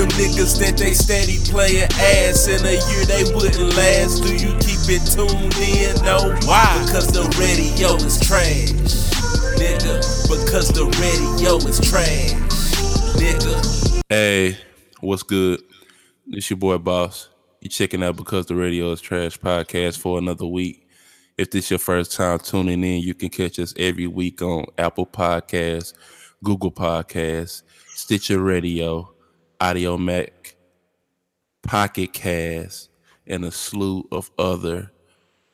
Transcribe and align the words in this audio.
them 0.00 0.08
niggas 0.16 0.58
that 0.58 0.78
they 0.78 0.94
steady 0.94 1.36
playing 1.50 1.88
ass 1.92 2.48
in 2.48 2.64
a 2.64 2.72
year 2.72 3.04
they 3.04 3.24
wouldn't 3.34 3.76
last. 3.76 4.22
Do 4.22 4.32
you 4.32 4.56
keep 4.60 4.80
it 4.88 5.04
tuned 5.04 5.52
in? 5.60 5.92
No. 6.04 6.32
Why? 6.48 6.82
Because 6.86 7.12
the 7.12 7.28
radio 7.36 7.96
is 7.96 8.18
trash. 8.20 8.72
Nigga, 9.60 10.00
because 10.28 10.68
the 10.70 10.86
radio 11.00 11.56
is 11.56 11.80
trash. 11.80 12.32
Nigga. 13.20 14.02
Hey, 14.08 14.56
what's 15.00 15.22
good? 15.22 15.60
It's 16.28 16.48
your 16.48 16.56
boy 16.56 16.78
Boss. 16.78 17.28
You 17.60 17.68
checking 17.68 18.02
out 18.02 18.16
because 18.16 18.46
the 18.46 18.54
radio 18.54 18.92
is 18.92 19.02
trash 19.02 19.38
podcast 19.38 19.98
for 19.98 20.18
another 20.18 20.46
week. 20.46 20.88
If 21.36 21.50
this 21.50 21.70
your 21.70 21.78
first 21.78 22.12
time 22.12 22.38
tuning 22.38 22.82
in, 22.84 23.02
you 23.02 23.12
can 23.12 23.28
catch 23.28 23.58
us 23.58 23.74
every 23.76 24.06
week 24.06 24.40
on 24.40 24.64
Apple 24.78 25.06
Podcasts, 25.06 25.92
Google 26.42 26.72
Podcasts, 26.72 27.62
Stitcher 27.88 28.40
Radio, 28.40 29.12
Audiomack, 29.60 30.54
Pocket 31.62 32.12
Cast, 32.12 32.90
and 33.26 33.44
a 33.44 33.50
slew 33.50 34.08
of 34.10 34.30
other 34.38 34.90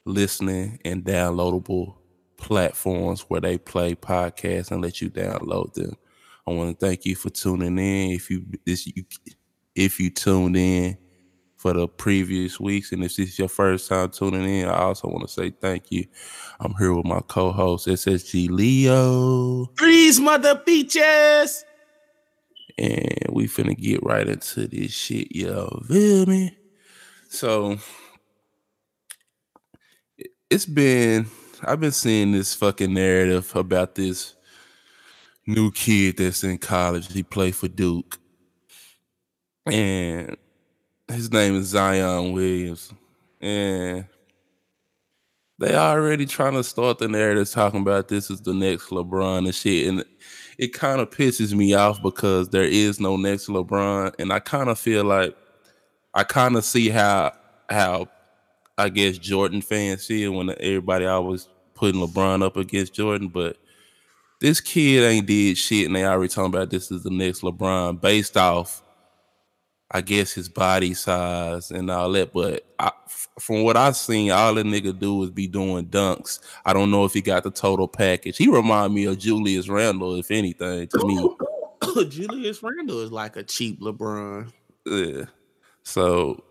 listening 0.04 0.78
and 0.84 1.04
downloadable 1.04 1.96
platforms 2.36 3.22
where 3.22 3.40
they 3.40 3.58
play 3.58 3.94
podcasts 3.94 4.70
and 4.70 4.82
let 4.82 5.00
you 5.00 5.10
download 5.10 5.72
them. 5.74 5.96
I 6.46 6.52
want 6.52 6.78
to 6.78 6.86
thank 6.86 7.04
you 7.04 7.16
for 7.16 7.30
tuning 7.30 7.78
in. 7.78 8.10
If 8.12 8.30
you 8.30 8.44
this 8.64 8.86
you 8.86 9.04
if 9.74 9.98
you 9.98 10.10
tuned 10.10 10.56
in 10.56 10.96
for 11.56 11.72
the 11.72 11.88
previous 11.88 12.60
weeks, 12.60 12.92
and 12.92 13.02
if 13.02 13.16
this 13.16 13.30
is 13.30 13.38
your 13.38 13.48
first 13.48 13.88
time 13.88 14.10
tuning 14.10 14.44
in, 14.60 14.68
I 14.68 14.78
also 14.78 15.08
want 15.08 15.26
to 15.26 15.32
say 15.32 15.50
thank 15.50 15.90
you. 15.90 16.06
I'm 16.60 16.74
here 16.74 16.94
with 16.94 17.06
my 17.06 17.20
co-host 17.26 17.88
SSG 17.88 18.48
Leo, 18.50 19.66
Freeze, 19.76 20.20
mother 20.20 20.62
beaches. 20.64 21.64
And 22.78 23.26
we 23.30 23.46
finna 23.46 23.76
get 23.76 24.02
right 24.02 24.28
into 24.28 24.66
this 24.66 24.92
shit, 24.92 25.34
yo. 25.34 25.82
Feel 25.88 26.26
me? 26.26 26.56
So 27.28 27.78
it- 30.18 30.32
it's 30.50 30.66
been 30.66 31.26
I've 31.62 31.80
been 31.80 31.92
seeing 31.92 32.32
this 32.32 32.54
fucking 32.54 32.92
narrative 32.92 33.54
about 33.56 33.94
this 33.94 34.34
new 35.46 35.70
kid 35.70 36.18
that's 36.18 36.44
in 36.44 36.58
college. 36.58 37.10
He 37.12 37.22
played 37.22 37.54
for 37.56 37.68
Duke. 37.68 38.18
And 39.64 40.36
his 41.08 41.32
name 41.32 41.56
is 41.56 41.68
Zion 41.68 42.32
Williams. 42.32 42.92
And 43.40 44.06
they 45.58 45.74
already 45.74 46.26
trying 46.26 46.52
to 46.54 46.64
start 46.64 46.98
the 46.98 47.08
narrative 47.08 47.50
talking 47.50 47.80
about 47.80 48.08
this 48.08 48.30
is 48.30 48.42
the 48.42 48.52
next 48.52 48.90
LeBron 48.90 49.46
and 49.46 49.54
shit. 49.54 49.88
And 49.88 50.04
it 50.58 50.72
kind 50.72 51.00
of 51.00 51.10
pisses 51.10 51.52
me 51.52 51.74
off 51.74 52.02
because 52.02 52.48
there 52.48 52.64
is 52.64 53.00
no 53.00 53.16
next 53.16 53.48
LeBron. 53.48 54.14
And 54.18 54.32
I 54.32 54.38
kind 54.38 54.68
of 54.68 54.78
feel 54.78 55.04
like 55.04 55.36
I 56.14 56.24
kind 56.24 56.56
of 56.56 56.64
see 56.64 56.88
how 56.88 57.32
how 57.68 58.08
I 58.78 58.88
guess 58.88 59.18
Jordan 59.18 59.62
fans 59.62 60.06
feel 60.06 60.32
when 60.32 60.50
everybody 60.50 61.06
always 61.06 61.48
putting 61.74 62.00
LeBron 62.00 62.42
up 62.42 62.56
against 62.56 62.94
Jordan, 62.94 63.28
but 63.28 63.56
this 64.40 64.60
kid 64.60 65.02
ain't 65.04 65.26
did 65.26 65.56
shit, 65.56 65.86
and 65.86 65.96
they 65.96 66.04
already 66.04 66.28
talking 66.28 66.54
about 66.54 66.70
this 66.70 66.90
is 66.90 67.02
the 67.02 67.10
next 67.10 67.40
LeBron 67.40 68.00
based 68.00 68.36
off, 68.36 68.82
I 69.90 70.00
guess 70.00 70.32
his 70.32 70.48
body 70.48 70.94
size 70.94 71.70
and 71.70 71.90
all 71.90 72.10
that. 72.12 72.32
But 72.32 72.66
I, 72.78 72.90
from 73.38 73.62
what 73.62 73.76
I've 73.76 73.96
seen, 73.96 74.30
all 74.30 74.54
the 74.54 74.62
nigga 74.62 74.98
do 74.98 75.22
is 75.22 75.30
be 75.30 75.46
doing 75.46 75.86
dunks. 75.86 76.40
I 76.64 76.72
don't 76.72 76.90
know 76.90 77.04
if 77.04 77.12
he 77.12 77.20
got 77.20 77.44
the 77.44 77.50
total 77.50 77.86
package. 77.86 78.36
He 78.36 78.48
remind 78.48 78.94
me 78.94 79.04
of 79.04 79.18
Julius 79.18 79.68
Randle, 79.68 80.16
if 80.16 80.30
anything, 80.30 80.88
to 80.88 81.06
me. 81.06 82.08
Julius 82.08 82.62
Randle 82.62 83.00
is 83.00 83.12
like 83.12 83.36
a 83.36 83.42
cheap 83.42 83.80
LeBron 83.80 84.52
Yeah. 84.84 85.24
So 85.84 86.42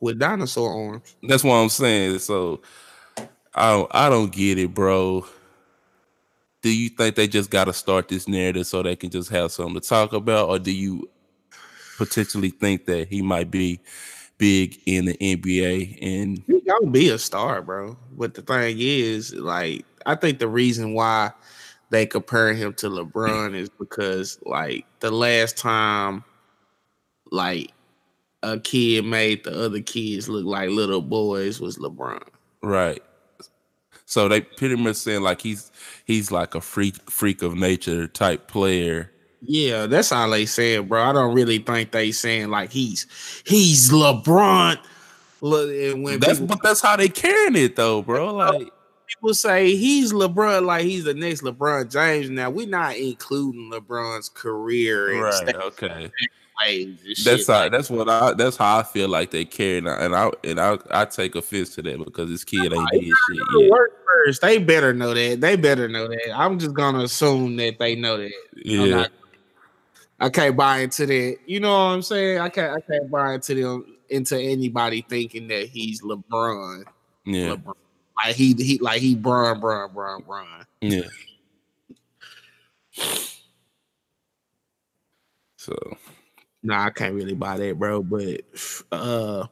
with 0.00 0.18
dinosaur 0.18 0.92
arms. 0.92 1.16
That's 1.22 1.44
what 1.44 1.54
I'm 1.54 1.68
saying. 1.68 2.20
So 2.20 2.62
I 3.54 3.72
don't, 3.72 3.90
I 3.94 4.08
don't 4.08 4.32
get 4.32 4.58
it, 4.58 4.74
bro. 4.74 5.26
Do 6.62 6.70
you 6.70 6.88
think 6.88 7.14
they 7.14 7.28
just 7.28 7.50
got 7.50 7.64
to 7.64 7.72
start 7.72 8.08
this 8.08 8.26
narrative 8.26 8.66
so 8.66 8.82
they 8.82 8.96
can 8.96 9.10
just 9.10 9.30
have 9.30 9.52
something 9.52 9.80
to 9.80 9.88
talk 9.88 10.12
about, 10.12 10.48
or 10.48 10.58
do 10.58 10.72
you 10.72 11.08
potentially 11.96 12.50
think 12.50 12.86
that 12.86 13.08
he 13.08 13.22
might 13.22 13.50
be 13.50 13.80
big 14.38 14.80
in 14.86 15.06
the 15.06 15.16
NBA? 15.16 15.98
And 16.02 16.42
He 16.46 16.60
gonna 16.60 16.90
be 16.90 17.08
a 17.08 17.18
star, 17.18 17.62
bro. 17.62 17.96
But 18.16 18.34
the 18.34 18.42
thing 18.42 18.76
is, 18.78 19.34
like, 19.34 19.84
I 20.04 20.14
think 20.14 20.38
the 20.38 20.48
reason 20.48 20.94
why 20.94 21.32
they 21.90 22.06
compare 22.06 22.52
him 22.52 22.74
to 22.74 22.88
LeBron 22.88 23.54
is 23.54 23.68
because, 23.68 24.38
like, 24.44 24.86
the 25.00 25.10
last 25.10 25.56
time, 25.56 26.24
like, 27.30 27.72
a 28.42 28.58
kid 28.60 29.04
made 29.04 29.44
the 29.44 29.64
other 29.64 29.80
kids 29.80 30.28
look 30.28 30.44
like 30.44 30.70
little 30.70 31.02
boys 31.02 31.60
was 31.60 31.78
LeBron. 31.78 32.22
right, 32.62 33.02
so 34.04 34.28
they 34.28 34.40
pretty 34.40 34.76
much 34.76 34.96
saying 34.96 35.22
like 35.22 35.40
he's 35.40 35.72
he's 36.04 36.30
like 36.30 36.54
a 36.54 36.60
freak 36.60 37.10
freak 37.10 37.42
of 37.42 37.54
nature 37.56 38.06
type 38.06 38.46
player. 38.48 39.10
Yeah, 39.42 39.86
that's 39.86 40.12
all 40.12 40.30
they 40.30 40.46
said, 40.46 40.88
bro. 40.88 41.02
I 41.02 41.12
don't 41.12 41.34
really 41.34 41.58
think 41.58 41.92
they 41.92 42.12
saying 42.12 42.50
like 42.50 42.70
he's 42.72 43.06
he's 43.44 43.90
LeBron. 43.90 44.78
And 45.42 46.02
when 46.02 46.18
That's 46.18 46.40
people, 46.40 46.56
but 46.56 46.62
that's 46.62 46.80
how 46.80 46.96
they 46.96 47.08
carrying 47.08 47.56
it 47.56 47.76
though, 47.76 48.02
bro. 48.02 48.34
Like 48.34 48.72
people 49.06 49.34
say 49.34 49.76
he's 49.76 50.12
LeBron, 50.12 50.64
like 50.64 50.84
he's 50.84 51.04
the 51.04 51.14
next 51.14 51.42
LeBron 51.42 51.90
James. 51.90 52.30
Now 52.30 52.50
we're 52.50 52.66
not 52.66 52.96
including 52.96 53.70
LeBron's 53.70 54.28
career 54.28 55.22
right, 55.22 55.54
okay. 55.56 56.10
That's 57.24 57.46
how, 57.46 57.60
like 57.60 57.72
that's 57.72 57.90
what 57.90 58.08
I 58.08 58.32
that's 58.32 58.56
how 58.56 58.78
I 58.78 58.82
feel 58.82 59.08
like 59.08 59.30
they 59.30 59.44
carry 59.44 59.78
and 59.78 59.88
I 59.88 59.96
and 59.96 60.16
I 60.16 60.30
and 60.42 60.58
I, 60.58 60.78
I 60.90 61.04
take 61.04 61.34
offense 61.34 61.74
to 61.74 61.82
that 61.82 62.02
because 62.02 62.30
this 62.30 62.44
kid 62.44 62.72
ain't 62.72 62.90
did 62.92 63.02
shit 63.02 63.38
yet. 63.58 63.70
Work 63.70 63.92
first. 64.06 64.40
They 64.40 64.58
better 64.58 64.94
know 64.94 65.12
that. 65.12 65.40
They 65.40 65.56
better 65.56 65.86
know 65.86 66.08
that. 66.08 66.32
I'm 66.34 66.58
just 66.58 66.74
gonna 66.74 67.00
assume 67.00 67.56
that 67.56 67.78
they 67.78 67.94
know 67.94 68.16
that. 68.16 68.32
Yeah, 68.56 69.06
I 70.18 70.28
can't 70.30 70.56
buy 70.56 70.78
into 70.78 71.04
that. 71.06 71.36
You 71.46 71.60
know 71.60 71.70
what 71.70 71.92
I'm 71.92 72.02
saying? 72.02 72.38
I 72.38 72.48
can't. 72.48 72.76
I 72.76 72.80
can't 72.80 73.10
buy 73.10 73.34
into 73.34 73.54
them 73.54 73.96
into 74.08 74.38
anybody 74.38 75.04
thinking 75.08 75.48
that 75.48 75.68
he's 75.68 76.00
LeBron. 76.02 76.84
yeah, 77.24 77.48
LeBron. 77.56 77.74
Like 78.24 78.34
he 78.34 78.54
he 78.54 78.78
like 78.78 79.00
he 79.00 79.14
Bron 79.14 79.60
Bron 79.60 79.92
Bron 79.92 80.22
Bron. 80.22 80.46
yeah. 80.80 81.02
So 85.58 85.74
Nah, 86.62 86.86
I 86.86 86.90
can't 86.90 87.14
really 87.14 87.34
buy 87.34 87.58
that, 87.58 87.78
bro. 87.78 88.02
But 88.02 88.40
uh 88.90 89.46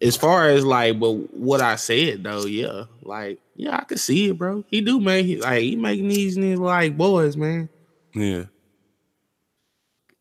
as 0.00 0.16
far 0.16 0.48
as 0.48 0.64
like 0.64 0.98
but 0.98 1.12
what 1.34 1.60
I 1.60 1.76
said 1.76 2.24
though, 2.24 2.44
yeah, 2.46 2.84
like 3.02 3.38
yeah, 3.54 3.76
I 3.78 3.84
can 3.84 3.98
see 3.98 4.30
it, 4.30 4.38
bro. 4.38 4.64
He 4.68 4.80
do 4.80 4.98
make 4.98 5.26
he- 5.26 5.36
like 5.40 5.62
he 5.62 5.76
making 5.76 6.08
these 6.08 6.36
niggas 6.36 6.58
like 6.58 6.96
boys, 6.96 7.36
man. 7.36 7.68
yeah, 8.14 8.44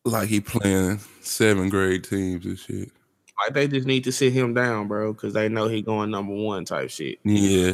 like 0.05 0.27
he 0.29 0.41
playing 0.41 0.99
seven 1.21 1.69
grade 1.69 2.03
teams 2.03 2.45
and 2.45 2.57
shit. 2.59 2.91
Like 3.43 3.53
they 3.53 3.67
just 3.67 3.87
need 3.87 4.03
to 4.05 4.11
sit 4.11 4.33
him 4.33 4.53
down, 4.53 4.87
bro, 4.87 5.13
because 5.13 5.33
they 5.33 5.49
know 5.49 5.67
he 5.67 5.81
going 5.81 6.11
number 6.11 6.33
one 6.33 6.65
type 6.65 6.89
shit. 6.89 7.19
Yeah, 7.23 7.73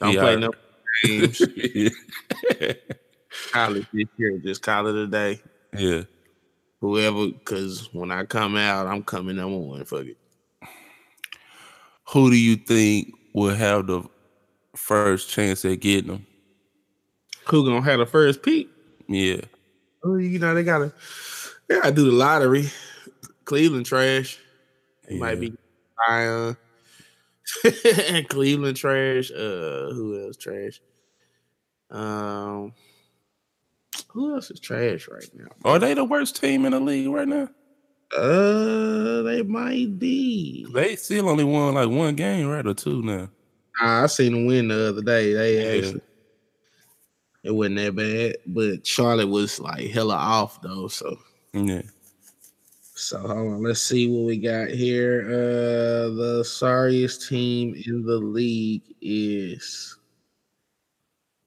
Don't 0.00 0.12
Yeah. 0.14 0.20
play 0.20 0.36
no 0.36 0.50
games. 1.02 1.38
college 3.52 3.86
this 3.92 4.06
year, 4.16 4.38
just 4.38 4.62
call 4.62 4.86
it 4.86 4.94
a 4.94 5.06
day. 5.06 5.40
yeah. 5.76 6.02
Whoever, 6.80 7.28
because 7.28 7.88
when 7.94 8.10
I 8.10 8.24
come 8.24 8.56
out, 8.56 8.86
I'm 8.86 9.02
coming 9.02 9.36
number 9.36 9.56
one. 9.56 9.84
Fuck 9.86 10.04
it. 10.06 10.18
Who 12.10 12.30
do 12.30 12.36
you 12.36 12.56
think 12.56 13.14
will 13.32 13.54
have 13.54 13.86
the 13.86 14.02
first 14.76 15.30
chance 15.30 15.64
at 15.64 15.80
getting 15.80 16.10
him? 16.10 16.26
Who 17.46 17.64
gonna 17.64 17.80
have 17.82 18.00
the 18.00 18.06
first 18.06 18.42
pick? 18.42 18.68
Yeah, 19.08 19.40
you 20.04 20.38
know 20.38 20.54
they 20.54 20.62
gotta, 20.64 20.92
they 21.68 21.76
gotta 21.76 21.92
do 21.92 22.04
the 22.06 22.12
lottery. 22.12 22.70
Cleveland 23.44 23.86
trash. 23.86 24.38
It 25.08 25.18
might 25.18 25.34
Yeah. 25.40 25.48
be 25.50 25.54
Zion. 26.08 26.56
Cleveland 28.28 28.76
trash. 28.76 29.30
Uh, 29.30 29.92
who 29.92 30.24
else 30.24 30.36
trash? 30.36 30.80
Um, 31.90 32.72
who 34.08 34.34
else 34.34 34.50
is 34.50 34.60
trash 34.60 35.08
right 35.08 35.28
now? 35.34 35.46
are 35.64 35.78
they 35.78 35.94
the 35.94 36.04
worst 36.04 36.40
team 36.40 36.64
in 36.64 36.72
the 36.72 36.80
league 36.80 37.08
right 37.08 37.28
now? 37.28 37.48
Uh, 38.16 39.22
they 39.22 39.42
might 39.42 39.98
be. 39.98 40.66
They 40.72 40.96
still 40.96 41.28
only 41.28 41.44
won 41.44 41.74
like 41.74 41.88
one 41.88 42.14
game, 42.14 42.46
right, 42.46 42.66
or 42.66 42.74
two 42.74 43.02
now. 43.02 43.28
Nah, 43.80 44.04
I 44.04 44.06
seen 44.06 44.32
them 44.32 44.46
win 44.46 44.68
the 44.68 44.88
other 44.88 45.02
day. 45.02 45.32
They 45.32 45.56
Yeah. 45.80 45.86
actually 45.86 46.00
it 47.44 47.54
wasn't 47.54 47.76
that 47.76 47.94
bad, 47.94 48.36
but 48.46 48.84
Charlotte 48.86 49.28
was 49.28 49.60
like 49.60 49.88
hella 49.90 50.16
off 50.16 50.60
though. 50.62 50.88
So 50.88 51.16
Yeah. 51.52 51.82
so 52.94 53.18
hold 53.18 53.30
on, 53.30 53.62
let's 53.62 53.82
see 53.82 54.08
what 54.08 54.26
we 54.26 54.38
got 54.38 54.70
here. 54.70 55.22
Uh 55.28 56.08
the 56.14 56.42
sorriest 56.46 57.28
team 57.28 57.74
in 57.86 58.02
the 58.04 58.16
league 58.18 58.82
is 59.00 59.96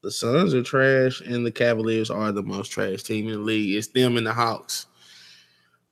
the 0.04 0.12
Suns 0.12 0.54
are 0.54 0.64
trash, 0.64 1.20
and 1.22 1.46
the 1.46 1.52
Cavaliers 1.52 2.10
are 2.10 2.32
the 2.32 2.44
most 2.44 2.70
trash 2.72 3.04
team 3.04 3.26
in 3.28 3.34
the 3.34 3.40
league. 3.40 3.76
It's 3.76 3.88
them 3.88 4.16
and 4.16 4.26
the 4.28 4.34
Hawks. 4.34 4.86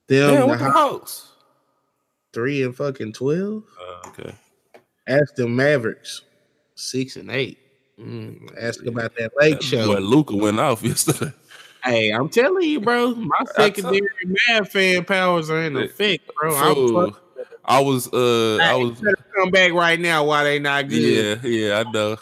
Them 0.06 0.30
Damn, 0.30 0.40
the 0.42 0.46
what 0.46 0.58
the 0.60 0.64
Hawks, 0.64 0.74
Hawks? 0.78 1.32
three 2.32 2.62
and 2.62 2.74
fucking 2.74 3.12
twelve. 3.12 3.64
Uh, 3.78 4.08
okay. 4.08 4.34
Ask 5.08 5.34
the 5.34 5.48
Mavericks, 5.48 6.22
six 6.76 7.16
and 7.16 7.30
eight. 7.30 7.58
Mm, 8.00 8.54
ask 8.60 8.84
about 8.84 9.14
that 9.16 9.32
Lake 9.40 9.62
show. 9.62 9.86
Boy, 9.94 10.00
Luka 10.00 10.36
went 10.36 10.60
off 10.60 10.82
yesterday. 10.84 11.32
Hey, 11.84 12.10
I'm 12.10 12.28
telling 12.28 12.68
you, 12.68 12.80
bro. 12.80 13.14
My 13.14 13.34
I 13.40 13.44
told- 13.44 13.56
secondary 13.56 14.00
Mavs 14.50 14.68
fan 14.68 15.04
powers 15.04 15.50
are 15.50 15.62
in 15.62 15.76
effect, 15.76 16.30
bro. 16.40 16.54
I'm 16.54 17.14
I 17.68 17.80
was 17.80 18.06
uh 18.12 18.58
I 18.60 18.74
Hey, 18.74 18.84
was 18.84 19.00
better 19.00 19.16
come 19.36 19.50
back 19.50 19.72
right 19.72 19.98
now. 19.98 20.24
Why 20.24 20.44
they 20.44 20.58
not 20.58 20.88
good? 20.88 20.96
yeah, 21.42 21.48
yeah, 21.48 21.82
I 21.84 21.90
know. 21.90 22.16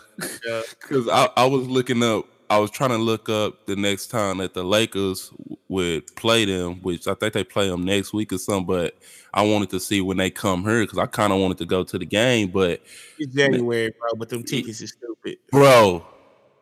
Yeah. 0.47 0.63
Cause 0.81 1.09
I, 1.09 1.29
I 1.37 1.45
was 1.47 1.67
looking 1.67 2.03
up, 2.03 2.25
I 2.49 2.59
was 2.59 2.71
trying 2.71 2.91
to 2.91 2.99
look 2.99 3.29
up 3.29 3.67
the 3.67 3.77
next 3.77 4.07
time 4.07 4.39
that 4.39 4.55
the 4.55 4.63
Lakers 4.65 5.31
would 5.69 6.07
play 6.17 6.45
them, 6.47 6.77
which 6.83 7.07
I 7.09 7.15
think 7.15 7.35
they 7.35 7.45
play 7.45 7.69
them 7.69 7.85
next 7.85 8.13
week 8.15 8.33
or 8.33 8.39
something. 8.39 8.67
But 8.67 8.97
I 9.35 9.43
wanted 9.43 9.69
to 9.71 9.81
see 9.81 10.01
when 10.01 10.17
they 10.17 10.31
come 10.31 10.63
here 10.65 10.81
because 10.83 10.99
I 10.99 11.07
kind 11.07 11.33
of 11.33 11.41
wanted 11.41 11.59
to 11.59 11.67
go 11.67 11.85
to 11.85 11.99
the 11.99 12.07
game. 12.07 12.49
But 12.51 12.81
It's 13.19 13.35
January, 13.35 13.93
bro. 13.99 14.11
But 14.17 14.31
them 14.31 14.45
tickets 14.45 14.81
is 14.81 14.91
stupid. 14.93 15.14
Bro, 15.51 16.05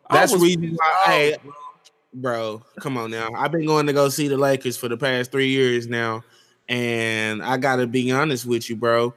That's 0.09 0.33
reason 0.35 0.75
why. 0.75 1.03
Hey, 1.05 1.37
bro, 2.13 2.61
come 2.79 2.97
on 2.97 3.11
now. 3.11 3.29
I've 3.35 3.51
been 3.51 3.65
going 3.65 3.87
to 3.87 3.93
go 3.93 4.09
see 4.09 4.27
the 4.27 4.37
Lakers 4.37 4.77
for 4.77 4.89
the 4.89 4.97
past 4.97 5.31
three 5.31 5.49
years 5.49 5.87
now, 5.87 6.23
and 6.69 7.43
I 7.43 7.57
gotta 7.57 7.87
be 7.87 8.11
honest 8.11 8.45
with 8.45 8.69
you, 8.69 8.75
bro. 8.75 9.13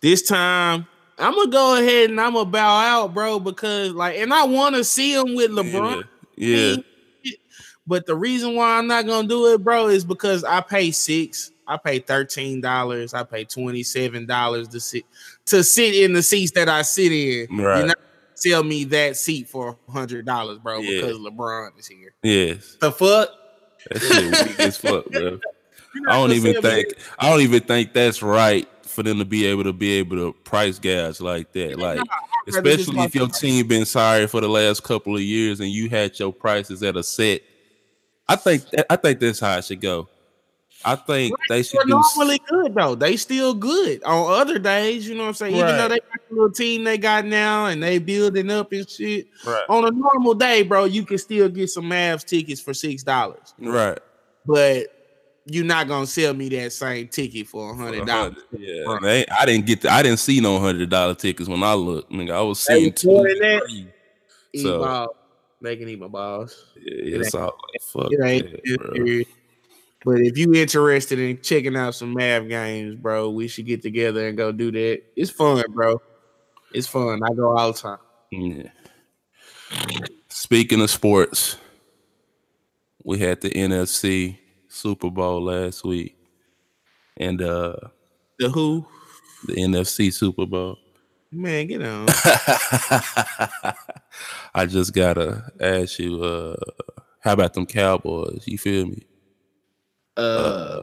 This 0.00 0.22
time, 0.22 0.86
I'm 1.18 1.34
gonna 1.34 1.50
go 1.50 1.78
ahead 1.80 2.10
and 2.10 2.20
I'm 2.20 2.34
gonna 2.34 2.50
bow 2.50 2.80
out, 2.80 3.14
bro, 3.14 3.38
because 3.38 3.92
like, 3.92 4.16
and 4.16 4.32
I 4.32 4.44
want 4.44 4.74
to 4.74 4.84
see 4.84 5.14
him 5.14 5.34
with 5.34 5.50
LeBron. 5.50 6.04
yeah, 6.36 6.76
yeah, 7.22 7.32
But 7.86 8.06
the 8.06 8.16
reason 8.16 8.54
why 8.54 8.78
I'm 8.78 8.86
not 8.86 9.06
gonna 9.06 9.28
do 9.28 9.52
it, 9.52 9.62
bro, 9.62 9.88
is 9.88 10.04
because 10.04 10.44
I 10.44 10.60
pay 10.60 10.90
six. 10.90 11.50
I 11.66 11.78
pay 11.78 11.98
thirteen 11.98 12.60
dollars. 12.60 13.14
I 13.14 13.22
pay 13.22 13.44
twenty 13.44 13.82
seven 13.82 14.26
dollars 14.26 14.68
to 14.68 14.80
sit 14.80 15.04
to 15.46 15.64
sit 15.64 15.94
in 15.94 16.12
the 16.12 16.22
seats 16.22 16.52
that 16.52 16.68
I 16.68 16.82
sit 16.82 17.12
in. 17.12 17.56
Right. 17.56 17.86
Not 17.86 17.96
gonna 17.96 18.13
sell 18.34 18.62
me 18.62 18.84
that 18.84 19.16
seat 19.16 19.48
for 19.48 19.78
hundred 19.88 20.26
dollars, 20.26 20.58
bro, 20.58 20.80
Yeah. 20.80 21.00
because 21.00 21.18
LeBron 21.18 21.78
is 21.78 21.86
here. 21.86 22.14
yes. 22.22 22.76
The 22.80 22.92
fuck? 22.92 23.28
That 23.90 24.00
shit 24.00 24.48
weak 24.48 24.60
as 24.60 24.76
fuck, 24.76 25.06
bro. 25.10 25.38
I 26.08 26.12
don't 26.16 26.32
even 26.32 26.54
me 26.54 26.60
think 26.60 26.88
I 27.18 27.30
don't 27.30 27.40
even 27.42 27.60
think 27.62 27.92
that's 27.92 28.22
right 28.22 28.68
for 28.82 29.02
them 29.02 29.18
to 29.18 29.24
be 29.24 29.46
able 29.46 29.64
to 29.64 29.72
be 29.72 29.92
able 29.92 30.16
to 30.16 30.32
price 30.44 30.78
guys 30.78 31.20
like 31.20 31.52
that. 31.52 31.78
Like 31.78 32.00
especially 32.48 33.00
if 33.00 33.14
your 33.14 33.28
team 33.28 33.66
been 33.68 33.84
sorry 33.84 34.26
for 34.26 34.40
the 34.40 34.48
last 34.48 34.82
couple 34.82 35.14
of 35.14 35.22
years 35.22 35.60
and 35.60 35.68
you 35.70 35.88
had 35.88 36.18
your 36.18 36.32
prices 36.32 36.82
at 36.82 36.96
a 36.96 37.02
set. 37.02 37.42
I 38.28 38.36
think 38.36 38.64
I 38.90 38.96
think 38.96 39.20
that's 39.20 39.38
how 39.40 39.58
it 39.58 39.64
should 39.66 39.80
go. 39.80 40.08
I 40.84 40.96
think 40.96 41.34
they 41.48 41.62
should 41.62 41.78
They're 41.80 41.86
do 41.86 41.90
normally 42.16 42.40
good 42.48 42.74
though. 42.74 42.94
They 42.94 43.16
still 43.16 43.54
good 43.54 44.02
on 44.04 44.32
other 44.40 44.58
days. 44.58 45.08
You 45.08 45.14
know 45.14 45.22
what 45.22 45.28
I'm 45.28 45.34
saying? 45.34 45.54
Even 45.56 45.66
though 45.76 45.88
they 45.88 45.98
got 45.98 46.28
the 46.28 46.34
little 46.34 46.50
team 46.52 46.84
they 46.84 46.98
got 46.98 47.24
now 47.24 47.66
and 47.66 47.82
they 47.82 47.98
building 47.98 48.50
up 48.50 48.72
and 48.72 48.88
shit. 48.88 49.26
right, 49.46 49.64
On 49.68 49.84
a 49.86 49.90
normal 49.90 50.34
day, 50.34 50.62
bro, 50.62 50.84
you 50.84 51.04
can 51.04 51.18
still 51.18 51.48
get 51.48 51.70
some 51.70 51.84
Mavs 51.84 52.24
tickets 52.24 52.60
for 52.60 52.74
six 52.74 53.02
dollars. 53.02 53.54
right. 53.58 53.98
But 54.46 54.88
you're 55.46 55.64
not 55.64 55.88
gonna 55.88 56.06
sell 56.06 56.32
me 56.34 56.48
that 56.50 56.72
same 56.72 57.08
ticket 57.08 57.46
for 57.48 57.70
a 57.72 57.76
hundred 57.76 58.06
dollars. 58.06 58.36
Yeah, 58.56 58.82
Right. 58.84 59.02
they, 59.02 59.26
I 59.26 59.44
didn't 59.46 59.66
get. 59.66 59.80
The, 59.82 59.90
I 59.90 60.02
didn't 60.02 60.18
see 60.18 60.40
no 60.40 60.58
hundred 60.58 60.90
dollar 60.90 61.14
tickets 61.14 61.48
when 61.48 61.62
I 61.62 61.74
looked. 61.74 62.10
Nigga, 62.12 62.32
I 62.32 62.40
was 62.42 62.60
seeing 62.60 62.92
two. 62.92 63.08
that? 63.08 63.84
So- 64.56 64.78
ball. 64.80 65.16
They 65.62 65.76
can 65.76 65.88
eat 65.88 65.98
my 65.98 66.08
balls. 66.08 66.62
Yeah, 66.76 67.20
it's 67.20 67.34
all 67.34 67.44
like 67.72 67.82
fuck. 67.82 68.12
It 68.12 68.20
ain't 68.22 68.52
that, 68.52 68.78
bro. 68.78 68.94
serious. 68.94 69.26
But 70.04 70.20
if 70.20 70.36
you 70.36 70.52
interested 70.54 71.18
in 71.18 71.40
checking 71.40 71.76
out 71.76 71.94
some 71.94 72.12
Mav 72.12 72.48
games, 72.48 72.94
bro, 72.96 73.30
we 73.30 73.48
should 73.48 73.64
get 73.66 73.80
together 73.82 74.28
and 74.28 74.36
go 74.36 74.52
do 74.52 74.70
that. 74.72 75.02
It's 75.16 75.30
fun, 75.30 75.64
bro. 75.70 76.00
It's 76.72 76.86
fun. 76.86 77.22
I 77.22 77.32
go 77.34 77.56
all 77.56 77.72
the 77.72 77.78
time. 77.78 77.98
Yeah. 78.30 78.68
Speaking 80.28 80.80
of 80.82 80.90
sports, 80.90 81.56
we 83.02 83.18
had 83.18 83.40
the 83.40 83.50
NFC 83.50 84.38
Super 84.68 85.10
Bowl 85.10 85.42
last 85.44 85.84
week, 85.84 86.16
and 87.16 87.40
uh 87.40 87.76
The 88.38 88.50
who? 88.50 88.86
the 89.46 89.54
NFC 89.54 90.12
Super 90.12 90.46
Bowl. 90.46 90.76
Man, 91.30 91.66
get 91.66 91.82
on. 91.82 92.06
I 94.54 94.66
just 94.66 94.92
gotta 94.92 95.50
ask 95.60 95.98
you, 95.98 96.22
uh, 96.22 96.54
how 97.20 97.32
about 97.32 97.54
them 97.54 97.66
Cowboys? 97.66 98.44
You 98.46 98.56
feel 98.58 98.86
me? 98.86 99.04
Uh, 100.16 100.82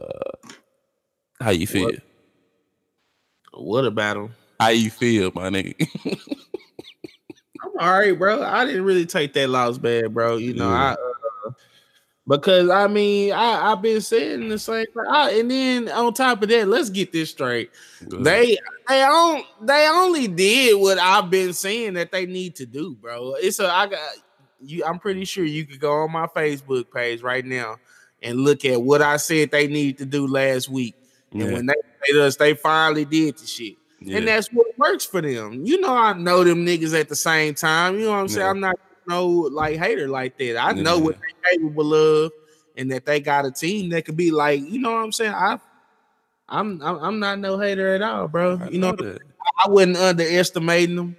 How 1.40 1.50
you 1.50 1.66
feel? 1.66 1.86
What? 1.86 3.64
what 3.64 3.84
about 3.84 4.16
him? 4.16 4.34
How 4.60 4.68
you 4.68 4.90
feel, 4.90 5.32
my 5.34 5.48
nigga? 5.48 5.74
I'm 7.64 7.70
all 7.78 7.98
right, 7.98 8.18
bro. 8.18 8.42
I 8.42 8.64
didn't 8.64 8.84
really 8.84 9.06
take 9.06 9.32
that 9.34 9.48
loss 9.48 9.78
bad, 9.78 10.14
bro. 10.14 10.36
You 10.36 10.54
know, 10.54 10.68
Yeah. 10.68 10.74
I 10.74 10.92
uh, 10.92 11.52
because 12.28 12.70
I 12.70 12.86
mean, 12.86 13.32
I 13.32 13.72
I've 13.72 13.82
been 13.82 14.00
saying 14.00 14.48
the 14.48 14.58
same. 14.58 14.86
thing. 14.86 15.04
I, 15.10 15.32
and 15.32 15.50
then 15.50 15.88
on 15.88 16.14
top 16.14 16.42
of 16.42 16.48
that, 16.50 16.68
let's 16.68 16.90
get 16.90 17.12
this 17.12 17.30
straight. 17.30 17.70
They 18.00 18.56
they 18.88 19.00
don't 19.00 19.44
they 19.60 19.88
only 19.88 20.28
did 20.28 20.80
what 20.80 20.98
I've 20.98 21.30
been 21.30 21.52
saying 21.52 21.94
that 21.94 22.12
they 22.12 22.26
need 22.26 22.56
to 22.56 22.66
do, 22.66 22.94
bro. 22.94 23.34
It's 23.34 23.58
a 23.58 23.68
I 23.72 23.88
got 23.88 24.00
you. 24.60 24.84
I'm 24.84 24.98
pretty 25.00 25.24
sure 25.24 25.44
you 25.44 25.64
could 25.64 25.80
go 25.80 25.92
on 26.02 26.12
my 26.12 26.26
Facebook 26.28 26.92
page 26.94 27.22
right 27.22 27.44
now 27.44 27.76
and 28.22 28.40
look 28.40 28.64
at 28.64 28.82
what 28.82 29.02
I 29.02 29.16
said 29.16 29.50
they 29.50 29.66
need 29.66 29.98
to 29.98 30.06
do 30.06 30.26
last 30.26 30.68
week. 30.68 30.94
And 31.32 31.52
when 31.52 31.66
they 31.66 31.74
played 32.04 32.20
us, 32.20 32.36
they 32.36 32.54
finally 32.54 33.04
did 33.04 33.38
the 33.38 33.46
shit. 33.46 33.76
yeah. 34.00 34.18
And 34.18 34.28
that's 34.28 34.48
what 34.48 34.66
works 34.78 35.04
for 35.04 35.22
them. 35.22 35.64
You 35.64 35.80
know, 35.80 35.96
I 35.96 36.12
know 36.12 36.44
them 36.44 36.66
niggas 36.66 36.98
at 36.98 37.08
the 37.08 37.16
same 37.16 37.54
time. 37.54 37.98
You 37.98 38.06
know 38.06 38.10
what 38.12 38.18
I'm 38.18 38.28
saying? 38.28 38.44
Yeah. 38.44 38.50
I'm 38.50 38.60
not 38.60 38.76
no 39.08 39.26
like 39.26 39.78
hater 39.78 40.08
like 40.08 40.38
that. 40.38 40.56
I 40.58 40.72
know 40.72 40.98
what 40.98 41.18
they're 41.18 41.52
capable 41.52 41.94
of, 41.94 42.32
and 42.76 42.90
that 42.92 43.04
they 43.06 43.20
got 43.20 43.46
a 43.46 43.50
team 43.50 43.90
that 43.90 44.04
could 44.04 44.16
be 44.16 44.30
like, 44.30 44.60
you 44.60 44.78
know 44.78 44.92
what 44.92 45.04
I'm 45.04 45.12
saying? 45.12 45.34
I 45.34 45.58
I'm 46.48 46.82
I'm, 46.82 47.18
not 47.18 47.38
no 47.38 47.58
hater 47.58 47.94
at 47.94 48.02
all, 48.02 48.28
bro. 48.28 48.58
I 48.62 48.68
you 48.68 48.78
know, 48.78 48.92
that. 48.92 49.20
I 49.64 49.70
wasn't 49.70 49.96
underestimating 49.96 50.96
them. 50.96 51.16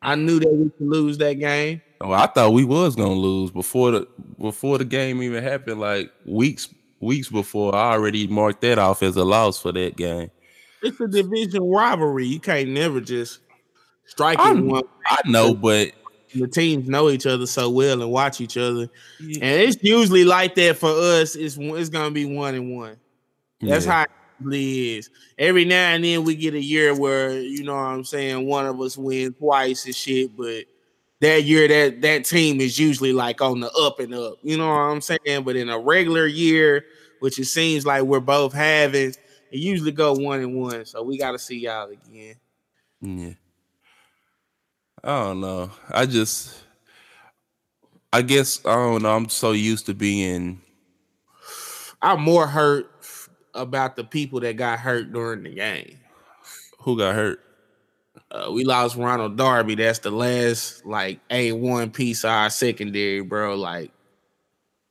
I 0.00 0.14
knew 0.14 0.40
that 0.40 0.52
we 0.52 0.70
could 0.70 0.88
lose 0.88 1.18
that 1.18 1.34
game. 1.34 1.82
Oh, 2.02 2.12
I 2.12 2.26
thought 2.26 2.52
we 2.52 2.64
was 2.64 2.96
gonna 2.96 3.12
lose 3.12 3.50
before 3.50 3.92
the 3.92 4.08
before 4.40 4.78
the 4.78 4.84
game 4.84 5.22
even 5.22 5.42
happened. 5.42 5.80
Like 5.80 6.10
weeks 6.24 6.68
weeks 7.00 7.28
before, 7.28 7.74
I 7.74 7.92
already 7.92 8.26
marked 8.26 8.60
that 8.62 8.78
off 8.78 9.02
as 9.02 9.16
a 9.16 9.24
loss 9.24 9.60
for 9.60 9.72
that 9.72 9.96
game. 9.96 10.30
It's 10.82 10.98
a 11.00 11.06
division 11.06 11.62
rivalry. 11.62 12.26
You 12.26 12.40
can't 12.40 12.70
never 12.70 13.00
just 13.00 13.38
strike 14.06 14.38
it 14.40 14.64
one. 14.64 14.82
I 15.06 15.20
know, 15.26 15.54
but 15.54 15.92
The 16.34 16.48
teams 16.48 16.88
know 16.88 17.08
each 17.08 17.26
other 17.26 17.46
so 17.46 17.70
well 17.70 18.02
and 18.02 18.10
watch 18.10 18.40
each 18.40 18.56
other. 18.56 18.88
And 19.20 19.42
it's 19.42 19.82
usually 19.82 20.24
like 20.24 20.56
that 20.56 20.78
for 20.78 20.90
us. 20.90 21.36
It's 21.36 21.56
it's 21.56 21.88
gonna 21.88 22.10
be 22.10 22.24
one 22.24 22.54
and 22.56 22.76
one. 22.76 22.96
That's 23.60 23.86
yeah, 23.86 23.92
how 23.92 24.02
it 24.02 24.10
usually 24.40 24.96
is. 24.96 25.10
Every 25.38 25.64
now 25.64 25.90
and 25.90 26.02
then 26.02 26.24
we 26.24 26.34
get 26.34 26.54
a 26.54 26.60
year 26.60 26.98
where 26.98 27.38
you 27.38 27.62
know 27.62 27.74
what 27.76 27.82
I'm 27.82 28.04
saying 28.04 28.44
one 28.44 28.66
of 28.66 28.80
us 28.80 28.98
wins 28.98 29.36
twice 29.38 29.86
and 29.86 29.94
shit, 29.94 30.36
but 30.36 30.64
that 31.22 31.44
year 31.44 31.68
that 31.68 32.02
that 32.02 32.24
team 32.24 32.60
is 32.60 32.80
usually 32.80 33.12
like 33.12 33.40
on 33.40 33.60
the 33.60 33.70
up 33.70 34.00
and 34.00 34.12
up. 34.12 34.38
You 34.42 34.58
know 34.58 34.66
what 34.66 34.74
I'm 34.74 35.00
saying? 35.00 35.44
But 35.44 35.54
in 35.54 35.68
a 35.70 35.78
regular 35.78 36.26
year, 36.26 36.84
which 37.20 37.38
it 37.38 37.44
seems 37.44 37.86
like 37.86 38.02
we're 38.02 38.18
both 38.18 38.52
having, 38.52 39.10
it 39.10 39.18
usually 39.52 39.92
go 39.92 40.14
one 40.14 40.40
and 40.40 40.56
one. 40.56 40.84
So 40.84 41.00
we 41.04 41.16
got 41.16 41.30
to 41.30 41.38
see 41.38 41.60
y'all 41.60 41.88
again. 41.90 42.34
yeah. 43.00 43.34
I 45.04 45.22
don't 45.22 45.40
know. 45.40 45.70
I 45.90 46.06
just, 46.06 46.60
I 48.12 48.22
guess 48.22 48.60
I 48.66 48.74
don't 48.74 49.02
know. 49.02 49.14
I'm 49.14 49.28
so 49.28 49.52
used 49.52 49.86
to 49.86 49.94
being. 49.94 50.60
I'm 52.02 52.20
more 52.20 52.48
hurt 52.48 52.90
about 53.54 53.94
the 53.94 54.02
people 54.02 54.40
that 54.40 54.56
got 54.56 54.80
hurt 54.80 55.12
during 55.12 55.44
the 55.44 55.54
game. 55.54 56.00
Who 56.80 56.98
got 56.98 57.14
hurt? 57.14 57.38
Uh, 58.30 58.50
we 58.52 58.64
lost 58.64 58.96
Ronald 58.96 59.36
Darby. 59.36 59.74
That's 59.74 59.98
the 60.00 60.10
last 60.10 60.84
like 60.86 61.20
a 61.30 61.52
one 61.52 61.90
piece 61.90 62.24
of 62.24 62.30
our 62.30 62.50
secondary, 62.50 63.20
bro. 63.20 63.56
Like, 63.56 63.90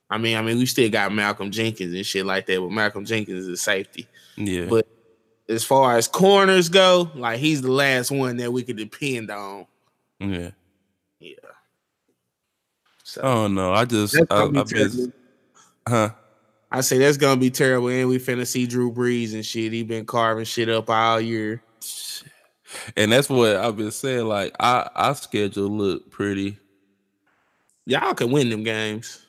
I 0.10 0.18
mean, 0.18 0.38
I 0.38 0.42
mean, 0.42 0.58
we 0.58 0.66
still 0.66 0.90
got 0.90 1.14
Malcolm 1.14 1.52
Jenkins 1.52 1.94
and 1.94 2.06
shit 2.06 2.26
like 2.26 2.46
that, 2.48 2.60
but 2.60 2.70
Malcolm 2.72 3.06
Jenkins 3.06 3.44
is 3.44 3.48
a 3.48 3.58
safety. 3.58 4.08
Yeah, 4.38 4.66
But 4.70 4.88
as 5.50 5.64
far 5.64 5.98
as 5.98 6.08
corners 6.08 6.70
go, 6.70 7.12
like 7.16 7.40
he's 7.40 7.62
the 7.62 7.72
last 7.72 8.12
one 8.12 8.38
that 8.38 8.52
we 8.52 8.64
could 8.64 8.78
depend 8.78 9.30
on. 9.32 9.66
yeah. 10.20 10.52
Yeah. 11.20 11.34
I 11.44 11.52
So 13.04 13.22
don't 13.22 13.56
know. 13.56 13.74
I 13.74 13.86
just, 13.86 14.16
I, 14.30 14.44
I've 14.46 14.68
been, 14.68 15.14
huh? 15.88 16.10
I 16.72 16.82
say 16.82 16.98
that's 16.98 17.18
gonna 17.18 17.40
be 17.40 17.52
terrible, 17.52 17.90
and 17.90 18.08
we 18.08 18.18
finna 18.18 18.48
see 18.48 18.66
Drew 18.66 18.92
Brees 18.92 19.34
and 19.34 19.46
shit. 19.46 19.74
He 19.74 19.84
been 19.84 20.06
carving 20.06 20.46
shit 20.46 20.70
up 20.70 20.90
all 20.90 21.20
year. 21.20 21.62
And 22.96 23.12
that's 23.12 23.30
what 23.30 23.56
I've 23.56 23.78
been 23.78 23.92
saying. 23.92 24.26
Like, 24.26 24.56
I, 24.60 24.90
our 24.96 25.16
schedule 25.16 25.70
look 25.70 26.10
pretty. 26.12 26.58
Y'all 27.86 28.14
can 28.14 28.32
win 28.32 28.50
them 28.50 28.64
games. 28.64 29.26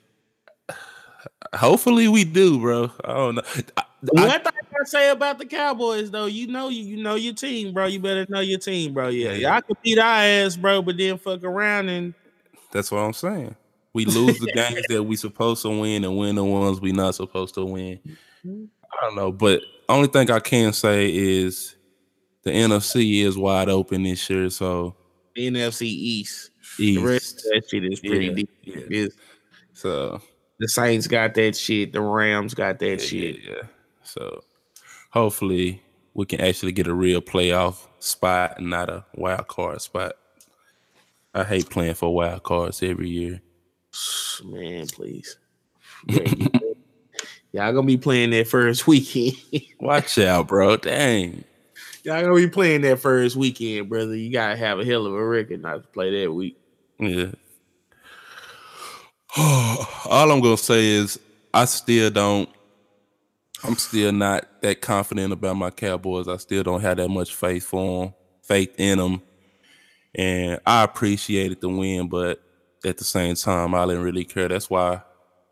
Hopefully, 1.54 2.08
we 2.08 2.24
do, 2.24 2.58
bro. 2.60 2.90
I 3.04 3.12
don't 3.14 3.34
know. 3.36 3.42
I, 3.76 3.82
The 4.02 4.12
I- 4.20 4.26
one 4.26 4.30
thing 4.42 4.52
gotta 4.72 4.86
say 4.86 5.10
about 5.10 5.38
the 5.38 5.44
Cowboys 5.46 6.10
though. 6.10 6.26
You 6.26 6.46
know 6.46 6.68
you 6.68 6.82
you 6.82 7.02
know 7.02 7.14
your 7.14 7.34
team, 7.34 7.72
bro. 7.74 7.86
You 7.86 8.00
better 8.00 8.26
know 8.28 8.40
your 8.40 8.58
team, 8.58 8.94
bro. 8.94 9.08
Yeah, 9.08 9.32
Yeah. 9.32 9.52
y'all 9.52 9.62
can 9.62 9.76
beat 9.82 9.98
our 9.98 10.22
ass, 10.22 10.56
bro, 10.56 10.82
but 10.82 10.96
then 10.96 11.18
fuck 11.18 11.44
around 11.44 11.88
and 11.88 12.14
That's 12.70 12.90
what 12.90 12.98
I'm 12.98 13.12
saying. 13.12 13.54
We 13.92 14.06
lose 14.06 14.38
the 14.38 14.50
games 14.54 14.86
that 14.88 15.02
we 15.02 15.16
supposed 15.16 15.62
to 15.62 15.68
win 15.68 16.04
and 16.04 16.16
win 16.16 16.36
the 16.36 16.44
ones 16.44 16.80
we 16.80 16.92
not 16.92 17.14
supposed 17.14 17.54
to 17.54 17.64
win. 17.66 17.98
Mm-hmm. 18.46 18.64
I 18.92 19.04
don't 19.06 19.16
know, 19.16 19.30
but 19.30 19.60
only 19.88 20.08
thing 20.08 20.30
I 20.30 20.40
can 20.40 20.72
say 20.72 21.14
is 21.14 21.74
the 22.42 22.50
NFC 22.50 23.22
is 23.24 23.36
wide 23.36 23.68
open 23.68 24.02
this 24.02 24.28
year. 24.30 24.50
So 24.50 24.94
the 25.34 25.48
NFC 25.50 25.82
East. 25.86 26.50
East, 26.78 27.00
The 27.00 27.06
rest 27.06 27.36
of 27.38 27.42
that 27.52 27.68
shit 27.70 27.84
is 27.84 28.00
pretty 28.00 28.26
Yeah, 28.26 28.34
deep. 28.34 28.50
yeah. 28.90 29.06
So 29.74 30.20
The 30.58 30.68
Saints 30.68 31.06
got 31.06 31.34
that 31.34 31.56
shit. 31.56 31.92
The 31.92 32.00
Rams 32.00 32.54
got 32.54 32.78
that 32.78 32.88
yeah, 33.00 33.06
shit. 33.06 33.42
yeah, 33.42 33.50
yeah. 33.56 33.62
So 34.02 34.42
hopefully 35.10 35.82
we 36.14 36.26
can 36.26 36.40
actually 36.40 36.72
get 36.72 36.86
a 36.86 36.94
real 36.94 37.20
playoff 37.20 37.86
spot 37.98 38.54
and 38.58 38.70
not 38.70 38.88
a 38.90 39.04
wild 39.14 39.48
card 39.48 39.80
spot. 39.80 40.12
I 41.34 41.44
hate 41.44 41.70
playing 41.70 41.94
for 41.94 42.14
wild 42.14 42.42
cards 42.42 42.82
every 42.82 43.08
year. 43.08 43.40
Man, 44.44 44.86
please. 44.88 45.36
Y'all 47.52 47.72
gonna 47.72 47.82
be 47.86 47.96
playing 47.98 48.30
that 48.30 48.48
first 48.48 48.86
weekend. 48.86 49.36
Watch 49.80 50.18
out, 50.18 50.48
bro. 50.48 50.76
Dang. 50.78 51.44
Y'all 52.04 52.20
gonna 52.20 52.34
be 52.34 52.48
playing 52.48 52.80
that 52.82 52.98
first 52.98 53.36
weekend, 53.36 53.88
brother. 53.88 54.16
You 54.16 54.32
gotta 54.32 54.56
have 54.56 54.80
a 54.80 54.84
hell 54.84 55.06
of 55.06 55.14
a 55.14 55.24
record 55.24 55.62
not 55.62 55.82
to 55.82 55.88
play 55.88 56.22
that 56.22 56.32
week. 56.32 56.56
Yeah. 56.98 57.30
All 59.36 60.30
I'm 60.30 60.40
gonna 60.40 60.56
say 60.56 60.84
is 60.86 61.20
I 61.54 61.64
still 61.66 62.10
don't. 62.10 62.48
I'm 63.62 63.76
still 63.76 64.10
not 64.10 64.60
that 64.62 64.80
confident 64.80 65.32
about 65.32 65.56
my 65.56 65.70
Cowboys. 65.70 66.26
I 66.26 66.38
still 66.38 66.64
don't 66.64 66.80
have 66.80 66.96
that 66.96 67.08
much 67.08 67.34
faith 67.34 67.64
for 67.64 68.06
them, 68.06 68.14
faith 68.42 68.74
in 68.78 68.98
them, 68.98 69.22
and 70.14 70.60
I 70.66 70.82
appreciated 70.82 71.60
the 71.60 71.68
win, 71.68 72.08
but 72.08 72.42
at 72.84 72.98
the 72.98 73.04
same 73.04 73.36
time, 73.36 73.76
I 73.76 73.86
didn't 73.86 74.02
really 74.02 74.24
care. 74.24 74.48
That's 74.48 74.68
why 74.68 75.02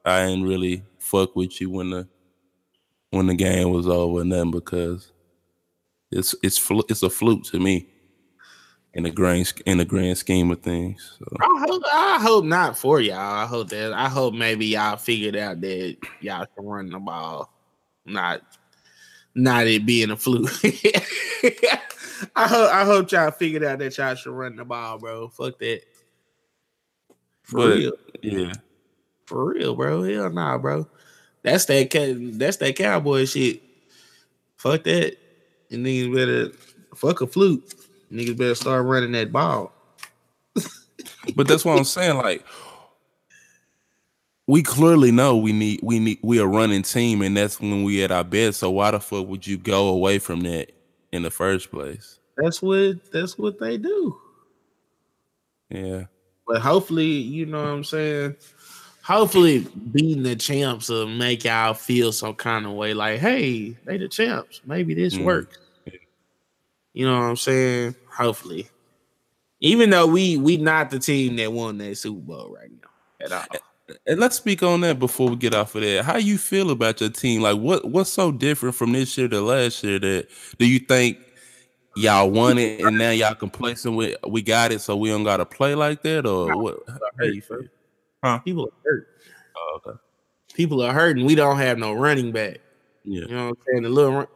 I 0.04 0.26
didn't 0.26 0.45
really 0.45 0.83
fuck 0.99 1.37
with 1.37 1.61
you 1.61 1.71
when 1.71 1.90
the 1.90 2.09
when 3.11 3.28
the 3.28 3.35
game 3.35 3.71
was 3.71 3.87
over 3.87 4.21
and 4.21 4.52
because 4.52 5.12
it's 6.11 6.35
it's 6.43 6.61
it's 6.88 7.02
a 7.02 7.11
fluke 7.11 7.45
to 7.45 7.59
me 7.61 7.88
in 8.95 9.05
the 9.05 9.11
grand 9.11 9.52
in 9.67 9.79
the 9.79 9.85
grand 9.85 10.19
scheme 10.19 10.50
of 10.50 10.61
things. 10.61 11.17
So. 11.19 11.25
I 11.40 11.64
hope 11.69 11.83
I 11.93 12.19
hope 12.21 12.45
not 12.45 12.76
for 12.76 13.00
y'all. 13.00 13.19
I 13.19 13.47
hope 13.47 13.69
that 13.71 13.93
I 13.93 14.09
hope 14.09 14.35
maybe 14.35 14.67
y'all 14.67 14.97
figured 14.97 15.37
out 15.37 15.61
that 15.61 15.97
y'all 16.21 16.47
can 16.57 16.64
run 16.64 16.90
the 16.90 16.99
ball, 16.99 17.52
not 18.05 18.43
not 19.35 19.67
it 19.67 19.87
being 19.87 20.11
a 20.11 20.17
fluke. 20.17 20.50
I 22.37 22.47
hope 22.47 22.71
I 22.73 22.85
hope 22.85 23.12
y'all 23.12 23.31
figured 23.31 23.64
out 23.64 23.79
that 23.79 23.97
y'all 23.97 24.14
should 24.14 24.33
run 24.33 24.57
the 24.57 24.64
ball, 24.64 24.99
bro. 24.99 25.29
Fuck 25.29 25.59
that. 25.61 25.83
For 27.45 27.57
But 27.59 27.76
real. 27.76 27.93
yeah, 28.23 28.52
For 29.26 29.52
real, 29.52 29.75
bro. 29.76 30.02
Hell 30.02 30.31
nah, 30.31 30.59
bro. 30.59 30.88
That's 31.43 31.64
that 31.67 31.90
that's 32.35 32.57
that 32.59 32.76
cowboy 32.76 33.25
shit. 33.25 33.62
Fuck 34.57 34.85
that. 34.85 35.17
And 35.70 35.84
niggas 35.84 36.14
better 36.14 36.56
fuck 36.94 37.20
a 37.20 37.26
flute. 37.26 37.74
Niggas 38.12 38.36
better 38.36 38.54
start 38.54 38.84
running 38.86 39.12
that 39.12 39.32
ball. 39.32 39.72
but 41.36 41.46
that's 41.46 41.64
what 41.64 41.78
I'm 41.78 41.84
saying. 41.84 42.16
Like, 42.16 42.44
we 44.46 44.62
clearly 44.62 45.12
know 45.12 45.36
we 45.36 45.52
need 45.52 45.80
we 45.82 46.00
need 46.00 46.18
we 46.22 46.38
a 46.38 46.46
running 46.46 46.82
team, 46.82 47.22
and 47.22 47.36
that's 47.36 47.60
when 47.60 47.84
we 47.84 48.02
at 48.02 48.10
our 48.10 48.24
best. 48.24 48.58
So 48.58 48.70
why 48.70 48.90
the 48.90 49.00
fuck 49.00 49.28
would 49.28 49.46
you 49.46 49.56
go 49.56 49.88
away 49.88 50.18
from 50.18 50.40
that 50.40 50.72
in 51.12 51.22
the 51.22 51.30
first 51.30 51.70
place? 51.70 52.18
That's 52.36 52.60
what 52.60 53.12
that's 53.12 53.38
what 53.38 53.60
they 53.60 53.76
do. 53.76 54.18
Yeah, 55.68 56.06
But 56.48 56.60
hopefully, 56.62 57.06
you 57.06 57.46
know 57.46 57.62
what 57.62 57.68
I'm 57.68 57.84
saying. 57.84 58.34
Hopefully, 59.02 59.66
beating 59.92 60.23
the 60.23 60.37
champs 60.37 60.88
will 60.88 61.07
make 61.07 61.45
y'all 61.45 61.75
feel 61.75 62.12
some 62.12 62.35
kind 62.35 62.66
of 62.66 62.73
way. 62.73 62.95
Like, 62.95 63.19
hey, 63.19 63.76
they 63.85 63.97
the 63.97 64.09
champs. 64.09 64.61
Maybe 64.64 64.95
this 64.95 65.14
Mm. 65.16 65.25
works. 65.25 65.59
You 66.92 67.07
know 67.07 67.14
what 67.19 67.25
I'm 67.25 67.37
saying? 67.37 67.95
Hopefully, 68.12 68.69
even 69.61 69.90
though 69.90 70.07
we 70.07 70.37
we 70.37 70.57
not 70.57 70.90
the 70.90 70.99
team 70.99 71.37
that 71.37 71.52
won 71.52 71.78
that 71.78 71.97
Super 71.97 72.21
Bowl 72.21 72.54
right 72.59 72.71
now 72.71 73.25
at 73.25 73.33
all. 73.33 73.45
and 74.07 74.21
let's 74.21 74.37
speak 74.37 74.62
on 74.62 74.80
that 74.83 74.99
before 74.99 75.28
we 75.30 75.37
get 75.37 75.54
off 75.54 75.75
of 75.75 75.83
that. 75.83 76.04
How 76.04 76.16
you 76.16 76.37
feel 76.37 76.71
about 76.71 77.00
your 77.00 77.11
team? 77.11 77.42
Like, 77.42 77.59
what 77.59 77.85
what's 77.87 78.11
so 78.11 78.30
different 78.33 78.75
from 78.75 78.92
this 78.92 79.16
year 79.16 79.28
to 79.28 79.40
last 79.40 79.83
year? 79.83 79.99
That 79.99 80.28
do 80.59 80.66
you 80.66 80.80
think 80.80 81.19
y'all 81.97 82.30
won 82.30 82.59
it 82.59 82.80
and 82.80 82.99
now 82.99 83.11
y'all 83.11 83.35
complacent 83.35 83.97
with 83.97 84.16
we 84.28 84.42
got 84.42 84.73
it, 84.73 84.80
so 84.80 84.97
we 84.97 85.09
don't 85.09 85.25
got 85.25 85.38
to 85.38 85.47
play 85.47 85.75
like 85.75 86.02
that, 86.02 86.26
or 86.26 86.61
what? 86.61 86.80
How 87.19 87.25
you 87.25 87.40
feel? 87.40 87.62
People 88.44 88.64
are 88.66 88.90
hurt. 88.90 89.08
Oh, 89.56 89.80
okay. 89.84 89.98
People 90.54 90.82
are 90.82 90.92
hurting. 90.92 91.24
We 91.24 91.34
don't 91.34 91.58
have 91.58 91.78
no 91.78 91.92
running 91.92 92.32
back. 92.32 92.58
Yeah. 93.04 93.20
You 93.22 93.28
know 93.28 93.48
what 93.48 93.58
I'm 93.58 93.64
saying? 93.66 93.82
The 93.84 93.88
little 93.88 94.12
run, 94.12 94.26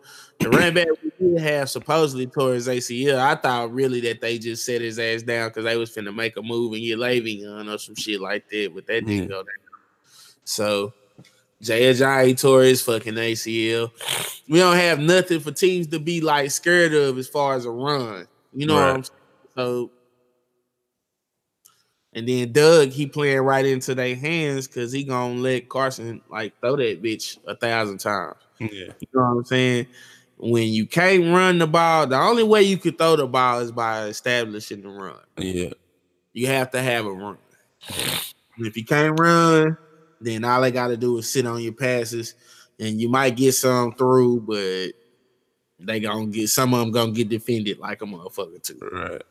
the 0.41 0.51
running 0.51 0.75
back 0.75 0.89
we 1.03 1.35
did 1.35 1.41
have 1.43 1.69
supposedly 1.69 2.27
towards 2.27 2.67
ACL. 2.67 3.19
I 3.19 3.35
thought 3.35 3.73
really 3.73 4.01
that 4.03 4.21
they 4.21 4.39
just 4.39 4.65
set 4.65 4.81
his 4.81 4.99
ass 4.99 5.23
down 5.23 5.49
because 5.49 5.65
they 5.65 5.77
was 5.77 5.95
finna 5.95 6.15
make 6.15 6.37
a 6.37 6.43
move 6.43 6.73
and 6.73 6.83
get 6.83 6.99
Le'Veon 6.99 7.73
or 7.73 7.79
some 7.79 7.95
shit 7.95 8.21
like 8.21 8.49
that, 8.49 8.73
but 8.75 8.87
that 8.87 9.05
didn't 9.07 9.25
Yeah. 9.25 9.29
go 9.29 9.43
down. 9.43 9.47
So 10.45 10.93
Jay 11.61 12.35
Torres 12.35 12.83
fucking 12.83 13.15
ACL. 13.15 13.91
We 14.49 14.59
don't 14.59 14.77
have 14.77 14.99
nothing 14.99 15.41
for 15.41 15.53
teams 15.53 15.87
to 15.89 15.99
be 15.99 16.21
like 16.21 16.51
scared 16.51 16.95
of 16.95 17.19
as 17.19 17.29
far 17.29 17.55
as 17.55 17.65
a 17.65 17.71
run. 17.71 18.27
You 18.55 18.67
know 18.67 18.75
what 18.75 18.83
I'm 18.85 19.05
saying? 19.05 19.19
So 19.57 19.91
and 22.15 22.29
then 22.29 22.53
Doug, 22.53 22.91
he 22.91 23.07
playing 23.07 23.41
right 23.41 23.67
into 23.67 23.95
their 23.95 24.15
hands 24.15 24.69
because 24.69 24.93
he 24.93 25.05
gonna 25.05 25.35
let 25.35 25.69
Carson 25.69 26.21
like 26.31 26.59
throw 26.61 26.77
that 26.77 27.03
bitch 27.03 27.39
a 27.47 27.57
thousand 27.57 27.99
times. 27.99 28.37
Yeah. 28.59 28.69
You 28.69 29.09
know 29.13 29.21
what 29.21 29.39
I'm 29.39 29.45
saying? 29.45 29.87
When 30.37 30.69
you 30.69 30.87
can't 30.87 31.33
run 31.33 31.59
the 31.59 31.67
ball, 31.67 32.07
the 32.07 32.19
only 32.19 32.43
way 32.43 32.63
you 32.63 32.77
could 32.77 32.99
throw 32.99 33.17
the 33.17 33.27
ball 33.27 33.61
is 33.61 33.73
by 33.73 34.05
establishing 34.05 34.83
the 34.83 34.89
run. 34.89 35.17
Yeah. 35.37 35.71
You 36.33 36.47
have 36.49 36.71
to 36.73 36.83
have 36.83 37.07
a 37.07 37.13
run. 37.13 37.39
And 38.57 38.67
if 38.67 38.77
you 38.77 38.85
can't 38.85 39.19
run, 39.19 39.77
then 40.21 40.45
all 40.45 40.61
they 40.61 40.71
got 40.71 40.89
to 40.89 40.97
do 40.97 41.19
is 41.19 41.31
sit 41.31 41.47
on 41.47 41.61
your 41.61 41.73
passes, 41.73 42.35
and 42.79 43.01
you 43.01 43.09
might 43.09 43.37
get 43.37 43.53
some 43.53 43.93
through, 43.95 44.41
but 44.41 44.93
they 45.79 46.01
gonna 46.01 46.27
get 46.27 46.49
some 46.49 46.73
of 46.75 46.81
them 46.81 46.91
gonna 46.91 47.13
get 47.13 47.29
defended 47.29 47.79
like 47.79 48.03
a 48.03 48.05
motherfucker 48.07 48.63
too. 48.63 48.79
Right. 48.93 49.23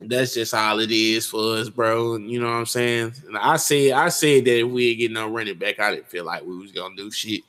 That's 0.00 0.32
just 0.34 0.54
all 0.54 0.80
it 0.80 0.90
is 0.90 1.26
for 1.26 1.56
us, 1.56 1.68
bro. 1.68 2.16
You 2.16 2.40
know 2.40 2.46
what 2.46 2.54
I'm 2.54 2.66
saying? 2.66 3.12
And 3.26 3.36
I 3.36 3.56
said, 3.56 3.92
I 3.92 4.08
said 4.08 4.46
that 4.46 4.60
if 4.60 4.66
we 4.68 4.94
get 4.94 5.12
no 5.12 5.28
running 5.28 5.58
back, 5.58 5.78
I 5.78 5.90
didn't 5.94 6.08
feel 6.08 6.24
like 6.24 6.42
we 6.44 6.56
was 6.56 6.72
gonna 6.72 6.96
do 6.96 7.10
shit. 7.10 7.42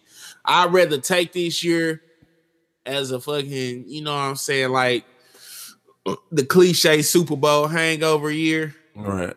I'd 0.43 0.73
rather 0.73 0.97
take 0.99 1.31
this 1.31 1.63
year 1.63 2.01
as 2.85 3.11
a 3.11 3.21
fucking, 3.21 3.85
you 3.87 4.01
know 4.01 4.11
what 4.13 4.21
I'm 4.21 4.35
saying, 4.35 4.71
like 4.71 5.05
the 6.31 6.45
cliche 6.45 7.01
Super 7.03 7.35
Bowl 7.37 7.67
hangover 7.67 8.31
year. 8.31 8.75
Right. 8.95 9.35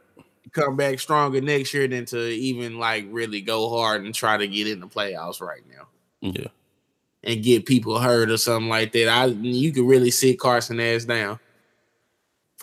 Come 0.53 0.77
back 0.77 0.99
stronger 0.99 1.41
next 1.41 1.73
year 1.75 1.87
than 1.87 2.07
to 2.07 2.19
even 2.31 2.79
like 2.79 3.07
really 3.11 3.43
go 3.43 3.69
hard 3.71 4.05
and 4.05 4.15
try 4.15 4.37
to 4.37 4.49
get 4.49 4.67
in 4.69 4.81
the 4.81 4.87
playoffs 4.87 5.41
right 5.41 5.63
now 5.71 5.87
Yeah. 6.21 6.47
and 7.23 7.43
get 7.43 7.67
people 7.67 7.99
hurt 7.99 8.31
or 8.31 8.39
something 8.39 8.69
like 8.69 8.93
that. 8.93 9.09
I 9.09 9.27
you 9.27 9.73
could 9.73 9.87
really 9.87 10.11
sit 10.11 10.39
Carson 10.41 10.81
ass 10.81 11.05
down 11.05 11.39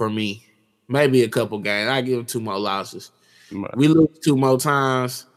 for 0.01 0.09
me. 0.09 0.43
Maybe 0.87 1.21
a 1.21 1.29
couple 1.29 1.59
games. 1.59 1.87
I 1.87 2.01
give 2.01 2.17
him 2.17 2.25
two 2.25 2.41
more 2.41 2.57
losses. 2.57 3.11
Right. 3.51 3.77
We 3.77 3.87
lose 3.87 4.17
two 4.17 4.35
more 4.35 4.57
times. 4.57 5.27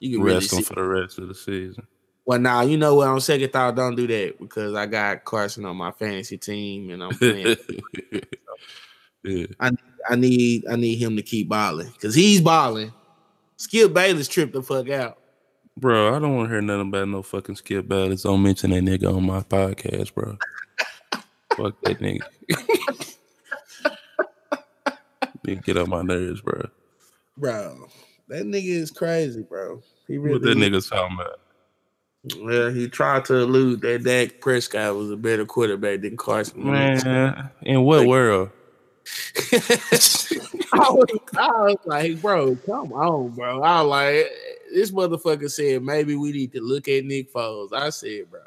You 0.00 0.16
can 0.16 0.24
really 0.24 0.38
Rest 0.38 0.50
see. 0.50 0.56
them 0.56 0.64
for 0.64 0.74
the 0.74 0.82
rest 0.82 1.18
of 1.18 1.28
the 1.28 1.36
season. 1.36 1.86
Well, 2.26 2.40
now 2.40 2.62
you 2.62 2.76
know 2.76 2.96
what? 2.96 3.06
On 3.06 3.20
second 3.20 3.52
thought, 3.52 3.76
don't 3.76 3.94
do 3.94 4.08
that 4.08 4.40
because 4.40 4.74
I 4.74 4.86
got 4.86 5.24
Carson 5.24 5.64
on 5.66 5.76
my 5.76 5.92
fantasy 5.92 6.36
team 6.36 6.90
and 6.90 7.04
I'm 7.04 7.10
playing. 7.10 7.56
yeah. 9.22 9.46
I 9.60 10.16
need 10.16 10.64
I 10.68 10.74
need 10.74 10.96
him 10.96 11.14
to 11.14 11.22
keep 11.22 11.48
balling 11.48 11.92
because 11.92 12.16
he's 12.16 12.40
balling. 12.40 12.92
Skip 13.56 13.92
Bayless 13.94 14.26
tripped 14.26 14.52
the 14.52 14.62
fuck 14.62 14.90
out. 14.90 15.18
Bro, 15.76 16.16
I 16.16 16.18
don't 16.18 16.34
want 16.34 16.48
to 16.48 16.54
hear 16.54 16.60
nothing 16.60 16.88
about 16.88 17.08
no 17.08 17.22
fucking 17.22 17.54
Skip 17.54 17.86
Bayless. 17.86 18.22
Don't 18.24 18.42
mention 18.42 18.70
that 18.70 18.82
nigga 18.82 19.14
on 19.14 19.24
my 19.24 19.42
podcast, 19.42 20.12
bro. 20.12 20.36
Fuck 21.56 21.80
that 21.82 22.00
nigga. 22.00 22.22
Nigga 25.48 25.64
get 25.64 25.76
on 25.76 25.90
my 25.90 26.02
nerves, 26.02 26.40
bro. 26.40 26.68
Bro, 27.36 27.88
that 28.28 28.44
nigga 28.44 28.68
is 28.68 28.90
crazy, 28.90 29.42
bro. 29.42 29.82
He 30.06 30.18
really 30.18 30.34
What 30.34 30.42
that 30.42 30.54
really 30.56 30.70
nigga 30.70 30.88
talking 30.88 31.18
about? 31.20 31.40
Well, 32.40 32.70
he 32.70 32.88
tried 32.88 33.24
to 33.26 33.42
allude 33.42 33.80
that 33.82 34.02
Dak 34.02 34.40
Prescott 34.40 34.96
was 34.96 35.10
a 35.10 35.16
better 35.16 35.46
quarterback 35.46 36.00
than 36.00 36.16
Carson. 36.16 36.70
Man, 36.70 37.50
in 37.62 37.82
what 37.82 38.06
world? 38.06 38.50
I, 39.52 40.90
was, 40.90 41.06
I 41.36 41.48
was 41.62 41.76
like, 41.86 42.20
bro, 42.20 42.56
come 42.66 42.92
on, 42.92 43.30
bro. 43.30 43.62
I 43.62 43.80
was 43.80 43.88
like, 43.88 44.32
this 44.74 44.90
motherfucker 44.90 45.50
said 45.50 45.82
maybe 45.82 46.16
we 46.16 46.32
need 46.32 46.52
to 46.52 46.60
look 46.60 46.88
at 46.88 47.04
Nick 47.04 47.32
Foles. 47.32 47.72
I 47.72 47.88
said, 47.90 48.30
bro, 48.30 48.40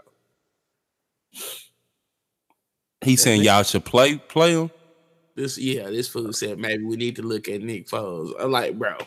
He's 3.01 3.23
saying 3.23 3.41
y'all 3.41 3.63
should 3.63 3.85
play 3.85 4.17
play 4.17 4.53
him. 4.53 4.69
This 5.35 5.57
yeah, 5.57 5.89
this 5.89 6.07
fool 6.07 6.33
said 6.33 6.59
maybe 6.59 6.83
we 6.83 6.95
need 6.97 7.15
to 7.15 7.21
look 7.21 7.47
at 7.47 7.61
Nick 7.61 7.87
Foles. 7.87 8.33
I'm 8.39 8.51
like, 8.51 8.77
bro, 8.77 8.97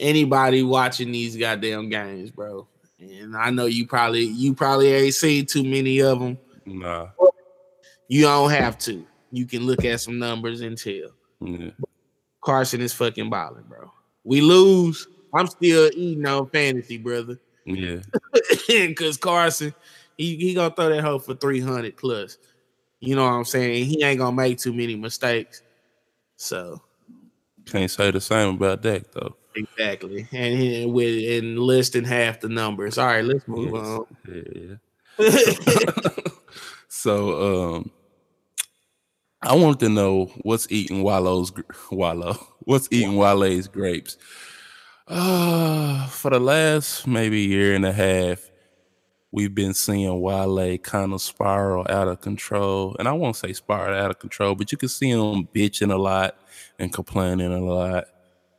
anybody 0.00 0.62
watching 0.62 1.12
these 1.12 1.36
goddamn 1.36 1.88
games, 1.88 2.30
bro. 2.30 2.66
And 2.98 3.36
I 3.36 3.50
know 3.50 3.66
you 3.66 3.86
probably 3.86 4.24
you 4.24 4.54
probably 4.54 4.92
ain't 4.92 5.14
seen 5.14 5.46
too 5.46 5.62
many 5.62 6.00
of 6.00 6.18
them. 6.18 6.38
Nah. 6.66 7.08
You 8.08 8.22
don't 8.22 8.50
have 8.50 8.78
to. 8.78 9.06
You 9.30 9.46
can 9.46 9.66
look 9.66 9.84
at 9.84 10.00
some 10.00 10.18
numbers 10.18 10.62
and 10.62 10.76
tell. 10.76 11.10
Yeah. 11.40 11.70
Carson 12.40 12.80
is 12.80 12.92
fucking 12.94 13.30
balling, 13.30 13.64
bro. 13.68 13.92
We 14.24 14.40
lose. 14.40 15.06
I'm 15.34 15.46
still 15.46 15.90
eating 15.94 16.26
on 16.26 16.48
fantasy, 16.48 16.96
brother. 16.96 17.38
Yeah. 17.64 17.98
Cause 18.96 19.18
Carson, 19.18 19.74
he, 20.16 20.36
he 20.36 20.54
gonna 20.54 20.74
throw 20.74 20.88
that 20.88 21.02
hoe 21.02 21.18
for 21.18 21.34
300 21.34 21.96
plus. 21.96 22.38
You 23.00 23.14
know 23.16 23.24
what 23.24 23.32
I'm 23.32 23.44
saying? 23.44 23.86
He 23.86 24.02
ain't 24.02 24.18
gonna 24.18 24.34
make 24.36 24.58
too 24.58 24.72
many 24.72 24.96
mistakes. 24.96 25.62
So 26.36 26.80
Can't 27.66 27.90
say 27.90 28.10
the 28.10 28.20
same 28.20 28.54
about 28.56 28.82
Dak 28.82 29.10
though. 29.12 29.36
exactly. 29.54 30.26
And 30.32 30.58
he, 30.58 30.86
with 30.86 31.14
in 31.18 31.56
less 31.56 31.90
than 31.90 32.04
half 32.04 32.40
the 32.40 32.48
numbers. 32.48 32.98
All 32.98 33.06
right, 33.06 33.24
let's 33.24 33.46
move 33.46 33.72
Yes. 33.74 33.86
on. 33.86 34.78
Yeah. 35.18 36.10
so 36.88 37.74
um 37.76 37.90
I 39.42 39.54
wanted 39.54 39.80
to 39.80 39.88
know 39.88 40.26
what's 40.42 40.66
eating 40.70 41.02
Wallo's 41.04 41.50
gr- 41.52 41.62
Wallow. 41.92 42.36
What's 42.60 42.88
eating 42.90 43.16
Wale's 43.16 43.68
grapes? 43.68 44.16
Uh 45.06 46.06
for 46.08 46.30
the 46.30 46.40
last 46.40 47.06
maybe 47.06 47.40
year 47.40 47.74
and 47.74 47.84
a 47.86 47.92
half, 47.92 48.47
we've 49.30 49.54
been 49.54 49.74
seeing 49.74 50.20
Wale 50.20 50.78
kind 50.78 51.12
of 51.12 51.20
spiral 51.20 51.86
out 51.88 52.08
of 52.08 52.20
control. 52.20 52.96
And 52.98 53.08
I 53.08 53.12
won't 53.12 53.36
say 53.36 53.52
spiral 53.52 53.98
out 53.98 54.10
of 54.10 54.18
control, 54.18 54.54
but 54.54 54.72
you 54.72 54.78
can 54.78 54.88
see 54.88 55.10
him 55.10 55.48
bitching 55.54 55.92
a 55.92 55.96
lot 55.96 56.36
and 56.78 56.92
complaining 56.92 57.52
a 57.52 57.60
lot. 57.60 58.04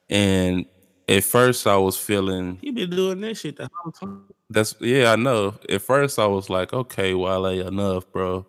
And 0.09 0.65
at 1.07 1.23
first 1.23 1.65
I 1.65 1.77
was 1.77 1.97
feeling 1.97 2.59
he 2.61 2.71
been 2.71 2.89
doing 2.89 3.21
that 3.21 3.37
shit 3.37 3.57
the 3.57 3.69
whole 3.73 3.91
time. 3.91 4.25
that's 4.49 4.75
yeah, 4.79 5.11
I 5.13 5.15
know. 5.15 5.55
At 5.67 5.81
first, 5.81 6.19
I 6.19 6.27
was 6.27 6.49
like, 6.49 6.73
okay, 6.73 7.13
Wale, 7.13 7.67
enough, 7.67 8.11
bro. 8.11 8.45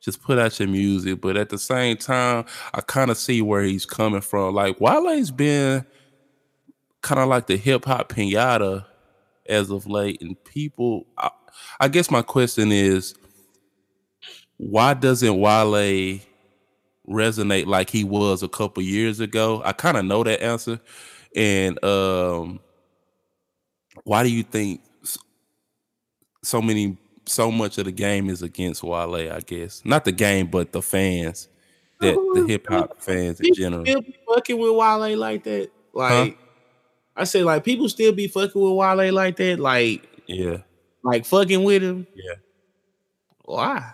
Just 0.00 0.20
put 0.22 0.38
out 0.38 0.58
your 0.58 0.68
music. 0.68 1.20
But 1.20 1.36
at 1.36 1.48
the 1.48 1.58
same 1.58 1.96
time, 1.96 2.44
I 2.74 2.80
kind 2.80 3.10
of 3.10 3.16
see 3.16 3.40
where 3.40 3.62
he's 3.62 3.86
coming 3.86 4.20
from. 4.20 4.54
Like 4.54 4.80
Wale's 4.80 5.30
been 5.30 5.86
kind 7.02 7.20
of 7.20 7.28
like 7.28 7.46
the 7.48 7.56
hip 7.56 7.84
hop 7.84 8.08
pinata 8.08 8.84
as 9.46 9.70
of 9.70 9.86
late, 9.86 10.20
and 10.20 10.42
people. 10.44 11.06
I, 11.18 11.30
I 11.80 11.88
guess 11.88 12.10
my 12.10 12.22
question 12.22 12.72
is, 12.72 13.14
why 14.56 14.94
doesn't 14.94 15.38
Wale 15.38 16.20
resonate 17.08 17.66
like 17.66 17.90
he 17.90 18.04
was 18.04 18.42
a 18.42 18.48
couple 18.48 18.82
years 18.82 19.20
ago? 19.20 19.62
I 19.64 19.72
kind 19.72 19.96
of 19.96 20.04
know 20.04 20.24
that 20.24 20.42
answer, 20.42 20.80
and 21.34 21.82
um, 21.84 22.60
why 24.04 24.22
do 24.22 24.30
you 24.30 24.42
think 24.42 24.82
so 26.42 26.60
many 26.60 26.96
so 27.26 27.50
much 27.50 27.78
of 27.78 27.84
the 27.84 27.92
game 27.92 28.28
is 28.28 28.42
against 28.42 28.82
Wale, 28.82 29.32
I 29.32 29.40
guess. 29.40 29.82
Not 29.84 30.04
the 30.04 30.12
game, 30.12 30.48
but 30.48 30.72
the 30.72 30.82
fans. 30.82 31.48
That 32.00 32.14
the 32.34 32.44
hip 32.48 32.66
hop 32.68 33.00
fans 33.00 33.40
in 33.40 33.44
People 33.44 33.56
general. 33.56 33.84
be 33.84 34.16
fucking 34.28 34.58
with 34.58 34.72
Wale 34.72 35.16
like 35.16 35.44
that. 35.44 35.70
Like 35.92 36.38
I 37.16 37.24
said, 37.24 37.44
like 37.44 37.64
people 37.64 37.88
still 37.88 38.12
be 38.12 38.28
fucking 38.28 38.60
with 38.60 38.72
Wale 38.72 39.12
like 39.12 39.36
that. 39.36 39.58
Like 39.60 40.08
Yeah. 40.26 40.58
like 41.04 41.24
fucking 41.26 41.62
with 41.62 41.82
him. 41.82 42.06
Yeah. 42.14 42.34
Why? 43.44 43.92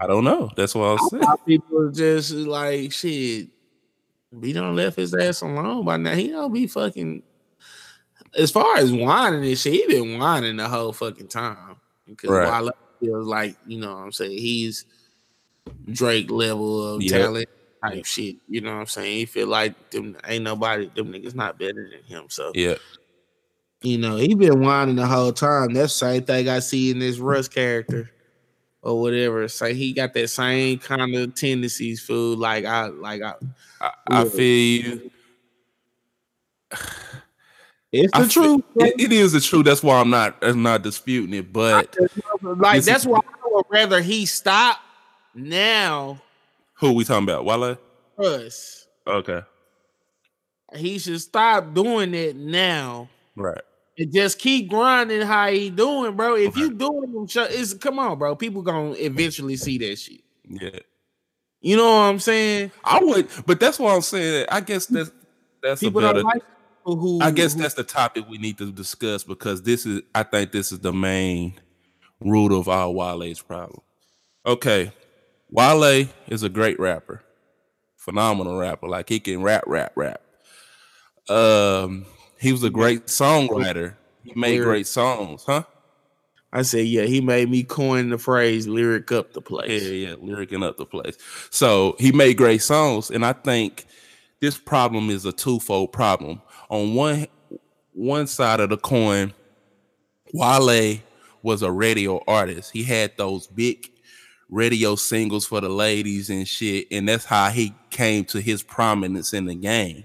I 0.00 0.06
don't 0.06 0.24
know. 0.24 0.50
That's 0.56 0.74
what 0.74 0.84
I 0.84 0.92
was 0.92 1.12
I 1.14 1.18
saying. 1.18 1.36
people 1.46 1.90
just 1.90 2.32
like 2.32 2.92
shit. 2.92 3.48
He 4.42 4.52
done 4.52 4.76
left 4.76 4.96
his 4.96 5.12
ass 5.14 5.42
alone 5.42 5.84
by 5.84 5.96
now. 5.96 6.14
He 6.14 6.28
don't 6.28 6.52
be 6.52 6.66
fucking. 6.68 7.22
As 8.38 8.52
far 8.52 8.76
as 8.76 8.92
whining 8.92 9.44
and 9.44 9.58
shit, 9.58 9.72
he 9.72 9.86
been 9.88 10.18
whining 10.18 10.56
the 10.56 10.68
whole 10.68 10.92
fucking 10.92 11.26
time 11.28 11.76
because 12.06 12.30
Right. 12.30 12.62
Wale 12.62 12.72
feels 13.00 13.26
like 13.26 13.56
you 13.66 13.80
know 13.80 13.92
what 13.94 14.02
I'm 14.04 14.12
saying 14.12 14.38
he's 14.38 14.84
Drake 15.90 16.30
level 16.30 16.94
of 16.94 17.02
Yeah. 17.02 17.18
talent 17.18 17.48
type 17.82 18.04
shit. 18.04 18.36
You 18.48 18.60
know 18.60 18.74
what 18.74 18.80
I'm 18.80 18.86
saying? 18.86 19.16
He 19.16 19.24
feel 19.26 19.46
like 19.48 19.90
them 19.90 20.16
ain't 20.26 20.44
nobody 20.44 20.90
them 20.94 21.12
niggas 21.12 21.34
not 21.34 21.58
better 21.58 21.90
than 21.90 22.02
him. 22.04 22.24
So 22.28 22.52
Yeah. 22.54 22.76
you 23.82 23.98
know 23.98 24.16
he 24.16 24.34
been 24.34 24.60
whining 24.60 24.96
the 24.96 25.06
whole 25.06 25.32
time. 25.32 25.72
That's 25.74 25.92
the 25.98 26.06
same 26.06 26.24
thing 26.24 26.48
I 26.48 26.58
see 26.60 26.90
in 26.90 26.98
this 26.98 27.18
Russ 27.18 27.48
character 27.48 28.10
or 28.82 29.00
whatever. 29.00 29.46
So 29.48 29.72
he 29.74 29.92
got 29.92 30.14
that 30.14 30.28
same 30.28 30.78
kind 30.78 31.14
of 31.14 31.34
tendencies, 31.34 32.00
food. 32.00 32.38
Like 32.38 32.64
I 32.64 32.86
like 32.86 33.22
I 33.22 33.34
I, 33.80 33.90
I 34.10 34.24
feel 34.26 34.84
you. 34.84 35.10
it's 37.92 38.10
I 38.14 38.22
the 38.22 38.28
feel- 38.28 38.60
truth. 38.60 38.64
It, 38.76 39.00
it 39.00 39.12
is 39.12 39.32
the 39.32 39.40
truth. 39.40 39.64
That's 39.64 39.82
why 39.82 39.98
I'm 40.00 40.10
not 40.10 40.36
I'm 40.42 40.62
not 40.62 40.82
disputing 40.82 41.34
it. 41.34 41.52
But 41.52 41.96
like 42.42 42.84
that's 42.84 43.06
why 43.06 43.18
I 43.18 43.48
would 43.52 43.66
rather 43.70 44.00
he 44.00 44.26
stop 44.26 44.78
now. 45.34 46.20
Who 46.80 46.92
we 46.92 47.04
talking 47.04 47.24
about? 47.24 47.44
Wale? 47.44 47.78
Us. 48.18 48.86
Okay. 49.06 49.40
He 50.74 50.98
should 50.98 51.20
stop 51.20 51.74
doing 51.74 52.14
it 52.14 52.36
now. 52.36 53.08
Right. 53.36 53.60
And 53.98 54.12
just 54.12 54.38
keep 54.38 54.68
grinding 54.70 55.22
how 55.22 55.48
he 55.50 55.68
doing, 55.70 56.16
bro. 56.16 56.36
If 56.36 56.56
you 56.56 56.72
doing 56.72 57.12
them, 57.12 57.26
show, 57.26 57.44
it's 57.44 57.74
come 57.74 57.98
on, 57.98 58.18
bro. 58.18 58.34
People 58.36 58.62
gonna 58.62 58.92
eventually 58.92 59.56
see 59.56 59.78
that 59.78 59.98
shit. 59.98 60.22
Yeah. 60.48 60.78
You 61.60 61.76
know 61.76 61.84
what 61.84 62.02
I'm 62.02 62.18
saying? 62.18 62.70
I 62.84 63.00
would, 63.02 63.28
but 63.46 63.60
that's 63.60 63.78
what 63.78 63.94
I'm 63.94 64.00
saying. 64.00 64.46
I 64.48 64.60
guess 64.60 64.86
that's 64.86 65.10
that's 65.62 65.80
People 65.80 66.00
a 66.00 66.08
better 66.08 66.22
don't 66.22 66.24
like 66.24 66.42
people 66.78 66.96
who. 66.96 67.20
I 67.20 67.30
guess 67.30 67.52
who- 67.54 67.60
that's 67.60 67.74
the 67.74 67.84
topic 67.84 68.26
we 68.28 68.38
need 68.38 68.56
to 68.58 68.72
discuss 68.72 69.24
because 69.24 69.62
this 69.62 69.84
is 69.84 70.00
I 70.14 70.22
think 70.22 70.52
this 70.52 70.72
is 70.72 70.78
the 70.78 70.92
main 70.92 71.54
root 72.20 72.52
of 72.52 72.68
our 72.68 72.90
Wale's 72.90 73.42
problem. 73.42 73.82
Okay. 74.46 74.92
Wale 75.50 76.08
is 76.28 76.42
a 76.42 76.48
great 76.48 76.78
rapper. 76.78 77.22
Phenomenal 77.96 78.58
rapper. 78.58 78.88
Like 78.88 79.08
he 79.08 79.20
can 79.20 79.42
rap, 79.42 79.64
rap, 79.66 79.92
rap. 79.96 80.20
Um 81.28 82.06
he 82.38 82.52
was 82.52 82.62
a 82.62 82.70
great 82.70 83.06
songwriter. 83.06 83.94
He 84.24 84.32
made 84.34 84.52
Lyric. 84.52 84.66
great 84.66 84.86
songs, 84.86 85.44
huh? 85.44 85.64
I 86.52 86.62
said, 86.62 86.86
yeah, 86.86 87.04
he 87.04 87.20
made 87.20 87.48
me 87.48 87.62
coin 87.62 88.10
the 88.10 88.18
phrase 88.18 88.66
"lyric 88.66 89.12
up 89.12 89.32
the 89.34 89.40
place." 89.40 89.82
Yeah, 89.82 90.08
yeah, 90.08 90.14
lyricing 90.16 90.64
up 90.64 90.78
the 90.78 90.86
place. 90.86 91.16
So 91.50 91.94
he 91.98 92.10
made 92.12 92.36
great 92.36 92.62
songs, 92.62 93.10
and 93.10 93.24
I 93.24 93.32
think 93.34 93.86
this 94.40 94.58
problem 94.58 95.10
is 95.10 95.24
a 95.24 95.32
twofold 95.32 95.92
problem. 95.92 96.42
On 96.68 96.94
one 96.94 97.28
one 97.92 98.26
side 98.26 98.60
of 98.60 98.70
the 98.70 98.78
coin, 98.78 99.32
Wale 100.32 100.98
was 101.42 101.62
a 101.62 101.70
radio 101.70 102.22
artist. 102.26 102.72
He 102.72 102.82
had 102.82 103.16
those 103.16 103.46
big 103.46 103.88
radio 104.50 104.96
singles 104.96 105.46
for 105.46 105.60
the 105.60 105.68
ladies 105.68 106.28
and 106.28 106.46
shit, 106.46 106.88
and 106.90 107.08
that's 107.08 107.24
how 107.24 107.48
he 107.50 107.72
came 107.90 108.24
to 108.26 108.40
his 108.40 108.62
prominence 108.62 109.32
in 109.32 109.46
the 109.46 109.54
game. 109.54 110.04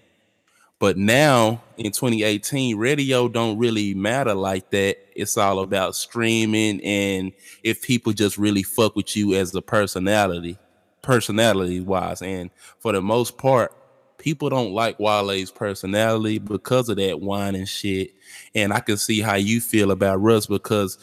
But 0.79 0.97
now 0.97 1.63
in 1.77 1.91
2018, 1.91 2.77
radio 2.77 3.27
don't 3.27 3.57
really 3.57 3.93
matter 3.93 4.33
like 4.33 4.69
that. 4.71 4.97
It's 5.15 5.37
all 5.37 5.59
about 5.59 5.95
streaming 5.95 6.81
and 6.81 7.31
if 7.63 7.81
people 7.81 8.11
just 8.11 8.37
really 8.37 8.63
fuck 8.63 8.95
with 8.95 9.15
you 9.15 9.33
as 9.35 9.55
a 9.55 9.61
personality, 9.61 10.57
personality 11.01 11.79
wise. 11.79 12.21
And 12.21 12.51
for 12.79 12.91
the 12.91 13.01
most 13.01 13.37
part, 13.37 13.71
people 14.17 14.49
don't 14.49 14.73
like 14.73 14.99
Wale's 14.99 15.49
personality 15.49 16.39
because 16.39 16.89
of 16.89 16.97
that 16.97 17.21
wine 17.21 17.55
and 17.55 17.69
shit. 17.69 18.13
And 18.53 18.73
I 18.73 18.81
can 18.81 18.97
see 18.97 19.21
how 19.21 19.35
you 19.35 19.61
feel 19.61 19.91
about 19.91 20.21
Russ 20.21 20.45
because 20.45 20.97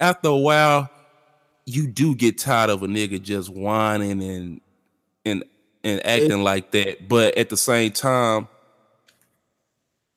after 0.00 0.28
a 0.28 0.36
while, 0.36 0.90
you 1.66 1.86
do 1.86 2.14
get 2.14 2.38
tired 2.38 2.70
of 2.70 2.82
a 2.82 2.86
nigga 2.86 3.20
just 3.22 3.50
whining 3.50 4.22
and 4.22 4.60
and 5.24 5.44
and 5.84 6.04
acting 6.06 6.42
like 6.42 6.70
that. 6.72 7.08
But 7.08 7.36
at 7.36 7.48
the 7.48 7.56
same 7.56 7.92
time, 7.92 8.48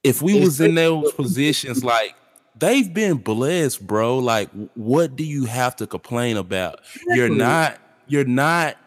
if 0.04 0.22
we 0.22 0.40
was 0.40 0.60
in 0.62 0.76
those 0.76 1.12
positions, 1.14 1.84
like 1.84 2.16
they've 2.58 2.92
been 2.94 3.18
blessed, 3.18 3.86
bro. 3.86 4.20
Like, 4.20 4.50
what 4.76 5.16
do 5.16 5.24
you 5.24 5.46
have 5.46 5.76
to 5.78 5.88
complain 5.88 6.38
about? 6.38 6.80
You're 7.08 7.30
not. 7.30 7.78
You're 8.08 8.26
not. 8.26 8.78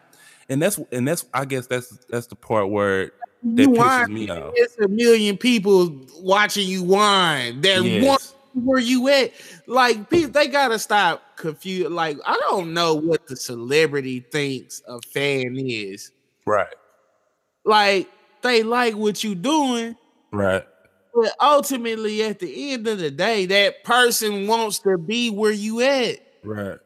And 0.49 0.61
that's 0.61 0.79
and 0.91 1.07
that's. 1.07 1.25
I 1.33 1.45
guess 1.45 1.67
that's 1.67 1.89
that's 2.09 2.27
the 2.27 2.35
part 2.35 2.69
where 2.69 3.11
that 3.43 3.61
You 3.61 3.69
pisses 3.69 3.99
whine, 4.01 4.13
me 4.13 4.29
off. 4.29 4.53
It's 4.55 4.77
a 4.79 4.87
million 4.87 5.37
people 5.37 5.95
watching 6.19 6.67
you 6.67 6.83
whine. 6.83 7.61
That 7.61 7.83
Yes. 7.83 8.03
want 8.03 8.33
where 8.65 8.79
you 8.79 9.07
at. 9.09 9.31
Like 9.69 10.09
people, 10.09 10.31
they 10.31 10.47
gotta 10.47 10.79
stop 10.79 11.21
confused. 11.35 11.91
Like 11.91 12.17
I 12.25 12.35
don't 12.49 12.73
know 12.73 12.95
what 12.95 13.27
the 13.27 13.35
celebrity 13.35 14.19
thinks 14.19 14.81
a 14.87 14.99
fan 14.99 15.55
is. 15.57 16.11
Right. 16.47 16.73
Like 17.65 18.09
they 18.41 18.63
like 18.63 18.95
what 18.95 19.23
you 19.23 19.35
doing, 19.35 19.95
Right. 20.31 20.65
but 21.13 21.33
ultimately 21.39 22.23
at 22.23 22.39
the 22.39 22.73
end 22.73 22.87
of 22.87 22.97
the 22.97 23.11
day, 23.11 23.45
that 23.45 23.83
person 23.83 24.47
wants 24.47 24.79
to 24.79 24.97
be 24.97 25.29
where 25.29 25.51
you 25.51 25.81
at. 25.81 26.17
Right. 26.43 26.79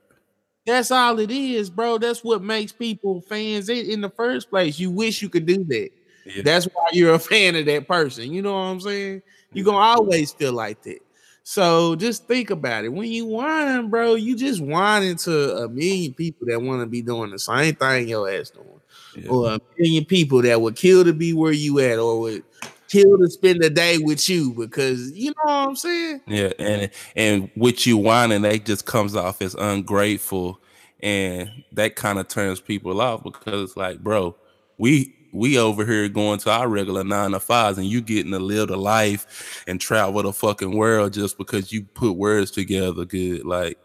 That's 0.65 0.91
all 0.91 1.19
it 1.19 1.31
is, 1.31 1.69
bro. 1.69 1.99
That's 1.99 2.21
what 2.21 2.43
makes 2.43 2.73
people 2.73 3.21
fans 3.21 3.69
in, 3.69 3.89
in 3.89 4.01
the 4.01 4.09
first 4.09 4.49
place. 4.49 4.77
You 4.77 4.91
wish 4.91 5.21
you 5.21 5.29
could 5.29 5.45
do 5.45 5.63
that. 5.63 5.89
Yeah. 6.25 6.41
That's 6.43 6.65
why 6.65 6.89
you're 6.91 7.13
a 7.13 7.19
fan 7.19 7.55
of 7.55 7.65
that 7.65 7.87
person. 7.87 8.33
You 8.33 8.41
know 8.41 8.53
what 8.53 8.59
I'm 8.59 8.81
saying? 8.81 9.21
You're 9.53 9.63
gonna 9.63 9.77
mm-hmm. 9.77 9.99
always 10.01 10.33
feel 10.33 10.51
like 10.51 10.83
that. 10.83 10.99
So 11.43 11.95
just 11.97 12.25
think 12.25 12.49
about 12.49 12.85
it. 12.85 12.89
When 12.89 13.11
you 13.11 13.25
whine, 13.25 13.89
bro, 13.89 14.15
you 14.15 14.35
just 14.35 14.61
whining 14.61 15.17
to 15.17 15.57
a 15.57 15.69
million 15.69 16.13
people 16.13 16.47
that 16.47 16.61
want 16.61 16.81
to 16.81 16.85
be 16.85 17.01
doing 17.01 17.31
the 17.31 17.39
same 17.39 17.75
thing 17.75 18.07
your 18.07 18.31
ass 18.31 18.49
doing. 18.49 18.67
Yeah. 19.15 19.29
Or 19.29 19.53
a 19.53 19.59
million 19.77 20.05
people 20.05 20.41
that 20.41 20.61
would 20.61 20.75
kill 20.75 21.03
to 21.03 21.13
be 21.13 21.33
where 21.33 21.51
you 21.51 21.79
at, 21.79 21.99
or 21.99 22.19
would 22.21 22.43
kill 22.87 23.17
to 23.17 23.29
spend 23.29 23.61
the 23.61 23.69
day 23.69 23.97
with 23.97 24.29
you 24.29 24.53
because 24.53 25.11
you 25.11 25.29
know 25.31 25.43
what 25.43 25.67
I'm 25.69 25.75
saying. 25.75 26.21
Yeah, 26.27 26.53
and 26.57 26.89
and 27.15 27.51
with 27.55 27.85
you 27.85 27.97
whining, 27.97 28.43
that 28.43 28.65
just 28.65 28.85
comes 28.85 29.15
off 29.15 29.41
as 29.41 29.53
ungrateful, 29.55 30.59
and 31.01 31.51
that 31.73 31.95
kind 31.95 32.19
of 32.19 32.27
turns 32.27 32.61
people 32.61 33.01
off 33.01 33.23
because 33.23 33.69
it's 33.69 33.77
like, 33.77 33.99
bro, 33.99 34.35
we 34.77 35.13
we 35.33 35.57
over 35.57 35.85
here 35.85 36.07
going 36.07 36.39
to 36.39 36.51
our 36.51 36.67
regular 36.67 37.03
nine 37.03 37.31
to 37.31 37.39
fives, 37.39 37.77
and 37.77 37.87
you 37.87 38.01
getting 38.01 38.31
to 38.31 38.39
live 38.39 38.69
the 38.69 38.77
life 38.77 39.63
and 39.67 39.81
travel 39.81 40.23
the 40.23 40.31
fucking 40.31 40.77
world 40.77 41.13
just 41.13 41.37
because 41.37 41.71
you 41.71 41.83
put 41.83 42.13
words 42.13 42.51
together 42.51 43.05
good. 43.05 43.43
Like, 43.45 43.77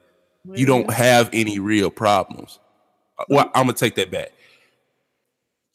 you 0.53 0.67
don't 0.67 0.91
have 0.93 1.31
any 1.33 1.59
real 1.59 1.91
problems. 1.91 2.59
Uh, 3.19 3.25
well, 3.29 3.51
I'm 3.55 3.67
gonna 3.67 3.73
take 3.73 3.97
that 3.97 4.11
back 4.11 4.33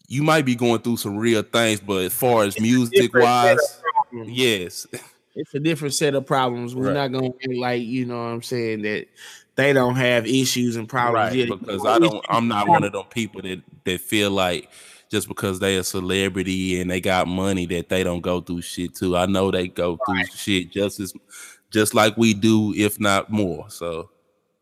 you 0.08 0.24
might 0.24 0.46
be 0.46 0.56
going 0.56 0.80
through 0.80 0.98
some 0.98 1.18
real 1.18 1.42
things, 1.42 1.80
but 1.80 2.04
as 2.04 2.14
far 2.14 2.44
as 2.44 2.60
music 2.60 3.14
wise, 3.16 3.82
yes. 4.12 4.86
It's 5.36 5.54
a 5.56 5.60
different 5.60 5.96
set 5.96 6.14
of 6.14 6.28
problems. 6.28 6.76
We're 6.76 6.94
right. 6.94 7.12
not 7.12 7.20
gonna 7.20 7.32
like, 7.58 7.82
you 7.82 8.06
know 8.06 8.18
what 8.18 8.30
I'm 8.30 8.44
saying, 8.44 8.84
that 8.84 9.08
they 9.56 9.74
don't 9.74 9.96
have 9.96 10.28
issues 10.28 10.76
and 10.76 10.88
problems. 10.88 11.36
Right, 11.36 11.50
because 11.50 11.86
I 11.86 11.98
don't 11.98 12.24
I'm 12.30 12.48
not 12.48 12.68
one 12.68 12.84
of 12.84 12.92
them 12.92 13.06
people 13.10 13.42
that 13.42 13.62
that 13.86 14.02
feel 14.02 14.30
like 14.30 14.70
just 15.14 15.28
because 15.28 15.60
they 15.60 15.78
a 15.78 15.84
celebrity 15.84 16.82
and 16.82 16.90
they 16.90 17.00
got 17.00 17.28
money 17.28 17.68
that 17.68 17.88
they 17.88 18.04
don't 18.04 18.22
go 18.22 18.42
through 18.42 18.64
shit 18.64 18.96
too. 18.96 19.16
I 19.16 19.28
know 19.28 19.52
they 19.52 19.68
go 19.68 19.96
through 20.04 20.26
shit 20.26 20.72
just 20.72 21.00
as 21.00 21.14
just 21.70 21.94
like 21.94 22.18
we 22.18 22.34
do, 22.34 22.74
if 22.76 23.00
not 23.00 23.30
more. 23.30 23.70
So 23.70 24.10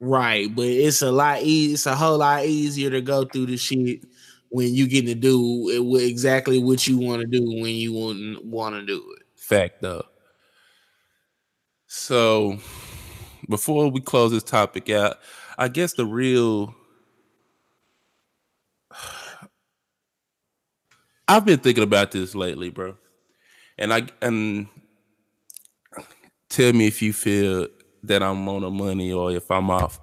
Right, 0.01 0.53
but 0.53 0.65
it's 0.65 1.01
a 1.01 1.11
lot 1.11 1.41
easy. 1.41 1.73
It's 1.73 1.85
a 1.85 1.95
whole 1.95 2.17
lot 2.17 2.43
easier 2.43 2.89
to 2.89 2.99
go 2.99 3.23
through 3.23 3.45
the 3.45 3.55
shit 3.55 4.03
when 4.49 4.73
you 4.73 4.87
get 4.87 5.05
to 5.05 5.15
do 5.15 5.95
exactly 5.95 6.59
what 6.59 6.85
you 6.85 6.97
want 6.97 7.21
to 7.21 7.27
do 7.27 7.45
when 7.45 7.75
you 7.75 7.93
want 7.93 8.43
want 8.43 8.75
to 8.75 8.85
do 8.85 8.97
it. 9.17 9.23
Fact 9.37 9.81
though. 9.81 10.03
So 11.87 12.57
before 13.47 13.89
we 13.89 14.01
close 14.01 14.31
this 14.31 14.43
topic 14.43 14.89
out, 14.89 15.17
I 15.57 15.69
guess 15.69 15.93
the 15.93 16.05
real 16.05 16.75
I've 21.31 21.45
been 21.45 21.59
thinking 21.59 21.85
about 21.85 22.11
this 22.11 22.35
lately, 22.35 22.69
bro. 22.69 22.97
And 23.77 23.93
I 23.93 24.07
and 24.21 24.67
tell 26.49 26.73
me 26.73 26.87
if 26.87 27.01
you 27.01 27.13
feel 27.13 27.67
that 28.03 28.21
I'm 28.21 28.49
on 28.49 28.63
the 28.63 28.69
money 28.69 29.13
or 29.13 29.31
if 29.31 29.49
I'm 29.49 29.69
off. 29.69 29.97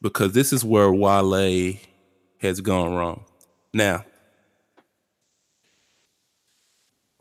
Because 0.00 0.32
this 0.32 0.52
is 0.52 0.64
where 0.64 0.90
Wale 0.90 1.74
has 2.40 2.60
gone 2.60 2.92
wrong. 2.92 3.24
Now, 3.72 4.04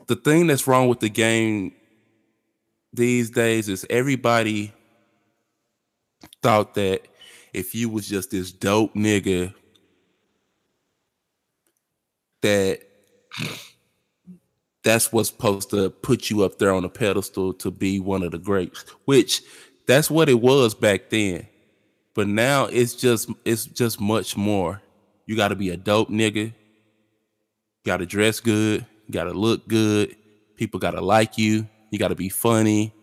the 0.07 0.15
thing 0.15 0.47
that's 0.47 0.65
wrong 0.65 0.88
with 0.88 0.99
the 0.99 1.10
game 1.10 1.73
these 2.91 3.29
days 3.29 3.69
is 3.69 3.86
everybody 3.88 4.73
thought 6.41 6.73
that 6.73 7.03
if 7.53 7.75
you 7.75 7.88
was 7.88 8.07
just 8.07 8.31
this 8.31 8.51
dope 8.51 8.95
nigga 8.95 9.53
that 12.41 12.81
that's 14.84 15.12
what's 15.13 15.30
supposed 15.30 15.70
to 15.70 15.89
put 15.89 16.30
you 16.30 16.44
up 16.44 16.58
there 16.58 16.74
on 16.74 16.84
a 16.84 16.89
pedestal 16.89 17.54
to 17.54 17.72
be 17.72 18.00
one 18.00 18.24
of 18.24 18.32
the 18.32 18.38
greats 18.38 18.84
which 19.06 19.41
that's 19.88 20.10
what 20.10 20.30
it 20.30 20.41
was 20.41 20.74
back 20.74 21.10
then 21.10 21.46
but 22.13 22.28
now 22.28 22.65
it's 22.65 22.94
just 22.94 23.30
it's 23.46 23.65
just 23.65 24.02
much 24.02 24.36
more 24.36 24.82
you 25.32 25.38
got 25.38 25.48
to 25.48 25.56
be 25.56 25.70
a 25.70 25.78
dope 25.78 26.10
nigga. 26.10 26.54
Got 27.86 27.98
to 27.98 28.06
dress 28.06 28.41
good. 28.41 28.86
Got 29.10 29.26
to 29.26 29.32
look 29.32 29.65
good. 29.65 30.15
People 30.58 30.78
got 30.78 30.91
to 30.91 31.00
like 31.00 31.38
you. 31.38 31.67
You 31.89 32.00
got 32.00 32.10
to 32.10 32.15
be 32.15 32.28
funny. 32.28 32.94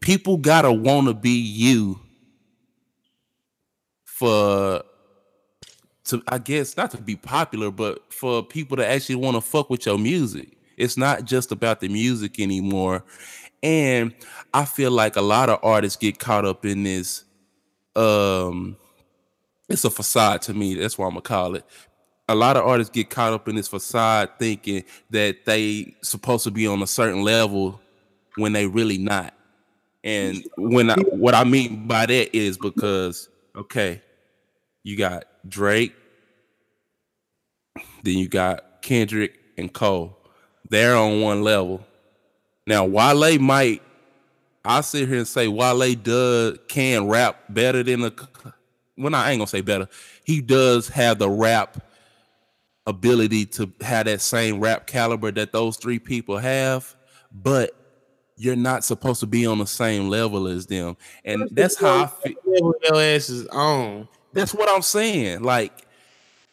People 0.00 0.38
got 0.38 0.62
to 0.62 0.72
want 0.72 1.08
to 1.08 1.14
be 1.14 1.38
you 1.38 2.00
for 4.06 4.82
to 6.04 6.22
I 6.28 6.38
guess 6.38 6.76
not 6.76 6.90
to 6.92 6.98
be 6.98 7.16
popular, 7.16 7.70
but 7.70 8.12
for 8.12 8.42
people 8.42 8.76
to 8.76 8.86
actually 8.86 9.16
want 9.16 9.36
to 9.36 9.40
fuck 9.40 9.70
with 9.70 9.86
your 9.86 9.98
music. 9.98 10.56
It's 10.76 10.96
not 10.96 11.24
just 11.24 11.52
about 11.52 11.80
the 11.80 11.88
music 11.88 12.40
anymore. 12.40 13.04
And 13.62 14.14
I 14.52 14.64
feel 14.64 14.90
like 14.90 15.16
a 15.16 15.22
lot 15.22 15.48
of 15.48 15.60
artists 15.62 15.96
get 15.96 16.18
caught 16.18 16.44
up 16.44 16.64
in 16.64 16.82
this 16.82 17.24
um 17.96 18.76
it's 19.68 19.84
a 19.84 19.90
facade 19.90 20.42
to 20.42 20.54
me. 20.54 20.74
That's 20.74 20.98
what 20.98 21.06
I'm 21.06 21.12
gonna 21.12 21.22
call 21.22 21.54
it. 21.54 21.64
A 22.28 22.34
lot 22.34 22.56
of 22.56 22.66
artists 22.66 22.92
get 22.92 23.10
caught 23.10 23.32
up 23.32 23.48
in 23.48 23.56
this 23.56 23.68
facade 23.68 24.30
thinking 24.38 24.84
that 25.10 25.44
they 25.44 25.94
supposed 26.02 26.44
to 26.44 26.50
be 26.50 26.66
on 26.66 26.82
a 26.82 26.86
certain 26.86 27.22
level 27.22 27.80
when 28.36 28.52
they 28.52 28.66
really 28.66 28.98
not. 28.98 29.34
And 30.02 30.44
when 30.56 30.90
I, 30.90 30.96
what 31.12 31.34
I 31.34 31.44
mean 31.44 31.86
by 31.86 32.04
that 32.06 32.36
is 32.36 32.58
because 32.58 33.30
okay, 33.56 34.02
you 34.82 34.98
got 34.98 35.24
Drake, 35.48 35.94
then 38.02 38.18
you 38.18 38.28
got 38.28 38.82
Kendrick 38.82 39.38
and 39.56 39.72
Cole. 39.72 40.16
They're 40.68 40.96
on 40.96 41.20
one 41.20 41.42
level. 41.42 41.84
Now 42.66 42.84
Wale 42.84 43.38
might 43.38 43.82
I 44.64 44.80
sit 44.80 45.08
here 45.08 45.18
and 45.18 45.28
say 45.28 45.46
Wale 45.46 45.94
does 45.94 46.58
can 46.68 47.06
rap 47.06 47.36
better 47.50 47.82
than 47.82 48.00
the. 48.00 48.28
well, 48.96 49.14
I 49.14 49.30
ain't 49.30 49.40
gonna 49.40 49.46
say 49.46 49.60
better. 49.60 49.88
He 50.24 50.40
does 50.40 50.88
have 50.88 51.18
the 51.18 51.28
rap 51.28 51.84
ability 52.86 53.46
to 53.46 53.70
have 53.82 54.06
that 54.06 54.20
same 54.20 54.60
rap 54.60 54.86
caliber 54.86 55.30
that 55.32 55.52
those 55.52 55.76
three 55.76 55.98
people 55.98 56.38
have, 56.38 56.94
but 57.32 57.74
you're 58.36 58.56
not 58.56 58.84
supposed 58.84 59.20
to 59.20 59.26
be 59.26 59.46
on 59.46 59.58
the 59.58 59.66
same 59.66 60.08
level 60.08 60.48
as 60.48 60.66
them. 60.66 60.96
And 61.24 61.48
that's 61.52 61.78
how 61.78 62.04
I 62.04 62.06
feel. 62.06 62.74
Your 62.82 63.00
ass 63.00 63.28
is 63.28 63.46
on. 63.48 64.08
That's 64.34 64.54
what 64.54 64.68
I'm 64.68 64.82
saying. 64.82 65.42
Like 65.42 65.86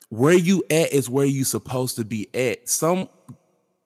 where 0.09 0.33
you 0.33 0.63
at 0.69 0.91
is 0.93 1.09
where 1.09 1.25
you 1.25 1.43
supposed 1.43 1.95
to 1.97 2.05
be 2.05 2.29
at. 2.33 2.67
Some 2.69 3.07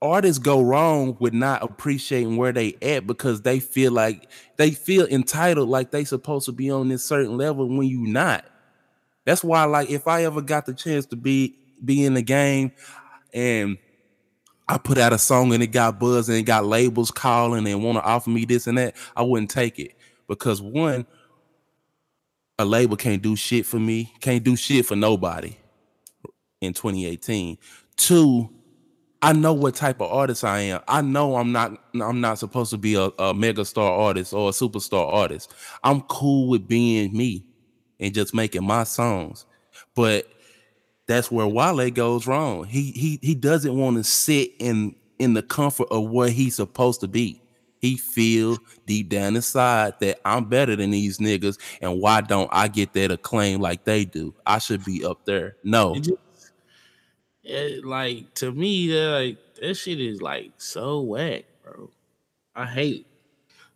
artists 0.02 0.40
go 0.40 0.62
wrong 0.62 1.16
with 1.20 1.34
not 1.34 1.64
appreciating 1.64 2.38
where 2.38 2.52
they 2.52 2.76
at 2.82 3.08
because 3.08 3.42
they 3.42 3.60
feel 3.60 3.92
like 3.92 4.30
they 4.58 4.72
feel 4.72 5.06
entitled 5.08 5.70
like 5.70 5.92
they 5.92 6.04
supposed 6.04 6.46
to 6.46 6.52
be 6.52 6.70
on 6.70 6.90
this 6.90 7.04
certain 7.04 7.38
level 7.38 7.68
when 7.68 7.88
you 7.88 8.06
not 8.06 8.46
that's 9.26 9.44
why 9.44 9.64
like 9.64 9.90
if 9.90 10.08
i 10.08 10.24
ever 10.24 10.42
got 10.42 10.66
the 10.66 10.74
chance 10.74 11.06
to 11.06 11.16
be 11.16 11.56
be 11.84 12.04
in 12.06 12.14
the 12.14 12.22
game 12.22 12.72
and 13.34 13.78
i 14.68 14.78
put 14.78 14.98
out 14.98 15.14
a 15.14 15.18
song 15.18 15.54
and 15.54 15.64
it 15.64 15.68
got 15.68 16.00
buzz 16.00 16.30
and 16.30 16.38
it 16.38 16.44
got 16.44 16.66
labels 16.66 17.10
calling 17.10 17.66
and 17.66 17.84
want 17.84 17.98
to 17.98 18.04
offer 18.04 18.30
me 18.30 18.46
this 18.46 18.68
and 18.68 18.78
that 18.78 18.96
i 19.16 19.22
wouldn't 19.22 19.50
take 19.50 19.80
it 19.80 19.94
because 20.28 20.62
one 20.62 21.06
a 22.58 22.66
label 22.66 22.96
can't 22.96 23.22
do 23.22 23.36
shit 23.36 23.66
for 23.66 23.80
me 23.80 24.14
can't 24.20 24.44
do 24.44 24.56
shit 24.56 24.86
for 24.86 24.96
nobody 24.96 25.58
in 26.62 26.74
2018 26.74 27.58
two 27.98 28.50
I 29.26 29.34
know 29.34 29.54
what 29.54 29.74
type 29.74 30.02
of 30.02 30.12
artist 30.12 30.44
I 30.44 30.60
am. 30.60 30.82
I 30.88 31.02
know 31.02 31.38
I'm 31.38 31.52
not 31.52 31.82
I'm 31.96 32.22
not 32.22 32.38
supposed 32.38 32.70
to 32.70 32.78
be 32.78 32.94
a, 32.94 33.06
a 33.18 33.34
mega 33.34 33.66
star 33.66 33.92
artist 33.92 34.34
or 34.34 34.50
a 34.50 34.52
superstar 34.52 35.12
artist. 35.12 35.52
I'm 35.84 36.02
cool 36.02 36.48
with 36.48 36.68
being 36.68 37.12
me 37.12 37.44
and 38.00 38.14
just 38.14 38.36
making 38.36 38.64
my 38.66 38.84
songs. 38.84 39.48
But 39.96 40.28
that's 41.08 41.32
where 41.32 41.48
Wale 41.48 41.90
goes 41.90 42.28
wrong. 42.28 42.66
He 42.66 42.92
he 42.92 43.20
he 43.24 43.34
doesn't 43.34 43.76
want 43.76 43.98
to 43.98 44.04
sit 44.04 44.52
in 44.60 44.96
in 45.18 45.34
the 45.34 45.42
comfort 45.42 45.88
of 45.90 46.10
what 46.10 46.32
he's 46.32 46.56
supposed 46.56 47.02
to 47.02 47.08
be. 47.08 47.42
He 47.86 47.98
feel 47.98 48.58
deep 48.88 49.10
down 49.10 49.36
inside 49.36 49.94
that 50.00 50.20
I'm 50.26 50.46
better 50.46 50.76
than 50.76 50.90
these 50.90 51.20
niggas, 51.20 51.60
and 51.82 52.02
why 52.02 52.22
don't 52.22 52.50
I 52.52 52.68
get 52.68 52.94
that 52.94 53.12
acclaim 53.12 53.62
like 53.62 53.84
they 53.84 54.06
do? 54.06 54.34
I 54.44 54.58
should 54.58 54.84
be 54.84 55.06
up 55.06 55.24
there. 55.26 55.58
No, 55.64 55.94
it, 55.94 56.18
eh, 57.46 57.80
like 57.84 58.34
to 58.36 58.52
me, 58.52 58.88
that 58.88 59.12
like 59.12 59.38
that 59.62 59.76
shit 59.76 60.02
is 60.02 60.20
like 60.20 60.54
so 60.58 61.02
whack, 61.02 61.46
bro. 61.64 61.92
I 62.56 62.66
hate 62.66 63.06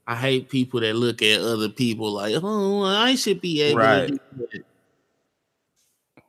I 0.08 0.16
hate 0.16 0.50
people 0.50 0.80
that 0.80 0.96
look 0.96 1.22
at 1.22 1.40
other 1.40 1.70
people 1.70 2.12
like, 2.12 2.34
oh, 2.42 2.84
I 2.84 3.14
should 3.14 3.40
be 3.40 3.62
able 3.62 3.78
right. 3.78 4.08
to 4.08 4.14
do 4.14 4.48
that. 4.54 4.64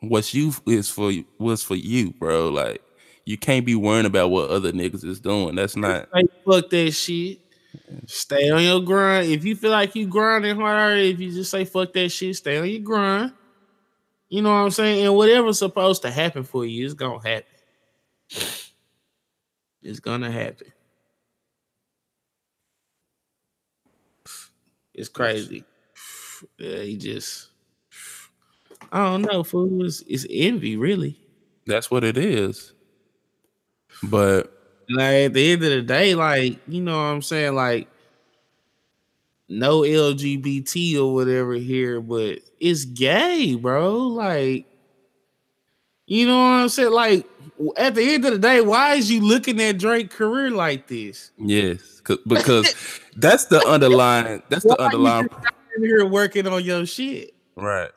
What's 0.00 0.34
you 0.34 0.52
is 0.66 0.90
for 0.90 1.10
what's 1.38 1.62
for 1.62 1.76
you, 1.76 2.12
bro. 2.12 2.50
Like 2.50 2.82
you 3.24 3.38
can't 3.38 3.64
be 3.64 3.74
worrying 3.74 4.04
about 4.04 4.28
what 4.28 4.50
other 4.50 4.70
niggas 4.70 5.02
is 5.02 5.18
doing. 5.18 5.54
That's 5.54 5.76
not 5.76 6.12
like, 6.12 6.26
fuck 6.44 6.68
that 6.68 6.90
shit. 6.90 7.38
Stay 8.06 8.50
on 8.50 8.62
your 8.62 8.80
grind. 8.80 9.30
If 9.30 9.44
you 9.44 9.56
feel 9.56 9.70
like 9.70 9.94
you 9.94 10.06
grinding 10.06 10.56
hard, 10.56 10.98
if 10.98 11.20
you 11.20 11.32
just 11.32 11.50
say 11.50 11.64
fuck 11.64 11.92
that 11.92 12.10
shit, 12.10 12.36
stay 12.36 12.58
on 12.58 12.68
your 12.68 12.80
grind. 12.80 13.32
You 14.28 14.42
know 14.42 14.50
what 14.50 14.60
I'm 14.60 14.70
saying? 14.70 15.04
And 15.04 15.14
whatever's 15.16 15.58
supposed 15.58 16.02
to 16.02 16.10
happen 16.10 16.44
for 16.44 16.64
you, 16.64 16.84
it's 16.84 16.94
gonna 16.94 17.20
happen. 17.26 17.44
It's 19.82 20.00
gonna 20.00 20.30
happen. 20.30 20.72
It's 24.94 25.08
crazy. 25.08 25.64
Yeah, 26.58 26.82
he 26.82 26.96
just 26.96 27.50
I 28.92 29.04
don't 29.04 29.22
know, 29.22 29.42
fool. 29.42 29.84
It's, 29.84 30.02
it's 30.06 30.26
envy, 30.28 30.76
really. 30.76 31.18
That's 31.66 31.90
what 31.90 32.04
it 32.04 32.16
is. 32.16 32.72
But 34.02 34.59
like 34.90 35.14
at 35.14 35.34
the 35.34 35.52
end 35.52 35.62
of 35.62 35.70
the 35.70 35.82
day, 35.82 36.14
like, 36.14 36.58
you 36.66 36.82
know 36.82 36.96
what 36.96 37.04
I'm 37.04 37.22
saying? 37.22 37.54
Like, 37.54 37.88
no 39.48 39.80
LGBT 39.80 41.00
or 41.00 41.14
whatever 41.14 41.54
here, 41.54 42.00
but 42.00 42.38
it's 42.60 42.84
gay, 42.84 43.56
bro. 43.56 43.98
Like, 43.98 44.66
you 46.06 46.26
know 46.26 46.36
what 46.36 46.62
I'm 46.62 46.68
saying? 46.68 46.92
Like, 46.92 47.26
at 47.76 47.94
the 47.94 48.14
end 48.14 48.24
of 48.24 48.32
the 48.32 48.38
day, 48.38 48.60
why 48.60 48.94
is 48.94 49.10
you 49.10 49.20
looking 49.20 49.60
at 49.60 49.78
Drake 49.78 50.10
career 50.10 50.50
like 50.50 50.86
this? 50.86 51.30
Yes, 51.36 52.00
because 52.26 52.74
that's 53.16 53.46
the 53.46 53.64
underlying. 53.66 54.42
That's 54.48 54.64
the 54.64 54.80
underlying. 54.80 55.28
Here 55.78 56.04
working 56.04 56.46
on 56.46 56.64
your 56.64 56.84
shit, 56.84 57.34
right? 57.56 57.90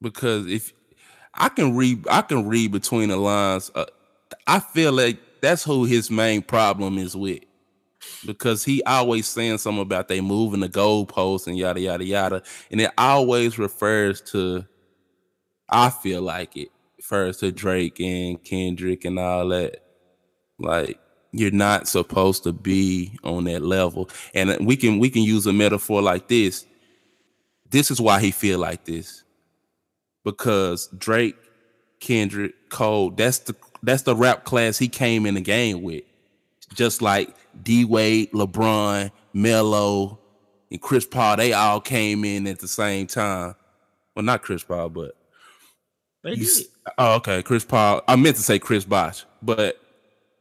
Because 0.00 0.46
if 0.46 0.72
I 1.34 1.48
can 1.48 1.76
read, 1.76 2.06
I 2.10 2.22
can 2.22 2.48
read 2.48 2.72
between 2.72 3.08
the 3.08 3.16
lines. 3.16 3.70
Uh, 3.74 3.86
I 4.46 4.60
feel 4.60 4.92
like 4.92 5.18
that's 5.40 5.64
who 5.64 5.84
his 5.84 6.10
main 6.10 6.42
problem 6.42 6.98
is 6.98 7.16
with, 7.16 7.42
because 8.24 8.64
he 8.64 8.82
always 8.84 9.26
saying 9.26 9.58
something 9.58 9.82
about 9.82 10.08
they 10.08 10.20
moving 10.20 10.60
the 10.60 10.68
goalposts 10.68 11.46
and 11.46 11.58
yada 11.58 11.80
yada 11.80 12.04
yada, 12.04 12.42
and 12.70 12.80
it 12.80 12.90
always 12.96 13.58
refers 13.58 14.20
to. 14.32 14.66
I 15.68 15.90
feel 15.90 16.22
like 16.22 16.56
it 16.56 16.68
refers 16.98 17.38
to 17.38 17.50
Drake 17.50 17.98
and 18.00 18.42
Kendrick 18.44 19.04
and 19.04 19.18
all 19.18 19.48
that. 19.48 19.82
Like 20.58 20.98
you're 21.32 21.50
not 21.50 21.88
supposed 21.88 22.44
to 22.44 22.52
be 22.52 23.18
on 23.24 23.44
that 23.44 23.62
level, 23.62 24.10
and 24.34 24.66
we 24.66 24.76
can 24.76 24.98
we 24.98 25.10
can 25.10 25.22
use 25.22 25.46
a 25.46 25.52
metaphor 25.52 26.02
like 26.02 26.28
this. 26.28 26.66
This 27.70 27.90
is 27.90 28.00
why 28.00 28.20
he 28.20 28.30
feel 28.30 28.58
like 28.58 28.84
this, 28.84 29.24
because 30.24 30.88
Drake, 30.98 31.36
Kendrick, 32.00 32.52
Cole. 32.68 33.10
That's 33.10 33.38
the 33.38 33.56
that's 33.82 34.02
the 34.02 34.14
rap 34.14 34.44
class 34.44 34.78
he 34.78 34.88
came 34.88 35.26
in 35.26 35.34
the 35.34 35.40
game 35.40 35.82
with. 35.82 36.04
Just 36.74 37.02
like 37.02 37.34
D 37.62 37.84
Wade, 37.84 38.32
LeBron, 38.32 39.10
Melo, 39.34 40.18
and 40.70 40.80
Chris 40.80 41.04
Paul, 41.04 41.36
they 41.36 41.52
all 41.52 41.80
came 41.80 42.24
in 42.24 42.46
at 42.46 42.60
the 42.60 42.68
same 42.68 43.06
time. 43.06 43.54
Well, 44.14 44.24
not 44.24 44.42
Chris 44.42 44.64
Paul, 44.64 44.88
but 44.88 45.14
you, 46.24 46.46
oh, 46.98 47.16
okay, 47.16 47.42
Chris 47.42 47.64
Paul. 47.64 48.02
I 48.08 48.16
meant 48.16 48.36
to 48.36 48.42
say 48.42 48.58
Chris 48.58 48.84
Bosh, 48.84 49.24
but 49.42 49.80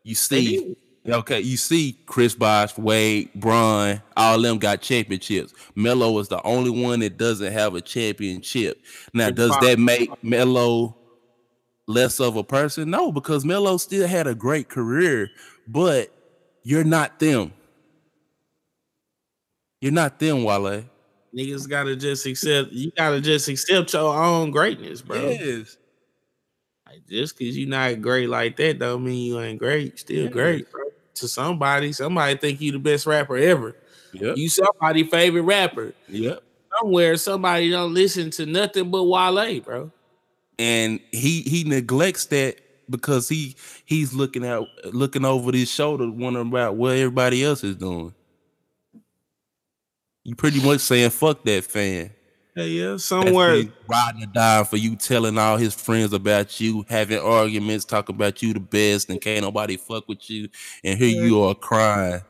you 0.04 0.16
see, 0.16 0.76
okay, 1.08 1.42
you 1.42 1.58
see 1.58 1.98
Chris 2.06 2.36
Bosh, 2.36 2.78
Wade, 2.78 3.30
Bron, 3.36 4.02
all 4.16 4.36
of 4.36 4.42
them 4.42 4.58
got 4.58 4.82
championships. 4.82 5.54
Melo 5.76 6.18
is 6.20 6.28
the 6.28 6.42
only 6.44 6.70
one 6.70 7.00
that 7.02 7.18
doesn't 7.18 7.52
have 7.52 7.76
a 7.76 7.82
championship. 7.82 8.82
Now, 9.14 9.32
does 9.32 9.52
that 9.62 9.80
make 9.80 10.12
Melo 10.24 10.96
less 11.92 12.20
of 12.20 12.36
a 12.36 12.44
person? 12.44 12.90
No, 12.90 13.12
because 13.12 13.46
Melo 13.46 13.78
still 13.78 14.08
had 14.08 14.28
a 14.28 14.36
great 14.36 14.70
career, 14.70 15.30
but 15.68 16.10
you're 16.64 16.84
not 16.84 17.20
them. 17.20 17.54
You're 19.80 19.92
not 19.92 20.20
them, 20.20 20.44
Wale. 20.44 20.84
Niggas 21.36 21.70
gotta 21.70 21.96
just 21.96 22.26
accept. 22.26 22.72
You 22.72 22.92
gotta 22.98 23.22
just 23.22 23.48
accept 23.48 23.94
your 23.94 24.16
own 24.16 24.52
greatness, 24.52 25.02
bro. 25.02 25.30
Yes. 25.30 25.78
Like 26.86 27.08
just 27.08 27.38
because 27.38 27.58
you're 27.58 27.70
not 27.70 28.02
great 28.02 28.30
like 28.30 28.58
that, 28.58 28.80
don't 28.80 29.04
mean 29.04 29.26
you 29.26 29.40
ain't 29.40 29.60
great. 29.60 29.98
Still 29.98 30.24
yes. 30.24 30.34
great, 30.34 30.72
bro. 30.72 30.84
To 31.16 31.28
somebody, 31.28 31.94
somebody 31.94 32.38
think 32.38 32.62
you 32.62 32.72
the 32.72 32.80
best 32.80 33.06
rapper 33.06 33.38
ever. 33.38 33.76
Yep. 34.14 34.38
You 34.38 34.50
somebody 34.50 35.04
favorite 35.04 35.44
rapper. 35.44 35.94
Yep. 36.10 36.44
Somewhere 36.80 37.18
somebody 37.18 37.70
don't 37.70 37.94
listen 37.94 38.30
to 38.32 38.46
nothing 38.46 38.92
but 38.92 39.04
Wale, 39.04 39.62
bro 39.62 39.92
and 40.62 41.00
he 41.12 41.42
he 41.42 41.64
neglects 41.64 42.26
that 42.28 42.58
because 42.88 43.28
he 43.28 43.56
he's 43.84 44.14
looking 44.14 44.46
out 44.46 44.68
looking 44.94 45.26
over 45.26 45.52
his 45.52 45.72
shoulder 45.72 46.10
wondering 46.10 46.50
about 46.50 46.76
what 46.76 46.96
everybody 46.96 47.44
else 47.44 47.64
is 47.64 47.76
doing. 47.76 48.14
You 50.24 50.36
pretty 50.36 50.64
much 50.64 50.82
saying 50.82 51.10
fuck 51.10 51.44
that 51.46 51.64
fan. 51.64 52.12
Hey 52.56 52.68
yeah 52.68 52.98
somewhere 52.98 53.64
riding 53.88 54.24
or 54.24 54.28
dying 54.28 54.66
for 54.66 54.78
you 54.78 54.96
telling 54.96 55.38
all 55.40 55.58
his 55.58 55.74
friends 55.74 56.14
about 56.14 56.60
you 56.60 56.86
having 56.88 57.18
arguments 57.18 57.84
talking 57.84 58.16
about 58.16 58.44
you 58.44 58.54
the 58.54 58.60
best 58.60 59.10
and 59.10 59.20
can't 59.20 59.44
nobody 59.44 59.78
fuck 59.78 60.08
with 60.08 60.30
you 60.30 60.48
and 60.84 61.00
here 61.00 61.26
you 61.26 61.42
are 61.42 61.56
crying. 61.56 62.22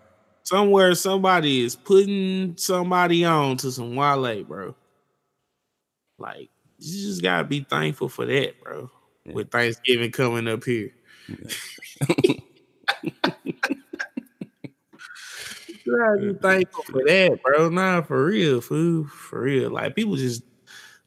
Somewhere 0.44 0.96
somebody 0.96 1.66
is 1.66 1.76
putting 1.76 2.56
somebody 2.56 3.26
on 3.26 3.58
to 3.58 3.72
some 3.72 3.96
Wale, 3.96 4.44
bro. 4.46 4.76
Like 6.18 6.50
you 6.82 7.08
just 7.08 7.22
gotta 7.22 7.44
be 7.44 7.62
thankful 7.62 8.10
for 8.10 8.26
that, 8.26 8.60
bro. 8.62 8.90
Yeah. 9.26 9.34
With 9.34 9.52
Thanksgiving 9.52 10.12
coming 10.12 10.48
up 10.48 10.64
here. 10.64 10.92
Yeah. 11.28 11.36
you 15.86 15.98
gotta 15.98 16.18
be 16.20 16.34
thankful 16.34 16.84
for 16.84 17.04
that, 17.06 17.40
bro. 17.44 17.70
Nah, 17.70 18.02
for 18.02 18.26
real, 18.26 18.62
food, 18.62 19.10
for 19.10 19.42
real. 19.42 19.70
Like 19.70 19.96
people 19.96 20.16
just 20.16 20.44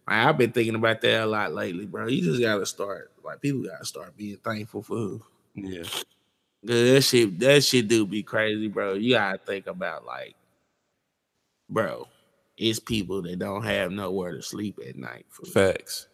like, 0.06 0.26
I've 0.26 0.38
been 0.38 0.52
thinking 0.52 0.76
about 0.76 1.00
that 1.00 1.24
a 1.24 1.26
lot 1.26 1.52
lately, 1.52 1.86
bro. 1.86 2.06
You 2.06 2.22
just 2.22 2.40
gotta 2.40 2.66
start 2.66 3.10
like 3.24 3.40
people 3.40 3.62
gotta 3.62 3.84
start 3.84 4.16
being 4.16 4.36
thankful 4.36 4.82
for 4.82 5.20
Yeah. 5.54 5.82
Good 6.64 6.96
that 6.96 7.02
shit 7.02 7.38
that 7.40 7.64
shit 7.64 7.88
do 7.88 8.06
be 8.06 8.22
crazy, 8.22 8.68
bro. 8.68 8.94
You 8.94 9.14
gotta 9.14 9.38
think 9.38 9.66
about 9.66 10.06
like, 10.06 10.36
bro, 11.68 12.06
it's 12.56 12.78
people 12.78 13.22
that 13.22 13.38
don't 13.38 13.64
have 13.64 13.90
nowhere 13.90 14.32
to 14.34 14.42
sleep 14.42 14.78
at 14.86 14.96
night. 14.96 15.26
For 15.28 15.46
Facts. 15.46 16.08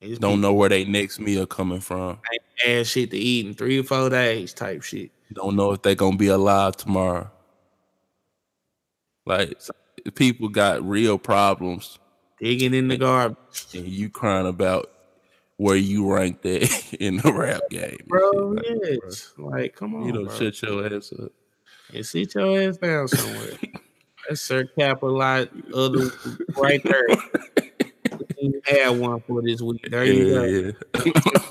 It's 0.00 0.20
don't 0.20 0.40
know 0.40 0.52
where 0.52 0.68
they 0.68 0.84
next 0.84 1.18
meal 1.18 1.44
coming 1.46 1.80
from. 1.80 2.20
Ain't 2.64 2.86
shit 2.86 3.10
to 3.10 3.16
eat 3.16 3.46
in 3.46 3.54
three 3.54 3.80
or 3.80 3.82
four 3.82 4.10
days, 4.10 4.52
type 4.52 4.82
shit. 4.82 5.10
Don't 5.32 5.56
know 5.56 5.72
if 5.72 5.82
they 5.82 5.94
gonna 5.94 6.16
be 6.16 6.28
alive 6.28 6.76
tomorrow. 6.76 7.30
Like 9.26 9.60
people 10.14 10.48
got 10.48 10.82
real 10.88 11.18
problems. 11.18 11.98
Digging 12.40 12.74
in 12.74 12.88
the 12.88 12.96
garbage. 12.96 13.66
And 13.74 13.86
you 13.86 14.08
crying 14.08 14.46
about 14.46 14.90
where 15.56 15.76
you 15.76 16.10
ranked 16.12 16.42
that 16.44 16.94
in 17.00 17.16
the 17.18 17.32
rap 17.32 17.62
game. 17.70 17.98
Bro, 18.06 18.58
yes. 18.64 19.32
Like, 19.36 19.52
like, 19.52 19.76
come 19.76 19.96
on. 19.96 20.06
You 20.06 20.12
know, 20.12 20.24
bro. 20.26 20.34
shut 20.34 20.62
your 20.62 20.86
ass 20.86 21.12
up. 21.20 21.32
And 21.92 22.06
sit 22.06 22.34
your 22.34 22.60
ass 22.60 22.76
down 22.76 23.08
somewhere. 23.08 23.58
That's 24.28 24.42
Sir 24.42 24.64
Cap-a-Lot 24.64 25.48
other 25.74 26.10
right 26.56 26.82
there. 26.84 27.06
you 28.38 28.60
had 28.66 28.90
one 28.90 29.20
for 29.20 29.40
this 29.40 29.62
week. 29.62 29.88
There 29.90 30.04
you 30.04 30.26
yeah, 30.26 30.34
go. 30.34 30.44
Yeah. 30.44 31.12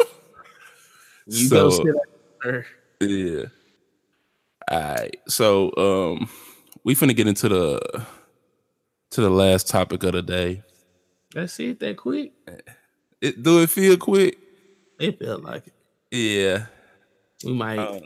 you 1.25 1.47
so, 1.47 1.55
go 1.55 1.69
sit 1.71 1.95
there. 2.43 2.65
Yeah. 2.99 3.45
All 4.69 4.79
right. 4.79 5.17
So 5.27 5.71
um 5.75 6.29
we 6.83 6.93
finna 6.93 7.15
get 7.15 7.27
into 7.27 7.49
the 7.49 8.05
to 9.11 9.21
the 9.21 9.29
last 9.29 9.67
topic 9.67 10.03
of 10.03 10.11
the 10.11 10.21
day. 10.21 10.61
That's 11.33 11.59
it 11.59 11.79
that 11.79 11.97
quick. 11.97 12.33
It 13.21 13.41
do 13.41 13.63
it 13.63 13.71
feel 13.71 13.97
quick? 13.97 14.37
It 14.99 15.17
felt 15.17 15.41
like 15.41 15.65
it. 15.65 15.73
Yeah. 16.11 16.65
We 17.43 17.53
might 17.53 17.79
um, 17.79 18.01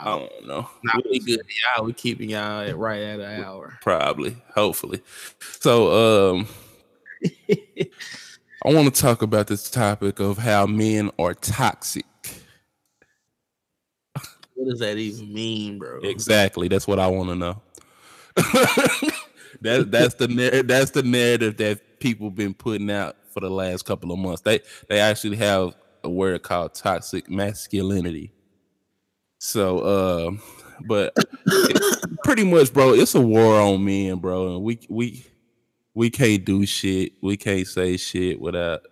I 0.00 0.04
don't 0.04 0.46
know. 0.46 0.68
Not 0.82 1.04
we 1.10 1.18
good. 1.20 1.40
Y'all, 1.76 1.84
we 1.84 1.92
keeping 1.92 2.30
y'all 2.30 2.62
at 2.62 2.76
right 2.76 3.02
at 3.02 3.20
an 3.20 3.44
hour. 3.44 3.78
Probably, 3.82 4.36
hopefully. 4.54 5.02
So, 5.60 6.32
um, 6.34 6.48
I 8.64 8.72
want 8.72 8.94
to 8.94 9.00
talk 9.00 9.22
about 9.22 9.48
this 9.48 9.70
topic 9.70 10.20
of 10.20 10.38
how 10.38 10.66
men 10.66 11.10
are 11.18 11.34
toxic. 11.34 12.06
What 14.54 14.70
does 14.70 14.78
that 14.80 14.96
even 14.96 15.32
mean, 15.32 15.78
bro? 15.78 16.00
Exactly. 16.00 16.68
That's 16.68 16.86
what 16.86 16.98
I 16.98 17.08
want 17.08 17.30
to 17.30 17.34
know. 17.34 17.62
that 19.60 19.90
that's 19.90 20.14
the 20.14 20.64
that's 20.66 20.92
the 20.92 21.02
narrative 21.02 21.56
that 21.58 22.00
people 22.00 22.30
been 22.30 22.54
putting 22.54 22.90
out 22.90 23.16
for 23.32 23.40
the 23.40 23.50
last 23.50 23.84
couple 23.84 24.12
of 24.12 24.18
months. 24.18 24.42
They 24.42 24.60
they 24.88 25.00
actually 25.00 25.36
have 25.36 25.74
a 26.04 26.08
word 26.08 26.42
called 26.42 26.74
toxic 26.74 27.28
masculinity. 27.28 28.32
So, 29.44 29.78
uh, 29.80 30.30
but 30.86 31.16
pretty 32.22 32.44
much, 32.44 32.72
bro, 32.72 32.94
it's 32.94 33.16
a 33.16 33.20
war 33.20 33.60
on 33.60 33.84
men, 33.84 34.20
bro, 34.20 34.54
and 34.54 34.62
we 34.62 34.78
we 34.88 35.26
we 35.94 36.10
can't 36.10 36.44
do 36.44 36.64
shit. 36.64 37.14
We 37.20 37.36
can't 37.36 37.66
say 37.66 37.96
shit 37.96 38.40
without 38.40 38.82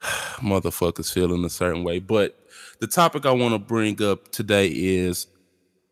motherfuckers 0.36 1.12
feeling 1.12 1.44
a 1.44 1.50
certain 1.50 1.82
way. 1.82 1.98
But 1.98 2.38
the 2.78 2.86
topic 2.86 3.26
I 3.26 3.32
want 3.32 3.54
to 3.54 3.58
bring 3.58 4.00
up 4.00 4.30
today 4.30 4.68
is 4.68 5.26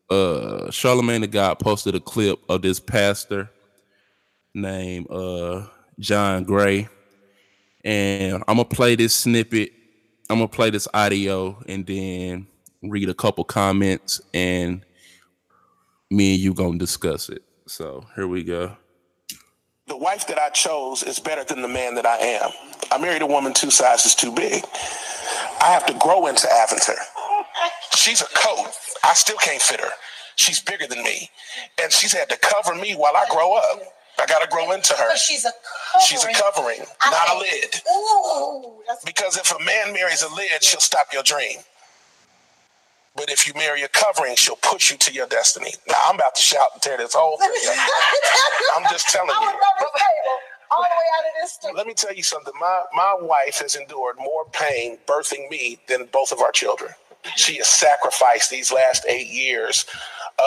uh 0.09 0.71
Charlemagne 0.71 1.23
the 1.23 1.27
God 1.27 1.59
posted 1.59 1.97
a 1.97 2.01
clip 2.01 2.39
of 2.49 2.63
this 2.63 2.79
pastor 2.79 3.51
named 4.55 5.11
uh 5.11 5.67
John 5.99 6.45
Gray. 6.45 6.89
And 7.83 8.45
I'm 8.47 8.59
gonna 8.59 8.67
play 8.67 8.95
this 8.95 9.17
snippet. 9.17 9.73
I'm 10.31 10.37
gonna 10.39 10.47
play 10.47 10.71
this 10.71 10.87
audio 10.95 11.61
and 11.67 11.85
then 11.85 12.47
read 12.83 13.09
a 13.09 13.15
couple 13.15 13.45
comments 13.45 14.21
and 14.33 14.85
me 16.11 16.35
and 16.35 16.43
you 16.43 16.55
gonna 16.55 16.79
discuss 16.79 17.29
it. 17.29 17.43
So 17.67 18.07
here 18.17 18.27
we 18.27 18.43
go. 18.43 18.77
The 19.87 19.97
wife 19.97 20.27
that 20.29 20.39
I 20.39 20.51
chose 20.51 21.03
is 21.03 21.19
better 21.19 21.45
than 21.45 21.63
the 21.63 21.69
man 21.69 21.95
that 21.97 22.07
I 22.07 22.17
am. 22.19 22.51
I 22.93 22.99
married 22.99 23.23
a 23.23 23.27
woman 23.27 23.53
two 23.53 23.71
sizes 23.71 24.15
too 24.15 24.33
big. 24.33 24.65
I 25.61 25.67
have 25.67 25.85
to 25.87 25.95
grow 25.95 26.27
into 26.27 26.47
Aventer. 26.47 26.97
She's 27.97 28.23
a 28.23 28.27
coat. 28.35 28.71
I 29.05 29.15
still 29.15 29.37
can't 29.39 29.61
fit 29.61 29.81
her. 29.81 29.91
She's 30.37 30.61
bigger 30.61 30.87
than 30.87 31.03
me. 31.03 31.29
And 31.83 31.93
she's 31.93 32.13
had 32.13 32.29
to 32.31 32.39
cover 32.39 32.75
me 32.75 32.95
while 32.95 33.17
I 33.17 33.27
grow 33.31 33.55
up. 33.55 33.81
I 34.19 34.27
gotta 34.27 34.49
grow 34.49 34.73
into 34.73 34.95
her. 34.95 35.09
But 35.09 35.19
she's 35.19 35.45
a 35.45 35.51
covering. 35.93 36.07
She's 36.07 36.25
a 36.25 36.33
covering, 36.33 36.81
not 37.11 37.31
a 37.35 37.39
lid. 37.39 37.83
Ooh, 37.93 38.83
Because 39.05 39.37
if 39.37 39.51
a 39.55 39.59
man 39.65 39.93
marries 39.93 40.23
a 40.23 40.35
lid, 40.35 40.63
she'll 40.63 40.81
stop 40.81 41.07
your 41.13 41.23
dream. 41.23 41.59
But 43.17 43.31
if 43.31 43.47
you 43.47 43.55
marry 43.55 43.83
a 43.83 43.89
covering, 43.89 44.37
she'll 44.37 44.57
push 44.57 44.91
you 44.91 44.99
to 44.99 45.13
your 45.13 45.27
destiny. 45.27 45.73
Now 45.89 45.97
I'm 46.09 46.17
about 46.17 46.35
to 46.37 46.43
shout 46.43 46.69
and 46.75 46.83
tear 46.83 46.97
this 46.99 47.15
whole 47.15 47.39
thing 47.39 47.51
up. 47.69 47.91
I'm 48.77 48.85
just 48.91 49.09
telling 49.11 49.31
I 49.31 49.35
you. 49.41 49.47
would 49.47 49.55
love 49.55 49.79
this 49.81 50.03
table 50.03 50.39
all 50.71 50.83
the 50.83 50.89
way 50.89 51.09
out 51.19 51.27
of 51.27 51.33
this. 51.43 51.59
Let 51.77 51.87
me 51.89 51.95
tell 51.95 52.15
you 52.15 52.23
something. 52.23 52.55
My 52.61 52.83
my 52.95 53.17
wife 53.21 53.61
has 53.61 53.77
endured 53.77 54.17
more 54.19 54.47
pain 54.53 54.99
birthing 55.07 55.51
me 55.51 55.79
than 55.89 56.07
both 56.13 56.33
of 56.33 56.41
our 56.41 56.53
children. 56.53 56.93
She 57.37 57.57
has 57.59 57.69
sacrificed 57.69 58.51
these 58.51 58.73
last 58.73 59.05
eight 59.09 59.29
years 59.29 59.87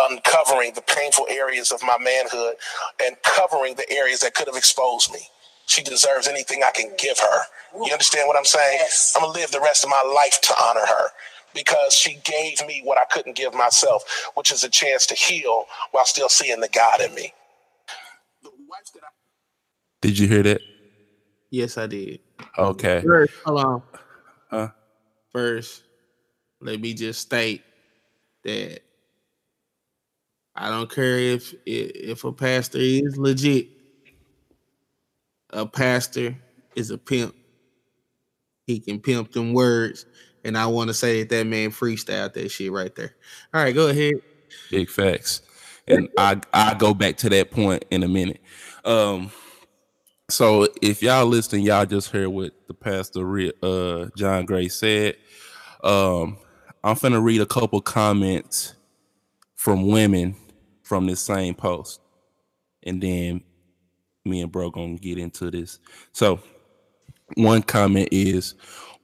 uncovering 0.10 0.73
the 0.73 0.82
painful 0.82 1.28
areas 1.30 1.71
of 1.71 1.82
my 1.84 1.97
manhood 1.99 2.56
and 3.04 3.15
covering 3.23 3.76
the 3.76 3.89
areas 3.91 4.21
that 4.21 4.34
could 4.36 4.47
have 4.47 4.58
exposed 4.58 5.13
me. 5.13 5.21
She 5.67 5.84
deserves 5.84 6.28
anything 6.28 6.63
I 6.63 6.71
can 6.71 6.91
give 6.97 7.19
her. 7.19 7.41
You 7.86 7.93
understand 7.93 8.28
what 8.28 8.38
I'm 8.38 8.45
saying? 8.45 8.80
Yes. 8.82 9.13
I'm 9.15 9.23
gonna 9.23 9.34
live 9.34 9.52
the 9.52 9.62
rest 9.62 9.84
of 9.86 9.89
my 9.91 10.02
life 10.15 10.41
to 10.41 10.56
honor 10.62 10.86
her 10.88 11.10
because 11.54 11.94
she 11.94 12.20
gave 12.24 12.66
me 12.68 12.82
what 12.84 12.98
I 12.98 13.06
couldn't 13.06 13.36
give 13.36 13.54
myself, 13.54 14.04
which 14.36 14.52
is 14.52 14.63
a 14.63 14.70
chance 14.70 15.06
to 15.08 15.16
heal 15.16 15.66
while 15.92 16.06
still 16.06 16.30
seeing 16.30 16.60
the 16.60 16.70
God 16.70 17.02
in 17.02 17.13
me. 17.13 17.34
The 18.42 18.50
wife 18.68 18.92
that 18.94 19.04
I 19.04 19.08
Did 20.02 20.18
you 20.18 20.28
hear 20.28 20.44
that? 20.44 20.62
Yes, 21.50 21.78
I 21.78 21.88
did. 21.88 22.20
Okay. 22.58 23.02
First, 23.06 23.34
hold 23.46 23.60
on. 23.60 23.84
Huh? 24.50 24.70
First, 25.32 25.84
let 26.62 26.80
me 26.80 26.94
just 26.94 27.22
state 27.22 27.63
that 28.44 28.82
I 30.56 30.70
don't 30.70 30.89
care 30.89 31.18
if 31.18 31.54
if 31.66 32.24
a 32.24 32.32
pastor 32.32 32.78
is 32.80 33.18
legit. 33.18 33.68
A 35.52 35.66
pastor 35.66 36.36
is 36.76 36.92
a 36.92 36.98
pimp. 36.98 37.36
He 38.66 38.80
can 38.80 39.00
pimp 39.00 39.32
them 39.32 39.54
words, 39.54 40.06
and 40.43 40.58
I 40.58 40.65
want 40.67 40.89
to 40.89 40.93
say 40.93 41.23
that 41.23 41.47
man 41.47 41.71
freestyled 41.71 42.34
that 42.34 42.49
shit 42.49 42.71
right 42.71 42.93
there. 42.95 43.15
All 43.53 43.63
right, 43.63 43.73
go 43.73 43.88
ahead. 43.88 44.15
Big 44.69 44.89
facts. 44.89 45.41
And 45.88 46.10
I 46.17 46.39
I 46.53 46.73
go 46.75 46.93
back 46.93 47.17
to 47.17 47.29
that 47.29 47.51
point 47.51 47.86
in 47.91 48.03
a 48.03 48.08
minute. 48.08 48.41
Um 48.86 49.32
so 50.29 50.67
if 50.82 51.03
y'all 51.03 51.25
listening, 51.25 51.65
y'all 51.65 51.86
just 51.86 52.10
heard 52.10 52.29
what 52.29 52.53
the 52.67 52.73
pastor 52.73 53.51
uh 53.62 54.10
John 54.17 54.45
Gray 54.45 54.69
said. 54.69 55.17
Um 55.84 56.38
I'm 56.84 56.95
finna 56.95 57.23
read 57.23 57.41
a 57.41 57.45
couple 57.45 57.82
comments 57.82 58.75
from 59.56 59.88
women 59.88 60.36
from 60.84 61.08
this 61.08 61.21
same 61.21 61.56
post. 61.56 62.01
And 62.84 63.01
then 63.01 63.41
me 64.25 64.41
and 64.41 64.51
bro 64.51 64.69
gonna 64.69 64.97
get 64.97 65.17
into 65.17 65.51
this. 65.51 65.79
So 66.12 66.39
one 67.36 67.63
comment 67.63 68.10
is 68.12 68.56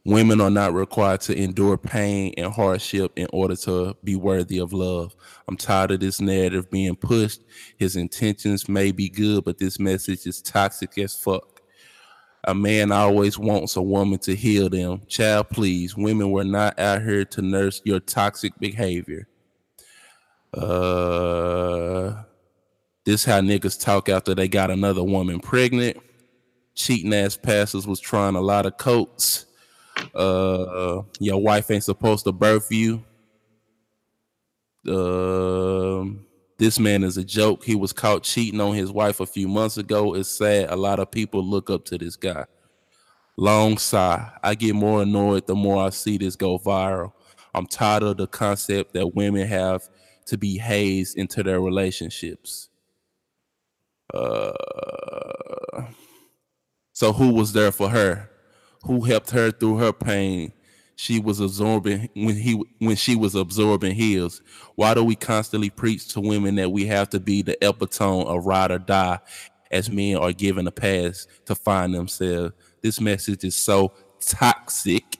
women 0.05 0.41
are 0.41 0.49
not 0.49 0.73
required 0.73 1.21
to 1.21 1.37
endure 1.37 1.77
pain 1.77 2.33
and 2.37 2.51
hardship 2.51 3.11
in 3.15 3.27
order 3.31 3.55
to 3.55 3.95
be 4.03 4.15
worthy 4.15 4.59
of 4.59 4.73
love. 4.73 5.15
I'm 5.47 5.57
tired 5.57 5.91
of 5.91 5.99
this 5.99 6.21
narrative 6.21 6.69
being 6.71 6.95
pushed. 6.95 7.41
His 7.77 7.95
intentions 7.95 8.69
may 8.69 8.91
be 8.91 9.09
good, 9.09 9.45
but 9.45 9.57
this 9.57 9.79
message 9.79 10.25
is 10.25 10.41
toxic 10.41 10.97
as 10.97 11.15
fuck. 11.15 11.61
A 12.45 12.55
man 12.55 12.91
always 12.91 13.37
wants 13.37 13.75
a 13.75 13.81
woman 13.81 14.17
to 14.19 14.35
heal 14.35 14.69
them. 14.69 15.01
Child, 15.07 15.49
please. 15.49 15.97
Women 15.97 16.31
were 16.31 16.45
not 16.45 16.79
out 16.79 17.01
here 17.01 17.25
to 17.25 17.41
nurse 17.41 17.81
your 17.83 17.99
toxic 17.99 18.57
behavior. 18.59 19.27
Uh, 20.53 22.23
this 23.05 23.25
how 23.25 23.41
niggas 23.41 23.79
talk 23.79 24.07
after 24.07 24.33
they 24.33 24.47
got 24.47 24.71
another 24.71 25.03
woman 25.03 25.39
pregnant. 25.39 25.97
Cheating 26.75 27.13
ass 27.13 27.35
pastors 27.35 27.85
was 27.85 27.99
trying 27.99 28.35
a 28.35 28.41
lot 28.41 28.65
of 28.65 28.77
coats. 28.77 29.45
Uh, 30.13 31.01
your 31.19 31.41
wife 31.41 31.71
ain't 31.71 31.83
supposed 31.83 32.25
to 32.25 32.31
birth 32.31 32.71
you. 32.71 33.03
Um, 34.87 36.25
this 36.57 36.79
man 36.79 37.03
is 37.03 37.17
a 37.17 37.23
joke. 37.23 37.63
He 37.63 37.75
was 37.75 37.93
caught 37.93 38.23
cheating 38.23 38.59
on 38.59 38.75
his 38.75 38.91
wife 38.91 39.19
a 39.19 39.25
few 39.25 39.47
months 39.47 39.77
ago. 39.77 40.15
It's 40.15 40.29
sad. 40.29 40.69
A 40.69 40.75
lot 40.75 40.99
of 40.99 41.11
people 41.11 41.43
look 41.43 41.69
up 41.69 41.85
to 41.85 41.97
this 41.97 42.15
guy. 42.15 42.45
Long 43.37 43.77
sigh. 43.77 44.29
I 44.43 44.55
get 44.55 44.75
more 44.75 45.01
annoyed 45.01 45.47
the 45.47 45.55
more 45.55 45.83
I 45.83 45.89
see 45.89 46.17
this 46.17 46.35
go 46.35 46.59
viral. 46.59 47.13
I'm 47.53 47.65
tired 47.65 48.03
of 48.03 48.17
the 48.17 48.27
concept 48.27 48.93
that 48.93 49.15
women 49.15 49.47
have 49.47 49.87
to 50.25 50.37
be 50.37 50.57
hazed 50.57 51.17
into 51.17 51.43
their 51.43 51.61
relationships. 51.61 52.69
Uh, 54.13 54.51
so 56.91 57.13
who 57.13 57.33
was 57.33 57.53
there 57.53 57.71
for 57.71 57.89
her? 57.89 58.28
Who 58.83 59.01
helped 59.01 59.31
her 59.31 59.51
through 59.51 59.77
her 59.77 59.93
pain? 59.93 60.53
She 60.95 61.19
was 61.19 61.39
absorbing 61.39 62.09
when 62.13 62.35
he 62.35 62.61
when 62.79 62.95
she 62.97 63.15
was 63.15 63.35
absorbing 63.35 63.95
his. 63.95 64.41
Why 64.75 64.93
do 64.93 65.03
we 65.03 65.15
constantly 65.15 65.69
preach 65.69 66.09
to 66.09 66.19
women 66.19 66.55
that 66.55 66.71
we 66.71 66.85
have 66.87 67.09
to 67.11 67.19
be 67.19 67.41
the 67.41 67.57
epitome 67.65 68.25
of 68.25 68.45
ride 68.45 68.71
or 68.71 68.79
die 68.79 69.19
as 69.71 69.89
men 69.89 70.17
are 70.17 70.33
given 70.33 70.67
a 70.67 70.71
pass 70.71 71.27
to 71.45 71.55
find 71.55 71.93
themselves? 71.93 72.53
This 72.81 72.99
message 72.99 73.43
is 73.45 73.55
so 73.55 73.93
toxic. 74.19 75.17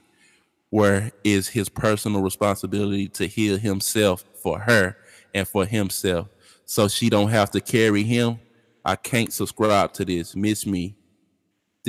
Where 0.70 1.12
is 1.24 1.48
his 1.48 1.70
personal 1.70 2.22
responsibility 2.22 3.08
to 3.10 3.28
heal 3.28 3.58
himself 3.58 4.24
for 4.36 4.60
her 4.60 4.98
and 5.34 5.48
for 5.48 5.66
himself 5.66 6.28
so 6.66 6.88
she 6.88 7.10
don't 7.10 7.30
have 7.30 7.52
to 7.52 7.62
carry 7.62 8.04
him? 8.04 8.40
I 8.84 8.96
can't 8.98 9.32
subscribe 9.32 9.94
to 9.94 10.06
this. 10.06 10.36
Miss 10.36 10.66
me. 10.66 10.96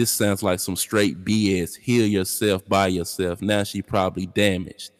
This 0.00 0.10
sounds 0.10 0.42
like 0.42 0.60
some 0.60 0.76
straight 0.76 1.26
BS. 1.26 1.76
Heal 1.76 2.06
yourself 2.06 2.66
by 2.66 2.86
yourself. 2.86 3.42
Now 3.42 3.64
she 3.64 3.82
probably 3.82 4.24
damaged. 4.24 4.92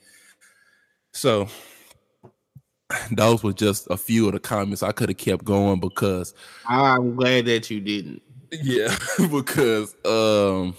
So 1.15 1.49
those 3.11 3.43
were 3.43 3.55
just 3.55 3.87
a 3.91 3.97
few 3.97 4.27
of 4.27 4.35
the 4.35 4.41
comments. 4.41 4.83
I 4.83 4.93
could 4.93 5.09
have 5.09 5.17
kept 5.17 5.43
going 5.43 5.81
because 5.81 6.35
I'm 6.67 7.17
glad 7.17 7.47
that 7.47 7.71
you 7.71 7.81
didn't. 7.81 8.21
yeah, 8.53 8.95
because 9.31 9.97
um 10.05 10.77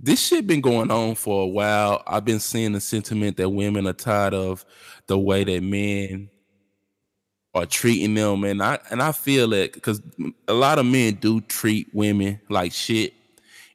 this 0.00 0.20
shit 0.20 0.48
been 0.48 0.62
going 0.62 0.90
on 0.90 1.14
for 1.14 1.44
a 1.44 1.46
while. 1.46 2.02
I've 2.08 2.24
been 2.24 2.40
seeing 2.40 2.72
the 2.72 2.80
sentiment 2.80 3.36
that 3.36 3.50
women 3.50 3.86
are 3.86 3.92
tired 3.92 4.34
of 4.34 4.64
the 5.06 5.16
way 5.16 5.44
that 5.44 5.62
men 5.62 6.28
are 7.54 7.66
treating 7.66 8.14
them, 8.14 8.44
and 8.44 8.62
I 8.62 8.78
and 8.90 9.02
I 9.02 9.12
feel 9.12 9.48
that 9.48 9.72
because 9.72 10.00
a 10.46 10.52
lot 10.52 10.78
of 10.78 10.86
men 10.86 11.14
do 11.14 11.40
treat 11.40 11.88
women 11.92 12.40
like 12.48 12.72
shit, 12.72 13.12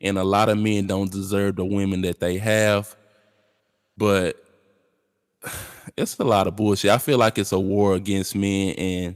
and 0.02 0.18
a 0.18 0.24
lot 0.24 0.50
of 0.50 0.58
men 0.58 0.88
don't 0.88 1.12
deserve 1.12 1.58
the 1.58 1.66
women 1.66 2.02
that 2.02 2.20
they 2.20 2.38
have. 2.38 2.96
But 3.98 4.38
it's 5.98 6.18
a 6.20 6.24
lot 6.24 6.48
of 6.48 6.56
bullshit. 6.56 6.92
I 6.92 6.98
feel 6.98 7.18
like 7.18 7.38
it's 7.38 7.52
a 7.52 7.60
war 7.60 7.96
against 7.96 8.36
men, 8.36 8.76
and 8.76 9.16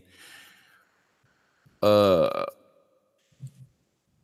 uh, 1.82 2.46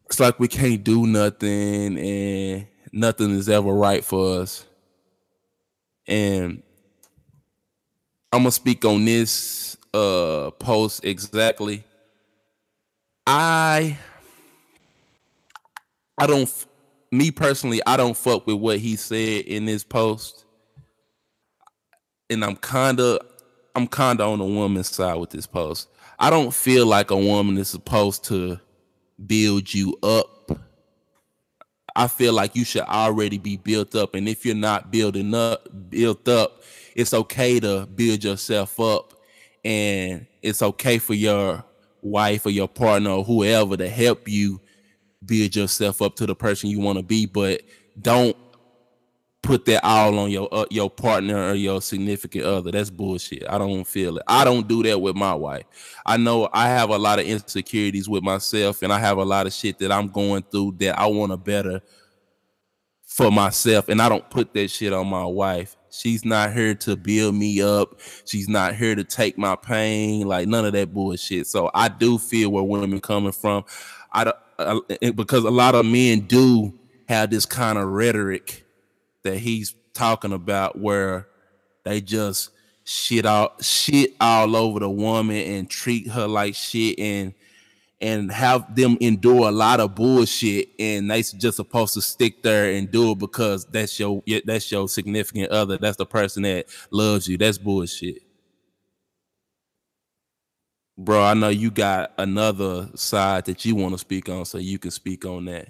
it's 0.08 0.20
like 0.20 0.40
we 0.40 0.50
can't 0.50 0.84
do 0.84 1.08
nothing, 1.08 1.98
and 1.98 2.68
nothing 2.92 3.32
is 3.32 3.48
ever 3.48 3.72
right 3.74 4.04
for 4.04 4.42
us. 4.42 4.66
And 6.08 6.62
I'm 8.34 8.42
gonna 8.42 8.52
speak 8.52 8.84
on 8.84 9.06
this 9.06 9.78
uh 9.96 10.52
post 10.52 11.06
exactly. 11.06 11.84
I 13.26 13.98
I 16.18 16.28
don't 16.28 16.66
me 17.12 17.32
personally, 17.32 17.82
I 17.86 17.98
don't 17.98 18.18
fuck 18.18 18.46
with 18.46 18.58
what 18.58 18.80
he 18.80 18.96
said 18.98 19.46
in 19.46 19.66
this 19.66 19.84
post. 19.84 20.44
And 22.30 22.44
I'm 22.44 22.58
kinda 22.58 23.20
I'm 23.76 23.88
kinda 23.88 24.24
on 24.24 24.40
the 24.40 24.46
woman's 24.46 24.90
side 24.90 25.16
with 25.16 25.30
this 25.30 25.48
post. 25.48 25.90
I 26.20 26.30
don't 26.30 26.54
feel 26.54 26.86
like 26.86 27.12
a 27.12 27.18
woman 27.18 27.58
is 27.58 27.70
supposed 27.70 28.24
to 28.26 28.60
build 29.26 29.74
you 29.74 29.98
up. 30.04 30.52
I 31.96 32.08
feel 32.08 32.34
like 32.34 32.56
you 32.56 32.66
should 32.66 32.84
already 32.84 33.38
be 33.38 33.56
built 33.56 33.96
up. 33.96 34.16
And 34.16 34.28
if 34.28 34.46
you're 34.46 34.56
not 34.56 34.92
building 34.92 35.34
up, 35.34 35.70
built 35.90 36.28
up, 36.28 36.64
it's 36.96 37.14
okay 37.14 37.60
to 37.62 37.86
build 37.86 38.24
yourself 38.24 38.80
up. 38.80 39.15
And 39.66 40.26
it's 40.42 40.62
okay 40.62 41.00
for 41.00 41.16
your 41.16 41.66
wife 42.02 42.46
or 42.46 42.52
your 42.52 42.68
partner 42.68 43.10
or 43.10 43.24
whoever 43.24 43.76
to 43.76 43.90
help 43.90 44.28
you 44.30 44.62
build 45.26 45.56
yourself 45.56 46.02
up 46.02 46.16
to 46.16 46.26
the 46.26 46.36
person 46.36 46.70
you 46.70 46.80
want 46.80 47.00
to 47.00 47.04
be, 47.04 47.26
but 47.26 47.62
don't 48.00 48.38
put 49.42 49.66
that 49.66 49.84
all 49.84 50.18
on 50.18 50.32
your 50.32 50.48
uh, 50.52 50.66
your 50.72 50.90
partner 50.90 51.50
or 51.50 51.54
your 51.54 51.82
significant 51.82 52.46
other. 52.46 52.72
That's 52.72 52.90
bullshit. 52.90 53.44
I 53.50 53.58
don't 53.58 53.84
feel 53.86 54.18
it. 54.18 54.24
I 54.28 54.44
don't 54.44 54.68
do 54.68 54.84
that 54.84 55.00
with 55.00 55.16
my 55.16 55.34
wife. 55.34 55.66
I 56.06 56.18
know 56.18 56.50
I 56.52 56.68
have 56.68 56.90
a 56.90 56.98
lot 56.98 57.20
of 57.20 57.26
insecurities 57.26 58.10
with 58.10 58.24
myself, 58.24 58.82
and 58.82 58.92
I 58.92 59.00
have 59.00 59.18
a 59.18 59.26
lot 59.26 59.48
of 59.48 59.54
shit 59.54 59.80
that 59.80 59.92
I'm 59.92 60.10
going 60.10 60.44
through 60.44 60.76
that 60.80 61.00
I 61.00 61.06
want 61.08 61.32
to 61.32 61.38
better 61.38 61.82
for 63.06 63.32
myself, 63.32 63.90
and 63.90 64.02
I 64.02 64.10
don't 64.10 64.30
put 64.30 64.54
that 64.54 64.70
shit 64.70 64.94
on 64.94 65.08
my 65.08 65.26
wife. 65.26 65.78
She's 65.98 66.26
not 66.26 66.54
here 66.54 66.76
to 66.76 66.96
build 66.96 67.36
me 67.36 67.62
up. 67.62 68.00
She's 68.26 68.50
not 68.50 68.76
here 68.76 68.96
to 68.96 69.04
take 69.04 69.38
my 69.38 69.56
pain, 69.56 70.28
like 70.28 70.48
none 70.48 70.66
of 70.66 70.74
that 70.74 70.94
bullshit. 70.94 71.48
So 71.48 71.72
I 71.74 71.88
do 71.88 72.18
feel 72.18 72.50
where 72.52 72.64
women 72.64 73.00
coming 73.00 73.32
from. 73.32 73.66
I 74.12 74.34
uh, 74.58 74.80
because 75.00 75.44
a 75.44 75.52
lot 75.52 75.76
of 75.76 75.86
men 75.86 76.22
do 76.22 76.74
have 77.08 77.30
this 77.30 77.46
kind 77.46 77.78
of 77.78 77.88
rhetoric 77.90 78.64
that 79.24 79.38
he's 79.38 79.76
talking 79.94 80.34
about 80.34 80.80
where 80.80 81.28
they 81.84 82.02
just 82.02 82.52
shit 82.84 83.26
out 83.26 83.64
shit 83.64 84.12
all 84.22 84.56
over 84.56 84.80
the 84.80 84.90
woman 84.90 85.38
and 85.38 85.70
treat 85.70 86.08
her 86.08 86.28
like 86.28 86.56
shit 86.56 86.98
and 87.00 87.34
and 88.02 88.32
have 88.32 88.76
them 88.76 88.98
endure 89.00 89.48
a 89.48 89.52
lot 89.52 89.80
of 89.80 89.96
bullshit 89.96 90.70
and 90.80 91.10
they 91.10 91.22
just 91.22 91.56
supposed 91.56 91.94
to 91.94 92.02
stick 92.02 92.44
there 92.44 92.72
and 92.72 92.92
do 92.92 93.12
it 93.12 93.20
because 93.20 93.66
that's 93.66 94.00
your 94.00 94.22
that's 94.46 94.72
your 94.72 94.88
significant 94.88 95.50
other. 95.52 95.78
That's 95.78 95.98
the 95.98 96.06
person 96.06 96.44
that 96.44 96.68
loves 96.92 97.28
you. 97.28 97.38
That's 97.38 97.58
bullshit. 97.58 98.22
Bro 100.98 101.22
i 101.24 101.34
know 101.34 101.50
you 101.50 101.72
got 101.72 102.14
another 102.18 102.90
side 102.96 103.44
that 103.46 103.66
you 103.66 103.76
want 103.76 103.94
to 103.94 103.98
speak 103.98 104.30
on 104.30 104.46
so 104.46 104.58
you 104.58 104.80
can 104.80 104.92
speak 104.92 105.26
on 105.26 105.46
that. 105.46 105.70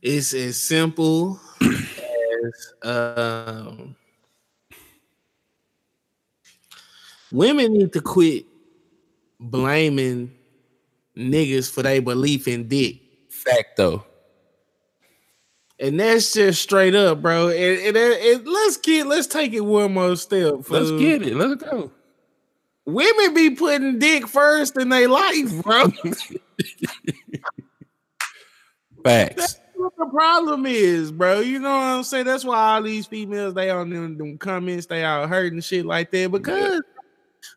It's 0.00 0.34
as 0.34 0.58
simple 0.60 1.38
as 1.60 2.72
um, 2.82 3.94
women 7.32 7.72
need 7.72 7.92
to 7.94 8.00
quit 8.00 8.46
blaming 9.40 10.32
niggas 11.16 11.70
for 11.70 11.82
their 11.82 12.00
belief 12.00 12.46
in 12.46 12.68
dick. 12.68 13.00
Fact 13.28 13.76
though. 13.76 14.04
And 15.80 15.98
that's 15.98 16.32
just 16.32 16.62
straight 16.62 16.94
up, 16.94 17.22
bro. 17.22 17.48
And, 17.48 17.96
and, 17.96 17.96
and 17.96 18.46
let's 18.46 18.76
get 18.76 19.06
let's 19.06 19.26
take 19.26 19.52
it 19.52 19.60
one 19.60 19.94
more 19.94 20.14
step. 20.14 20.70
let's 20.70 20.92
get 20.92 21.22
it 21.22 21.34
let's 21.34 21.62
go 21.62 21.90
women 22.84 23.34
be 23.34 23.50
putting 23.50 23.98
dick 23.98 24.26
first 24.26 24.76
in 24.78 24.88
their 24.88 25.08
life, 25.08 25.62
bro. 25.62 25.88
facts 29.04 29.34
That's 29.36 29.60
what 29.74 29.96
the 29.96 30.06
problem 30.06 30.64
is, 30.66 31.10
bro. 31.10 31.40
You 31.40 31.58
know 31.58 31.74
what 31.74 31.82
I'm 31.82 32.04
saying? 32.04 32.26
That's 32.26 32.44
why 32.44 32.74
all 32.74 32.82
these 32.82 33.06
females 33.06 33.54
they 33.54 33.70
on 33.70 33.90
them, 33.90 34.16
them 34.16 34.38
comments, 34.38 34.86
they 34.86 35.02
out 35.04 35.28
hurting 35.28 35.60
shit 35.60 35.84
like 35.86 36.10
that. 36.12 36.30
Because 36.30 36.82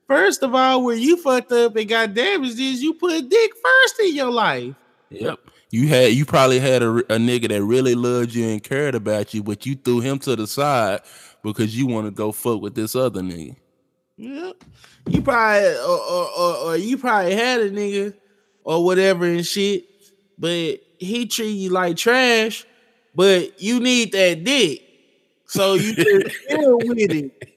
first 0.07 0.43
of 0.43 0.53
all, 0.55 0.83
where 0.83 0.95
you 0.95 1.17
fucked 1.17 1.51
up 1.51 1.75
and 1.75 1.89
got 1.89 2.13
damaged 2.13 2.59
is 2.59 2.81
you 2.81 2.93
put 2.93 3.29
dick 3.29 3.51
first 3.63 3.99
in 4.01 4.15
your 4.15 4.31
life. 4.31 4.73
Yep. 5.09 5.39
You 5.71 5.87
had 5.87 6.13
you 6.13 6.25
probably 6.25 6.59
had 6.59 6.83
a, 6.83 6.89
a 6.89 7.17
nigga 7.17 7.49
that 7.49 7.63
really 7.63 7.95
loved 7.95 8.33
you 8.33 8.47
and 8.47 8.63
cared 8.63 8.95
about 8.95 9.33
you, 9.33 9.43
but 9.43 9.65
you 9.65 9.75
threw 9.75 9.99
him 9.99 10.19
to 10.19 10.35
the 10.35 10.47
side 10.47 11.01
because 11.43 11.77
you 11.77 11.87
want 11.87 12.07
to 12.07 12.11
go 12.11 12.31
fuck 12.31 12.61
with 12.61 12.75
this 12.75 12.95
other 12.95 13.21
nigga. 13.21 13.55
Yep. 14.17 14.63
You 15.07 15.21
probably 15.21 15.67
or, 15.77 15.99
or, 15.99 16.29
or, 16.37 16.55
or 16.55 16.77
you 16.77 16.97
probably 16.97 17.35
had 17.35 17.61
a 17.61 17.69
nigga 17.69 18.13
or 18.63 18.83
whatever 18.83 19.25
and 19.25 19.45
shit, 19.45 19.85
but 20.37 20.79
he 20.97 21.25
treat 21.25 21.51
you 21.51 21.69
like 21.69 21.97
trash, 21.97 22.65
but 23.13 23.61
you 23.61 23.79
need 23.79 24.11
that 24.13 24.43
dick. 24.43 24.81
So 25.47 25.75
you 25.75 25.93
just 25.95 26.35
deal 26.49 26.77
with 26.77 27.11
it. 27.11 27.54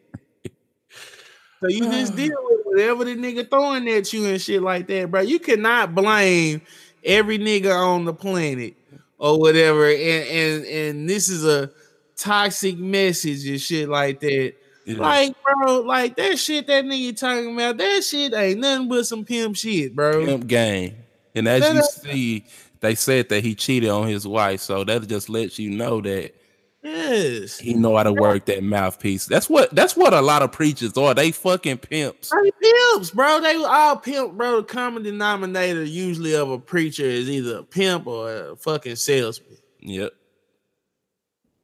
So 1.60 1.68
you 1.68 1.80
just 1.90 2.12
mm. 2.12 2.16
deal 2.16 2.36
with 2.42 2.60
whatever 2.64 3.04
the 3.04 3.16
nigga 3.16 3.48
throwing 3.48 3.88
at 3.88 4.12
you 4.12 4.26
and 4.26 4.40
shit 4.40 4.62
like 4.62 4.86
that, 4.88 5.10
bro. 5.10 5.22
You 5.22 5.38
cannot 5.38 5.94
blame 5.94 6.62
every 7.04 7.38
nigga 7.38 7.74
on 7.74 8.04
the 8.04 8.14
planet 8.14 8.76
or 9.18 9.38
whatever. 9.38 9.88
And 9.88 9.98
and 9.98 10.64
and 10.66 11.10
this 11.10 11.28
is 11.28 11.44
a 11.44 11.70
toxic 12.16 12.78
message 12.78 13.46
and 13.46 13.60
shit 13.60 13.88
like 13.88 14.20
that. 14.20 14.54
Yeah. 14.84 14.98
Like, 14.98 15.36
bro, 15.42 15.80
like 15.80 16.16
that 16.16 16.38
shit 16.38 16.66
that 16.68 16.84
nigga 16.84 17.16
talking 17.16 17.54
about, 17.54 17.76
that 17.76 18.04
shit 18.04 18.32
ain't 18.32 18.60
nothing 18.60 18.88
but 18.88 19.06
some 19.06 19.24
pimp 19.24 19.56
shit, 19.56 19.94
bro. 19.94 20.24
Pimp 20.24 20.46
game. 20.46 20.94
And 21.34 21.46
as 21.46 21.60
That 21.60 21.74
you 21.74 21.82
see, 21.82 22.44
they 22.80 22.94
said 22.94 23.28
that 23.28 23.44
he 23.44 23.54
cheated 23.54 23.90
on 23.90 24.08
his 24.08 24.26
wife, 24.26 24.60
so 24.60 24.84
that 24.84 25.06
just 25.06 25.28
lets 25.28 25.58
you 25.58 25.70
know 25.70 26.00
that 26.00 26.34
Yes. 26.82 27.58
he 27.58 27.74
know 27.74 27.96
how 27.96 28.04
to 28.04 28.12
work 28.12 28.46
that 28.46 28.62
mouthpiece. 28.62 29.26
That's 29.26 29.50
what 29.50 29.74
that's 29.74 29.96
what 29.96 30.14
a 30.14 30.20
lot 30.20 30.42
of 30.42 30.52
preachers 30.52 30.96
are. 30.96 31.12
They 31.12 31.32
fucking 31.32 31.78
pimps. 31.78 32.30
They 32.30 32.50
pimps, 32.52 33.10
bro. 33.10 33.40
They 33.40 33.56
all 33.56 33.96
pimp, 33.96 34.34
bro. 34.34 34.58
The 34.58 34.62
common 34.62 35.02
denominator 35.02 35.82
usually 35.82 36.34
of 36.34 36.50
a 36.50 36.58
preacher 36.58 37.04
is 37.04 37.28
either 37.28 37.58
a 37.58 37.62
pimp 37.64 38.06
or 38.06 38.32
a 38.32 38.56
fucking 38.56 38.96
salesman. 38.96 39.58
Yep. 39.80 40.12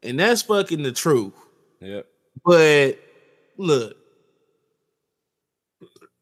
And 0.03 0.19
that's 0.19 0.43
fucking 0.43 0.83
the 0.83 0.93
truth. 0.93 1.35
Yep. 1.81 2.07
But 2.45 2.99
look, 3.57 3.97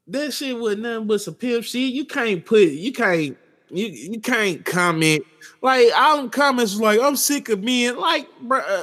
that 0.06 0.32
shit 0.32 0.56
was 0.56 0.76
nothing 0.76 1.06
but 1.06 1.20
some 1.20 1.34
pimp 1.34 1.64
shit. 1.64 1.92
You 1.92 2.04
can't 2.04 2.44
put, 2.44 2.68
you 2.68 2.92
can't, 2.92 3.38
you, 3.72 3.86
you 3.86 4.20
can't 4.20 4.64
comment. 4.64 5.24
Like 5.60 5.88
all 5.96 6.18
them 6.18 6.30
comments 6.30 6.76
like, 6.76 7.00
I'm 7.00 7.16
sick 7.16 7.48
of 7.48 7.62
men. 7.62 7.96
Like, 7.96 8.28
bro, 8.40 8.60
uh, 8.60 8.82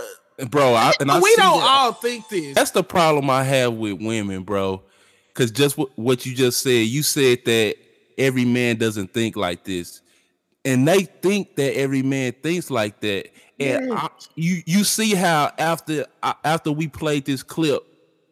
Bro, 0.50 0.74
I, 0.74 0.94
and 1.00 1.12
I 1.12 1.20
we 1.20 1.36
don't 1.36 1.60
that. 1.60 1.68
all 1.68 1.94
think 1.94 2.30
this. 2.30 2.56
That's 2.56 2.72
the 2.72 2.84
problem 2.84 3.30
I 3.30 3.44
have 3.44 3.74
with 3.74 4.02
women, 4.02 4.44
bro. 4.44 4.82
Because 5.28 5.52
just 5.52 5.78
what, 5.78 5.90
what 5.98 6.26
you 6.26 6.34
just 6.34 6.62
said, 6.62 6.88
you 6.88 7.04
said 7.04 7.40
that 7.46 7.76
every 8.18 8.46
man 8.46 8.78
doesn't 8.78 9.14
think 9.14 9.36
like 9.36 9.64
this, 9.64 10.02
and 10.64 10.88
they 10.88 11.04
think 11.04 11.56
that 11.58 11.78
every 11.78 12.04
man 12.04 12.34
thinks 12.42 12.70
like 12.70 13.00
that. 13.02 13.30
And 13.60 13.94
I, 13.94 14.08
you 14.36 14.62
you 14.66 14.84
see 14.86 15.14
how 15.14 15.52
after 15.58 16.06
after 16.24 16.72
we 16.72 16.88
played 16.88 17.26
this 17.26 17.44
clip, 17.44 17.84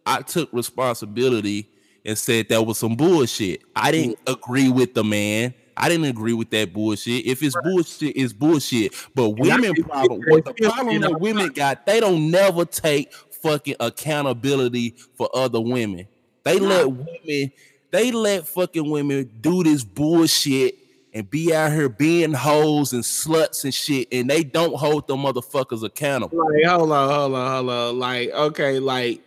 I 0.05 0.21
took 0.21 0.51
responsibility 0.53 1.69
and 2.05 2.17
said 2.17 2.47
that 2.49 2.63
was 2.63 2.77
some 2.77 2.95
bullshit. 2.95 3.63
I 3.75 3.91
didn't 3.91 4.19
agree 4.27 4.69
with 4.69 4.93
the 4.93 5.03
man. 5.03 5.53
I 5.77 5.89
didn't 5.89 6.05
agree 6.05 6.33
with 6.33 6.49
that 6.49 6.73
bullshit. 6.73 7.25
If 7.25 7.43
it's 7.43 7.55
bullshit, 7.63 8.15
it's 8.15 8.33
bullshit. 8.33 8.93
But 9.13 9.29
women 9.29 9.73
problem, 9.83 10.21
what 10.27 10.45
the 10.45 10.53
problem 10.53 11.01
that 11.01 11.19
women 11.19 11.49
got, 11.49 11.85
they 11.85 11.99
don't 11.99 12.31
never 12.31 12.65
take 12.65 13.13
fucking 13.13 13.75
accountability 13.79 14.95
for 15.15 15.29
other 15.33 15.61
women. 15.61 16.07
They 16.43 16.59
let 16.59 16.87
women, 16.87 17.51
they 17.91 18.11
let 18.11 18.47
fucking 18.47 18.89
women 18.89 19.29
do 19.41 19.63
this 19.63 19.83
bullshit 19.83 20.75
and 21.13 21.29
be 21.29 21.53
out 21.53 21.71
here 21.71 21.89
being 21.89 22.33
hoes 22.33 22.93
and 22.93 23.03
sluts 23.03 23.63
and 23.63 23.73
shit, 23.73 24.07
and 24.11 24.29
they 24.29 24.43
don't 24.43 24.75
hold 24.75 25.07
the 25.07 25.15
motherfuckers 25.15 25.83
accountable. 25.83 26.37
Like, 26.37 26.65
hold 26.65 26.91
on, 26.91 27.09
hold 27.09 27.33
on, 27.35 27.51
hold 27.51 27.69
on. 27.69 27.99
Like, 27.99 28.29
okay, 28.31 28.79
like, 28.79 29.21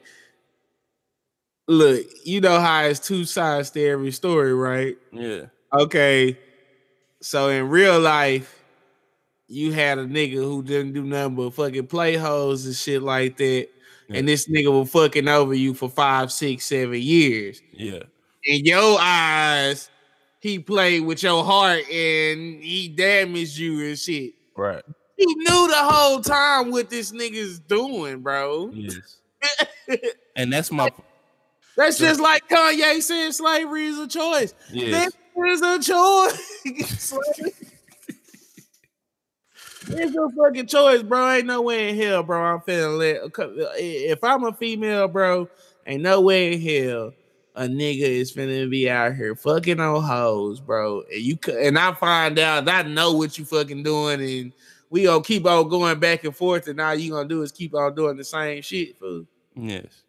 look, 1.68 2.06
you 2.24 2.40
know 2.40 2.60
how 2.60 2.82
it's 2.84 3.00
two 3.00 3.24
sides 3.24 3.70
to 3.70 3.84
every 3.84 4.12
story, 4.12 4.54
right? 4.54 4.96
Yeah. 5.12 5.46
Okay, 5.72 6.38
so 7.20 7.48
in 7.48 7.68
real 7.68 8.00
life, 8.00 8.62
you 9.46 9.72
had 9.72 9.98
a 9.98 10.04
nigga 10.04 10.34
who 10.34 10.62
didn't 10.62 10.92
do 10.92 11.04
nothing 11.04 11.36
but 11.36 11.54
fucking 11.54 11.86
play 11.86 12.16
hoes 12.16 12.66
and 12.66 12.74
shit 12.74 13.02
like 13.02 13.36
that, 13.36 13.68
and 14.08 14.26
this 14.26 14.48
nigga 14.48 14.72
was 14.76 14.90
fucking 14.90 15.28
over 15.28 15.54
you 15.54 15.74
for 15.74 15.88
five, 15.88 16.32
six, 16.32 16.66
seven 16.66 17.00
years. 17.00 17.60
Yeah. 17.72 18.02
In 18.44 18.64
your 18.64 18.98
eyes, 19.00 19.90
he 20.40 20.58
played 20.58 21.04
with 21.04 21.22
your 21.22 21.44
heart 21.44 21.88
and 21.90 22.62
he 22.62 22.88
damaged 22.88 23.58
you 23.58 23.86
and 23.86 23.98
shit. 23.98 24.32
Right. 24.56 24.82
He 25.16 25.26
knew 25.26 25.68
the 25.68 25.76
whole 25.76 26.20
time 26.20 26.70
what 26.70 26.88
this 26.90 27.12
nigga's 27.12 27.60
doing, 27.60 28.20
bro. 28.20 28.70
Yes. 28.72 29.18
and 30.36 30.52
that's 30.52 30.72
my 30.72 30.90
That's 31.76 31.98
just 31.98 32.20
like 32.20 32.48
Kanye 32.48 33.02
said 33.02 33.32
slavery 33.32 33.86
is 33.86 33.98
a 33.98 34.08
choice. 34.08 34.54
yes. 34.72 35.12
That 35.12 35.19
is 35.36 35.62
a 35.62 35.78
choice. 35.80 36.60
it's 36.66 37.12
a 39.92 40.28
fucking 40.36 40.66
choice, 40.66 41.02
bro. 41.02 41.32
Ain't 41.32 41.46
no 41.46 41.62
way 41.62 41.90
in 41.90 41.96
hell, 41.96 42.22
bro. 42.22 42.42
I'm 42.42 42.60
feeling 42.60 42.98
let. 42.98 43.22
Uh, 43.22 43.48
if 43.76 44.22
I'm 44.22 44.44
a 44.44 44.52
female, 44.52 45.08
bro, 45.08 45.48
ain't 45.86 46.02
no 46.02 46.20
way 46.20 46.52
in 46.54 46.60
hell 46.60 47.14
a 47.60 47.64
nigga 47.64 48.02
is 48.02 48.32
finna 48.32 48.68
be 48.70 48.88
out 48.88 49.14
here 49.14 49.34
fucking 49.34 49.80
on 49.80 50.02
hoes, 50.02 50.60
bro. 50.60 51.02
And 51.12 51.20
you 51.20 51.38
and 51.58 51.78
I 51.78 51.92
find 51.92 52.38
out 52.38 52.68
I 52.68 52.82
know 52.82 53.12
what 53.12 53.38
you 53.38 53.44
fucking 53.44 53.82
doing, 53.82 54.20
and 54.20 54.52
we 54.88 55.04
gonna 55.04 55.22
keep 55.22 55.46
on 55.46 55.68
going 55.68 55.98
back 55.98 56.24
and 56.24 56.34
forth, 56.34 56.68
and 56.68 56.80
all 56.80 56.94
you 56.94 57.12
gonna 57.12 57.28
do 57.28 57.42
is 57.42 57.52
keep 57.52 57.74
on 57.74 57.94
doing 57.94 58.16
the 58.16 58.24
same 58.24 58.62
shit, 58.62 58.98
fool. 58.98 59.26
Yes. 59.54 60.02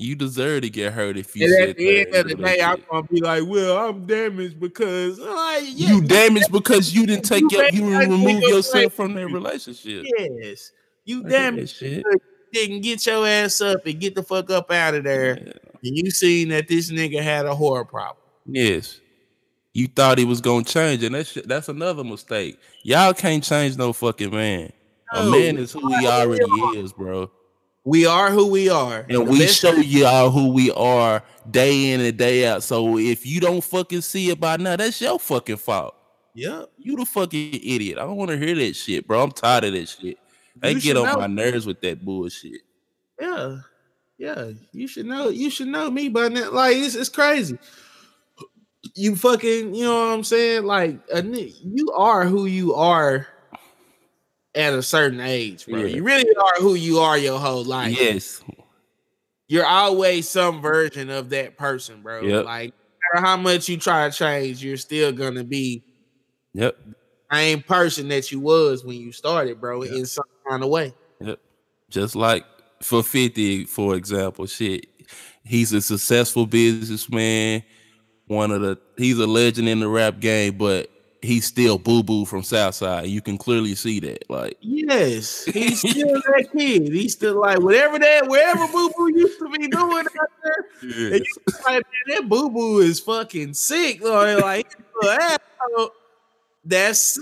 You 0.00 0.14
deserve 0.14 0.62
to 0.62 0.70
get 0.70 0.92
hurt 0.92 1.16
if 1.16 1.34
you 1.34 1.44
And 1.46 1.70
at 1.70 1.76
the 1.76 2.00
end 2.00 2.14
of 2.14 2.28
the 2.28 2.34
day, 2.36 2.60
I'm 2.62 2.82
gonna 2.88 3.02
be 3.02 3.20
like, 3.20 3.42
"Well, 3.44 3.76
I'm 3.88 4.06
damaged 4.06 4.60
because 4.60 5.18
like, 5.18 5.64
yeah, 5.66 5.88
You 5.90 6.02
damaged 6.02 6.52
because 6.52 6.94
you 6.94 7.04
didn't 7.04 7.24
take 7.24 7.42
You 7.42 7.48
your, 7.50 7.64
you 7.70 7.98
didn't 7.98 8.10
remove 8.12 8.42
yourself 8.44 8.92
from 8.92 9.14
that 9.14 9.26
relationship. 9.26 10.04
yes, 10.16 10.70
you 11.04 11.24
I 11.26 11.28
damaged. 11.28 11.76
shit. 11.76 12.04
Didn't 12.52 12.80
get 12.82 13.04
your 13.06 13.26
ass 13.26 13.60
up 13.60 13.84
and 13.86 13.98
get 14.00 14.14
the 14.14 14.22
fuck 14.22 14.50
up 14.50 14.70
out 14.70 14.94
of 14.94 15.02
there. 15.04 15.36
Yeah. 15.36 15.52
And 15.84 15.96
you 15.98 16.10
seen 16.12 16.48
that 16.50 16.68
this 16.68 16.90
nigga 16.92 17.20
had 17.20 17.44
a 17.46 17.54
horror 17.54 17.84
problem. 17.84 18.24
Yes. 18.46 19.00
You 19.74 19.88
thought 19.88 20.18
he 20.18 20.24
was 20.24 20.40
gonna 20.40 20.64
change, 20.64 21.02
and 21.02 21.14
that's 21.14 21.34
that's 21.44 21.68
another 21.68 22.04
mistake. 22.04 22.58
Y'all 22.84 23.12
can't 23.14 23.42
change 23.42 23.76
no 23.76 23.92
fucking 23.92 24.30
man. 24.30 24.72
A 25.12 25.24
man 25.28 25.56
is 25.58 25.72
who 25.72 25.88
he 25.98 26.06
already 26.06 26.44
is, 26.78 26.92
bro. 26.92 27.30
We 27.88 28.04
are 28.04 28.30
who 28.30 28.48
we 28.48 28.68
are, 28.68 29.06
And 29.08 29.26
we 29.26 29.46
show 29.46 29.72
y'all 29.72 30.28
who 30.28 30.52
we 30.52 30.70
are 30.72 31.22
day 31.50 31.92
in 31.92 32.02
and 32.02 32.18
day 32.18 32.46
out. 32.46 32.62
So 32.62 32.98
if 32.98 33.24
you 33.24 33.40
don't 33.40 33.64
fucking 33.64 34.02
see 34.02 34.28
it 34.28 34.38
by 34.38 34.58
now, 34.58 34.76
that's 34.76 35.00
your 35.00 35.18
fucking 35.18 35.56
fault. 35.56 35.94
Yep. 36.34 36.68
You 36.76 36.96
the 36.96 37.06
fucking 37.06 37.54
idiot. 37.54 37.96
I 37.96 38.02
don't 38.02 38.16
want 38.16 38.30
to 38.30 38.36
hear 38.36 38.54
that 38.56 38.76
shit, 38.76 39.08
bro. 39.08 39.22
I'm 39.22 39.32
tired 39.32 39.64
of 39.64 39.72
that 39.72 39.88
shit. 39.88 40.18
They 40.56 40.74
get 40.74 40.98
on 40.98 41.06
know. 41.06 41.16
my 41.16 41.28
nerves 41.28 41.64
with 41.64 41.80
that 41.80 42.04
bullshit. 42.04 42.60
Yeah, 43.18 43.60
yeah. 44.18 44.50
You 44.72 44.86
should 44.86 45.06
know. 45.06 45.30
You 45.30 45.48
should 45.48 45.68
know 45.68 45.90
me 45.90 46.10
by 46.10 46.28
now. 46.28 46.50
Like 46.52 46.76
it's, 46.76 46.94
it's 46.94 47.08
crazy. 47.08 47.58
You 48.96 49.16
fucking, 49.16 49.74
you 49.74 49.84
know 49.84 50.08
what 50.08 50.14
I'm 50.14 50.24
saying? 50.24 50.64
Like 50.64 51.00
a, 51.10 51.22
you 51.24 51.90
are 51.92 52.26
who 52.26 52.44
you 52.44 52.74
are 52.74 53.26
at 54.58 54.74
a 54.74 54.82
certain 54.82 55.20
age, 55.20 55.64
bro. 55.66 55.80
Yeah. 55.80 55.86
You 55.96 56.02
really 56.02 56.28
are 56.36 56.54
who 56.60 56.74
you 56.74 56.98
are 56.98 57.16
your 57.16 57.38
whole 57.38 57.64
life. 57.64 57.96
yes. 57.98 58.42
You're 59.46 59.64
always 59.64 60.28
some 60.28 60.60
version 60.60 61.08
of 61.08 61.30
that 61.30 61.56
person, 61.56 62.02
bro. 62.02 62.20
Yep. 62.20 62.44
Like 62.44 62.74
no 63.14 63.20
matter 63.20 63.26
how 63.26 63.36
much 63.38 63.68
you 63.68 63.78
try 63.78 64.08
to 64.10 64.14
change, 64.14 64.62
you're 64.62 64.76
still 64.76 65.10
gonna 65.12 65.44
be 65.44 65.82
Yep. 66.52 66.76
the 66.84 66.94
same 67.36 67.62
person 67.62 68.08
that 68.08 68.30
you 68.30 68.40
was 68.40 68.84
when 68.84 68.96
you 68.96 69.12
started, 69.12 69.58
bro, 69.60 69.84
Yep. 69.84 69.92
in 69.94 70.04
some 70.06 70.24
kind 70.48 70.62
of 70.62 70.68
way. 70.68 70.92
Yep. 71.20 71.38
Just 71.88 72.14
like 72.14 72.44
for 72.82 73.02
50, 73.02 73.64
for 73.64 73.94
example, 73.94 74.44
shit. 74.46 74.86
He's 75.44 75.72
a 75.72 75.80
successful 75.80 76.44
businessman. 76.44 77.62
One 78.26 78.50
of 78.50 78.60
the 78.60 78.76
he's 78.98 79.18
a 79.18 79.26
legend 79.26 79.68
in 79.68 79.80
the 79.80 79.88
rap 79.88 80.20
game, 80.20 80.58
but 80.58 80.90
he's 81.22 81.46
still 81.46 81.78
boo 81.78 82.02
boo 82.02 82.24
from 82.24 82.42
Southside. 82.42 83.06
You 83.08 83.20
can 83.20 83.38
clearly 83.38 83.74
see 83.74 84.00
that. 84.00 84.28
Like, 84.30 84.56
Yes, 84.60 85.44
he's 85.44 85.78
still 85.90 86.14
that 86.14 86.48
kid. 86.56 86.88
He's 86.92 87.12
still 87.14 87.40
like 87.40 87.60
whatever 87.60 87.98
that 87.98 88.26
wherever 88.28 88.66
Boo 88.68 88.90
Boo 88.96 89.10
used 89.14 89.38
to 89.38 89.48
be 89.50 89.68
doing 89.68 90.06
out 90.20 90.30
there. 90.42 91.12
And 91.12 91.24
you 91.24 91.34
like, 91.66 91.84
man, 91.84 91.84
that 92.08 92.28
Boo 92.28 92.48
Boo 92.50 92.78
is 92.78 93.00
fucking 93.00 93.54
sick. 93.54 94.02
Or 94.02 94.38
like, 94.38 94.74
he's 95.02 95.10
an 95.10 95.18
asshole. 95.20 95.90
that's 96.64 97.18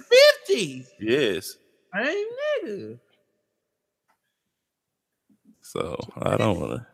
fifty. 0.46 0.86
yes. 1.00 1.56
Hey 1.94 2.24
nigga. 2.64 2.98
So 5.62 5.98
I 6.20 6.36
don't 6.36 6.60
wanna 6.60 6.86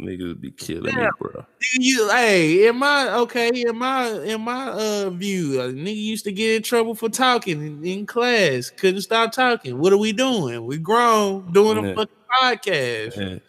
niggas 0.00 0.40
be 0.40 0.50
killing 0.50 0.94
me, 0.94 1.02
Yeah. 1.02 1.10
bro. 1.18 1.44
You 1.74 2.08
hey, 2.10 2.66
in 2.68 2.76
my 2.76 3.12
okay, 3.18 3.50
in 3.54 3.76
my 3.76 4.08
in 4.22 4.40
my 4.40 4.68
uh 4.70 5.10
view, 5.10 5.60
a 5.60 5.72
nigga 5.72 5.94
used 5.96 6.24
to 6.24 6.32
get 6.32 6.56
in 6.56 6.62
trouble 6.62 6.94
for 6.94 7.08
talking 7.08 7.60
in, 7.64 7.84
in 7.84 8.06
class. 8.06 8.70
Couldn't 8.70 9.02
stop 9.02 9.32
talking. 9.32 9.78
What 9.78 9.92
are 9.92 9.98
we 9.98 10.12
doing? 10.12 10.64
We 10.66 10.78
grown 10.78 11.52
doing 11.52 11.78
a 11.78 11.88
Yeah. 11.88 11.94
fucking 11.94 12.16
podcast. 12.42 13.40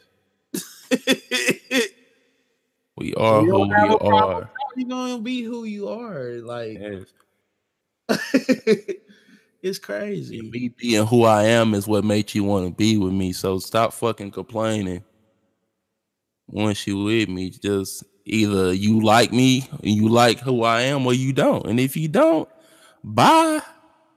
Yes. 0.92 1.92
We 2.98 3.14
are 3.16 3.42
You 3.42 3.52
who 3.52 3.62
we 3.62 3.70
have 3.70 3.92
a 3.92 3.98
problem. 3.98 4.44
are. 4.44 4.52
you 4.76 4.86
gonna 4.88 5.20
be 5.22 5.42
who 5.44 5.64
you 5.64 5.88
are. 5.88 6.34
Like 6.42 6.78
Yes. 6.80 7.06
it's 9.64 9.80
crazy. 9.80 10.42
Me 10.42 10.70
being 10.78 11.06
who 11.08 11.24
I 11.24 11.44
am 11.46 11.74
is 11.74 11.88
what 11.88 12.04
makes 12.04 12.36
you 12.36 12.44
want 12.44 12.68
to 12.68 12.72
be 12.76 12.98
with 12.98 13.14
me. 13.14 13.32
So 13.32 13.60
stop 13.60 13.94
fucking 13.94 14.32
complaining. 14.32 15.04
Once 16.52 16.86
you 16.86 17.04
with 17.04 17.30
me, 17.30 17.50
just 17.50 18.04
either 18.26 18.74
you 18.74 19.02
like 19.02 19.32
me 19.32 19.68
and 19.72 19.92
you 19.92 20.10
like 20.10 20.40
who 20.40 20.64
I 20.64 20.82
am, 20.82 21.06
or 21.06 21.14
you 21.14 21.34
don't. 21.34 21.66
And 21.66 21.80
if 21.80 21.96
you 21.96 22.08
don't, 22.08 22.48
bye. 23.04 23.62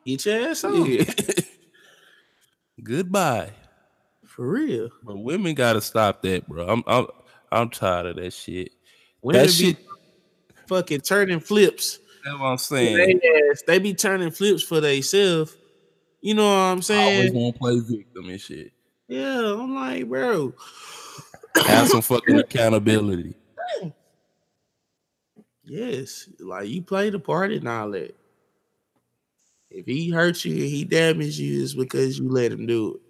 Get 0.04 0.26
your 0.26 0.50
ass 0.50 0.64
on. 0.64 0.84
Yeah. 0.86 1.04
Goodbye. 2.82 3.52
For 4.26 4.46
real. 4.46 4.90
But 5.02 5.18
women 5.18 5.54
gotta 5.54 5.80
stop 5.80 6.22
that, 6.22 6.46
bro. 6.48 6.66
I'm 6.66 6.82
I'm 6.86 7.06
I'm 7.52 7.70
tired 7.70 8.06
of 8.06 8.16
that 8.16 8.32
shit. 8.32 8.72
Women 9.22 9.42
that 9.42 9.48
be 9.48 9.52
shit. 9.52 9.78
fucking 10.66 11.00
turning 11.02 11.40
flips. 11.40 12.00
That's 12.24 12.38
what 12.38 12.46
I'm 12.46 12.58
saying. 12.58 13.20
they 13.22 13.48
ass. 13.50 13.62
They 13.66 13.78
be 13.78 13.94
turning 13.94 14.32
flips 14.32 14.62
for 14.62 14.80
themselves. 14.80 15.56
You 16.20 16.34
know 16.34 16.46
what 16.46 16.72
I'm 16.72 16.82
saying? 16.82 17.00
I 17.00 17.28
always 17.28 17.52
to 17.52 17.58
play 17.58 17.78
victim 17.78 18.28
and 18.28 18.40
shit. 18.40 18.72
Yeah, 19.08 19.56
I'm 19.60 19.74
like, 19.74 20.08
bro. 20.08 20.52
Have 21.56 21.88
some 21.88 22.02
fucking 22.02 22.38
accountability. 22.38 23.34
Yes, 25.64 26.28
like 26.40 26.68
you 26.68 26.82
play 26.82 27.10
the 27.10 27.18
part 27.18 27.52
and 27.52 27.66
all 27.68 27.90
that. 27.92 28.14
If 29.70 29.86
he 29.86 30.10
hurt 30.10 30.44
you 30.44 30.54
he 30.54 30.84
damaged 30.84 31.38
you, 31.38 31.62
it's 31.62 31.74
because 31.74 32.18
you 32.18 32.28
let 32.28 32.52
him 32.52 32.66
do 32.66 32.94
it. 32.94 33.00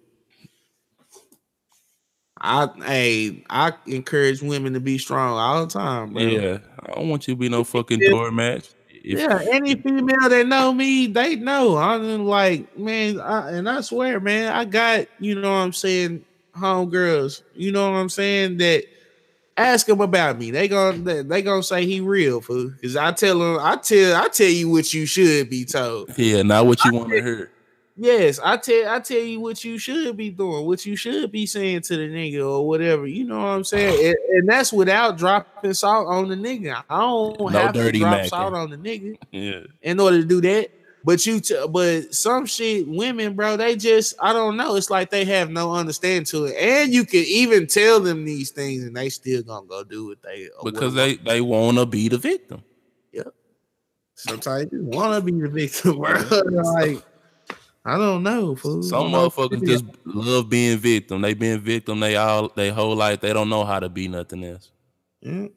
I 2.39 2.69
hey, 2.85 3.43
I 3.49 3.73
encourage 3.87 4.41
women 4.41 4.73
to 4.73 4.79
be 4.79 4.97
strong 4.97 5.37
all 5.37 5.65
the 5.65 5.71
time, 5.71 6.13
bro. 6.13 6.21
Yeah, 6.23 6.59
I 6.79 6.93
don't 6.93 7.09
want 7.09 7.27
you 7.27 7.33
to 7.33 7.39
be 7.39 7.49
no 7.49 7.63
fucking 7.63 7.99
doormat. 7.99 8.69
If, 8.89 9.19
yeah, 9.19 9.39
any 9.51 9.75
female 9.75 10.29
that 10.29 10.47
know 10.47 10.73
me, 10.73 11.07
they 11.07 11.35
know. 11.35 11.77
I'm 11.77 12.25
like, 12.25 12.75
man, 12.77 13.19
I, 13.19 13.51
and 13.51 13.69
I 13.69 13.81
swear, 13.81 14.19
man, 14.19 14.51
I 14.51 14.65
got, 14.65 15.07
you 15.19 15.35
know 15.39 15.51
what 15.51 15.57
I'm 15.57 15.73
saying, 15.73 16.25
homegirls, 16.55 17.41
you 17.55 17.71
know 17.71 17.91
what 17.91 17.97
I'm 17.97 18.09
saying, 18.09 18.57
that 18.57 18.85
ask 19.57 19.85
them 19.87 20.01
about 20.01 20.37
me. 20.39 20.51
They 20.51 20.67
gonna 20.67 21.23
they, 21.23 21.41
gonna 21.41 21.63
say 21.63 21.85
he 21.85 21.99
real, 22.01 22.41
fool. 22.41 22.71
Cause 22.81 22.95
I 22.95 23.11
tell 23.11 23.39
them, 23.39 23.59
I 23.61 23.75
tell 23.77 24.15
I 24.21 24.27
tell 24.29 24.47
you 24.49 24.69
what 24.69 24.93
you 24.93 25.05
should 25.05 25.49
be 25.49 25.65
told. 25.65 26.17
yeah, 26.17 26.41
not 26.41 26.65
what 26.65 26.83
you 26.85 26.93
want 26.93 27.09
to 27.11 27.21
hear. 27.21 27.51
Yes, 27.97 28.41
I 28.43 28.57
tell 28.57 28.89
I 28.93 28.99
tell 28.99 29.19
you 29.21 29.39
what 29.39 29.63
you 29.63 29.77
should 29.77 30.17
be 30.17 30.29
doing, 30.29 30.65
what 30.65 30.85
you 30.85 30.97
should 30.97 31.31
be 31.31 31.45
saying 31.45 31.81
to 31.83 31.95
the 31.95 32.09
nigga 32.09 32.45
or 32.45 32.67
whatever. 32.67 33.07
You 33.07 33.23
know 33.23 33.37
what 33.37 33.45
I'm 33.45 33.63
saying? 33.63 34.05
and, 34.07 34.15
and 34.37 34.49
that's 34.49 34.73
without 34.73 35.17
dropping 35.17 35.73
salt 35.73 36.07
on 36.09 36.27
the 36.27 36.35
nigga. 36.35 36.83
I 36.89 36.99
don't 36.99 37.39
No 37.39 37.47
have 37.57 37.71
to 37.73 37.79
dirty 37.83 37.99
drop 37.99 38.19
macking. 38.19 38.29
salt 38.29 38.53
on 38.53 38.69
the 38.71 38.77
nigga 38.77 39.17
Yeah, 39.31 39.61
in 39.81 39.99
order 40.01 40.19
to 40.19 40.25
do 40.25 40.41
that. 40.41 40.71
But 41.05 41.23
you, 41.27 41.39
t- 41.39 41.67
but 41.69 42.15
some 42.15 42.47
shit, 42.47 42.87
women, 42.87 43.35
bro, 43.35 43.57
they 43.57 43.75
just, 43.75 44.15
I 44.19 44.33
don't 44.33 44.57
know. 44.57 44.75
It's 44.75 44.89
like 44.89 45.11
they 45.11 45.23
have 45.25 45.51
no 45.51 45.71
understanding 45.75 46.25
to 46.25 46.45
it, 46.45 46.55
and 46.57 46.91
you 46.91 47.05
can 47.05 47.23
even 47.27 47.67
tell 47.67 47.99
them 47.99 48.25
these 48.25 48.49
things, 48.49 48.83
and 48.83 48.97
they 48.97 49.09
still 49.09 49.43
gonna 49.43 49.67
go 49.67 49.83
do 49.83 50.07
what 50.07 50.23
they 50.23 50.49
because 50.63 50.95
what- 50.95 51.01
they 51.01 51.15
they 51.17 51.41
want 51.41 51.77
to 51.77 51.85
be 51.85 52.09
the 52.09 52.17
victim. 52.17 52.63
Yep. 53.13 53.27
Sometimes 54.15 54.71
you 54.71 54.83
want 54.83 55.13
to 55.13 55.21
be 55.31 55.39
the 55.39 55.47
victim, 55.47 55.97
bro. 55.99 56.13
like, 56.73 57.03
I 57.85 57.99
don't 57.99 58.23
know, 58.23 58.55
fool. 58.55 58.81
Some 58.81 59.07
I 59.07 59.11
know. 59.11 59.29
motherfuckers 59.29 59.63
just 59.63 59.85
love 60.05 60.49
being 60.49 60.79
victim. 60.79 61.21
They 61.21 61.35
been 61.35 61.59
victim. 61.59 61.99
They 61.99 62.15
all 62.15 62.49
they 62.55 62.71
whole 62.71 62.95
life. 62.95 63.21
They 63.21 63.31
don't 63.31 63.49
know 63.49 63.63
how 63.63 63.79
to 63.79 63.89
be 63.89 64.07
nothing 64.07 64.43
else. 64.43 64.71
Yeah. 65.21 65.49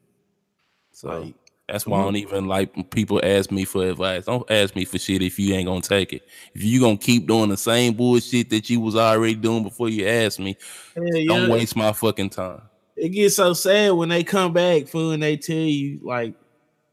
So 0.91 1.21
Like, 1.21 1.33
that's 1.71 1.85
why 1.85 1.97
I 1.97 1.99
mm-hmm. 1.99 2.07
don't 2.07 2.15
even 2.15 2.47
like 2.47 2.75
when 2.75 2.85
people 2.85 3.21
ask 3.23 3.51
me 3.51 3.65
for 3.65 3.87
advice. 3.87 4.25
Don't 4.25 4.49
ask 4.49 4.75
me 4.75 4.85
for 4.85 4.97
shit 4.97 5.21
if 5.21 5.37
you 5.37 5.53
ain't 5.53 5.67
gonna 5.67 5.81
take 5.81 6.13
it. 6.13 6.27
If 6.53 6.63
you 6.63 6.79
gonna 6.79 6.97
keep 6.97 7.27
doing 7.27 7.49
the 7.49 7.57
same 7.57 7.93
bullshit 7.93 8.49
that 8.49 8.69
you 8.69 8.79
was 8.79 8.95
already 8.95 9.35
doing 9.35 9.63
before 9.63 9.89
you 9.89 10.07
asked 10.07 10.39
me, 10.39 10.57
hell 10.95 11.05
don't 11.05 11.47
yeah. 11.47 11.49
waste 11.49 11.75
my 11.75 11.93
fucking 11.93 12.31
time. 12.31 12.61
it 12.95 13.09
gets 13.09 13.35
so 13.35 13.53
sad 13.53 13.91
when 13.91 14.09
they 14.09 14.23
come 14.23 14.53
back, 14.53 14.87
fool, 14.87 15.11
and 15.11 15.21
they 15.21 15.37
tell 15.37 15.55
you 15.55 15.99
like 16.03 16.33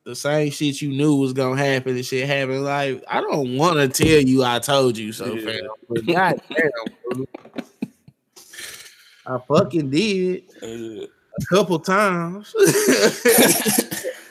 the 0.05 0.15
same 0.15 0.51
shit 0.51 0.81
you 0.81 0.91
knew 0.91 1.17
was 1.17 1.33
gonna 1.33 1.63
happen 1.63 1.97
and 1.97 2.05
shit 2.05 2.29
happen. 2.29 2.63
Like, 2.63 3.03
I 3.09 3.21
don't 3.21 3.57
want 3.57 3.77
to 3.79 3.89
tell 3.89 4.21
you 4.23 4.45
I 4.45 4.59
told 4.61 4.97
you 4.97 5.13
so, 5.13 5.35
Yeah. 5.35 5.53
fam. 5.53 5.69
But 5.89 6.07
goddamn. 6.07 7.27
I 9.27 9.39
fucking 9.49 9.91
did 9.91 10.45
a 10.63 11.09
couple 11.49 11.81
times. 11.81 12.55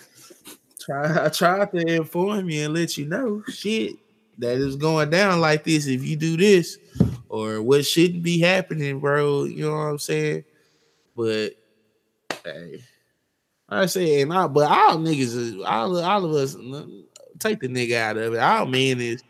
Try, 0.86 1.26
I 1.26 1.30
tried 1.30 1.72
to 1.72 1.96
inform 1.96 2.50
you 2.50 2.66
and 2.66 2.74
let 2.74 2.98
you 2.98 3.06
know 3.06 3.44
shit 3.48 3.96
that 4.38 4.58
is 4.58 4.76
going 4.76 5.10
down 5.10 5.42
like 5.42 5.64
this 5.64 5.88
if 5.88 6.04
you 6.04 6.16
do 6.16 6.38
this, 6.38 6.78
or 7.30 7.62
what 7.62 7.86
shouldn't 7.86 8.22
be 8.22 8.40
happening, 8.40 9.00
bro. 9.00 9.46
You 9.46 9.66
know 9.66 9.72
what 9.72 9.78
I'm 9.78 10.00
saying? 10.00 10.44
But 11.16 11.52
hey, 12.44 12.84
I 13.68 13.88
say, 13.88 14.22
and 14.22 14.32
I, 14.34 14.48
but 14.48 14.70
all 14.70 14.98
niggas, 14.98 15.66
all 15.66 15.98
all 15.98 16.26
of 16.26 16.32
us, 16.34 16.56
take 17.40 17.62
the 17.62 17.68
nigga 17.68 17.96
out 17.96 18.18
of 18.18 18.34
it. 18.34 18.40
All 18.40 18.66
men 18.66 19.02
is 19.02 19.24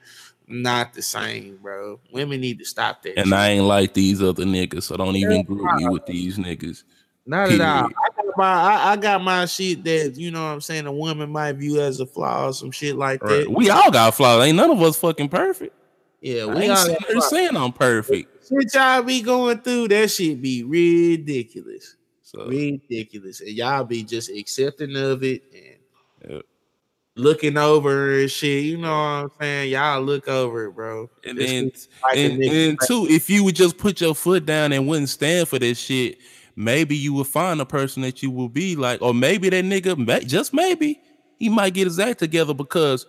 not 0.47 0.93
the 0.93 1.01
same, 1.01 1.57
bro. 1.61 1.99
Women 2.11 2.41
need 2.41 2.59
to 2.59 2.65
stop 2.65 3.01
that. 3.03 3.17
And 3.17 3.27
shit. 3.27 3.33
I 3.33 3.49
ain't 3.51 3.65
like 3.65 3.93
these 3.93 4.21
other 4.21 4.43
niggas, 4.43 4.83
so 4.83 4.97
don't 4.97 5.15
even 5.15 5.43
group 5.43 5.71
me 5.75 5.87
with 5.87 6.05
these 6.05 6.37
niggas. 6.37 6.83
Not 7.25 7.49
at 7.49 7.61
all. 7.61 7.87
I 7.87 8.09
my 8.37 8.45
I, 8.45 8.91
I 8.91 8.95
got 8.97 9.21
my 9.23 9.45
shit 9.45 9.83
that 9.83 10.15
you 10.15 10.31
know 10.31 10.43
what 10.43 10.49
I'm 10.53 10.61
saying 10.61 10.85
a 10.85 10.91
woman 10.91 11.29
might 11.31 11.53
view 11.53 11.79
as 11.81 11.99
a 11.99 12.05
flaw 12.05 12.47
or 12.47 12.53
some 12.53 12.71
shit 12.71 12.95
like 12.95 13.21
Right. 13.21 13.45
that. 13.45 13.51
We 13.51 13.69
all 13.69 13.91
got 13.91 14.13
flaws. 14.15 14.45
Ain't 14.45 14.57
none 14.57 14.71
of 14.71 14.81
us 14.81 14.97
fucking 14.97 15.29
perfect. 15.29 15.73
Yeah, 16.21 16.43
I 16.43 16.55
we 16.55 16.61
ain't 16.63 16.71
all 16.71 16.87
got 16.87 17.23
saying 17.23 17.55
I'm 17.55 17.71
perfect. 17.71 18.29
shit 18.47 18.73
y'all 18.73 19.03
be 19.03 19.21
going 19.21 19.59
through. 19.59 19.89
That 19.89 20.09
shit 20.09 20.41
be 20.41 20.63
ridiculous, 20.63 21.95
So 22.23 22.47
ridiculous, 22.47 23.41
and 23.41 23.51
y'all 23.51 23.83
be 23.83 24.03
just 24.03 24.29
accepting 24.29 24.95
of 24.95 25.23
it 25.23 25.43
and 25.53 26.31
Yep. 26.31 26.45
looking 27.15 27.57
over 27.57 28.19
and 28.21 28.31
shit. 28.31 28.63
You 28.63 28.77
know 28.77 28.89
what 28.89 28.95
I'm 28.95 29.31
saying? 29.39 29.71
Y'all 29.71 30.01
look 30.01 30.27
over 30.27 30.65
it, 30.65 30.71
bro. 30.71 31.09
and 31.23 31.37
This 31.37 31.51
then 31.51 31.71
like 32.03 32.17
and, 32.17 32.43
and 32.43 32.79
two, 32.87 33.07
if 33.09 33.29
you 33.29 33.43
would 33.43 33.55
just 33.55 33.77
put 33.77 34.01
your 34.01 34.15
foot 34.15 34.45
down 34.45 34.71
and 34.73 34.87
wouldn't 34.87 35.09
stand 35.09 35.47
for 35.47 35.59
this 35.59 35.77
shit, 35.77 36.17
maybe 36.55 36.95
you 36.95 37.13
will 37.13 37.23
find 37.23 37.59
a 37.61 37.65
person 37.65 38.01
that 38.03 38.23
you 38.23 38.31
will 38.31 38.49
be 38.49 38.75
like, 38.75 39.01
or 39.01 39.13
maybe 39.13 39.49
that 39.49 39.65
nigga, 39.65 39.97
may, 39.97 40.23
just 40.23 40.53
maybe, 40.53 40.99
he 41.37 41.49
might 41.49 41.73
get 41.73 41.85
his 41.85 41.99
act 41.99 42.19
together 42.19 42.53
because 42.53 43.05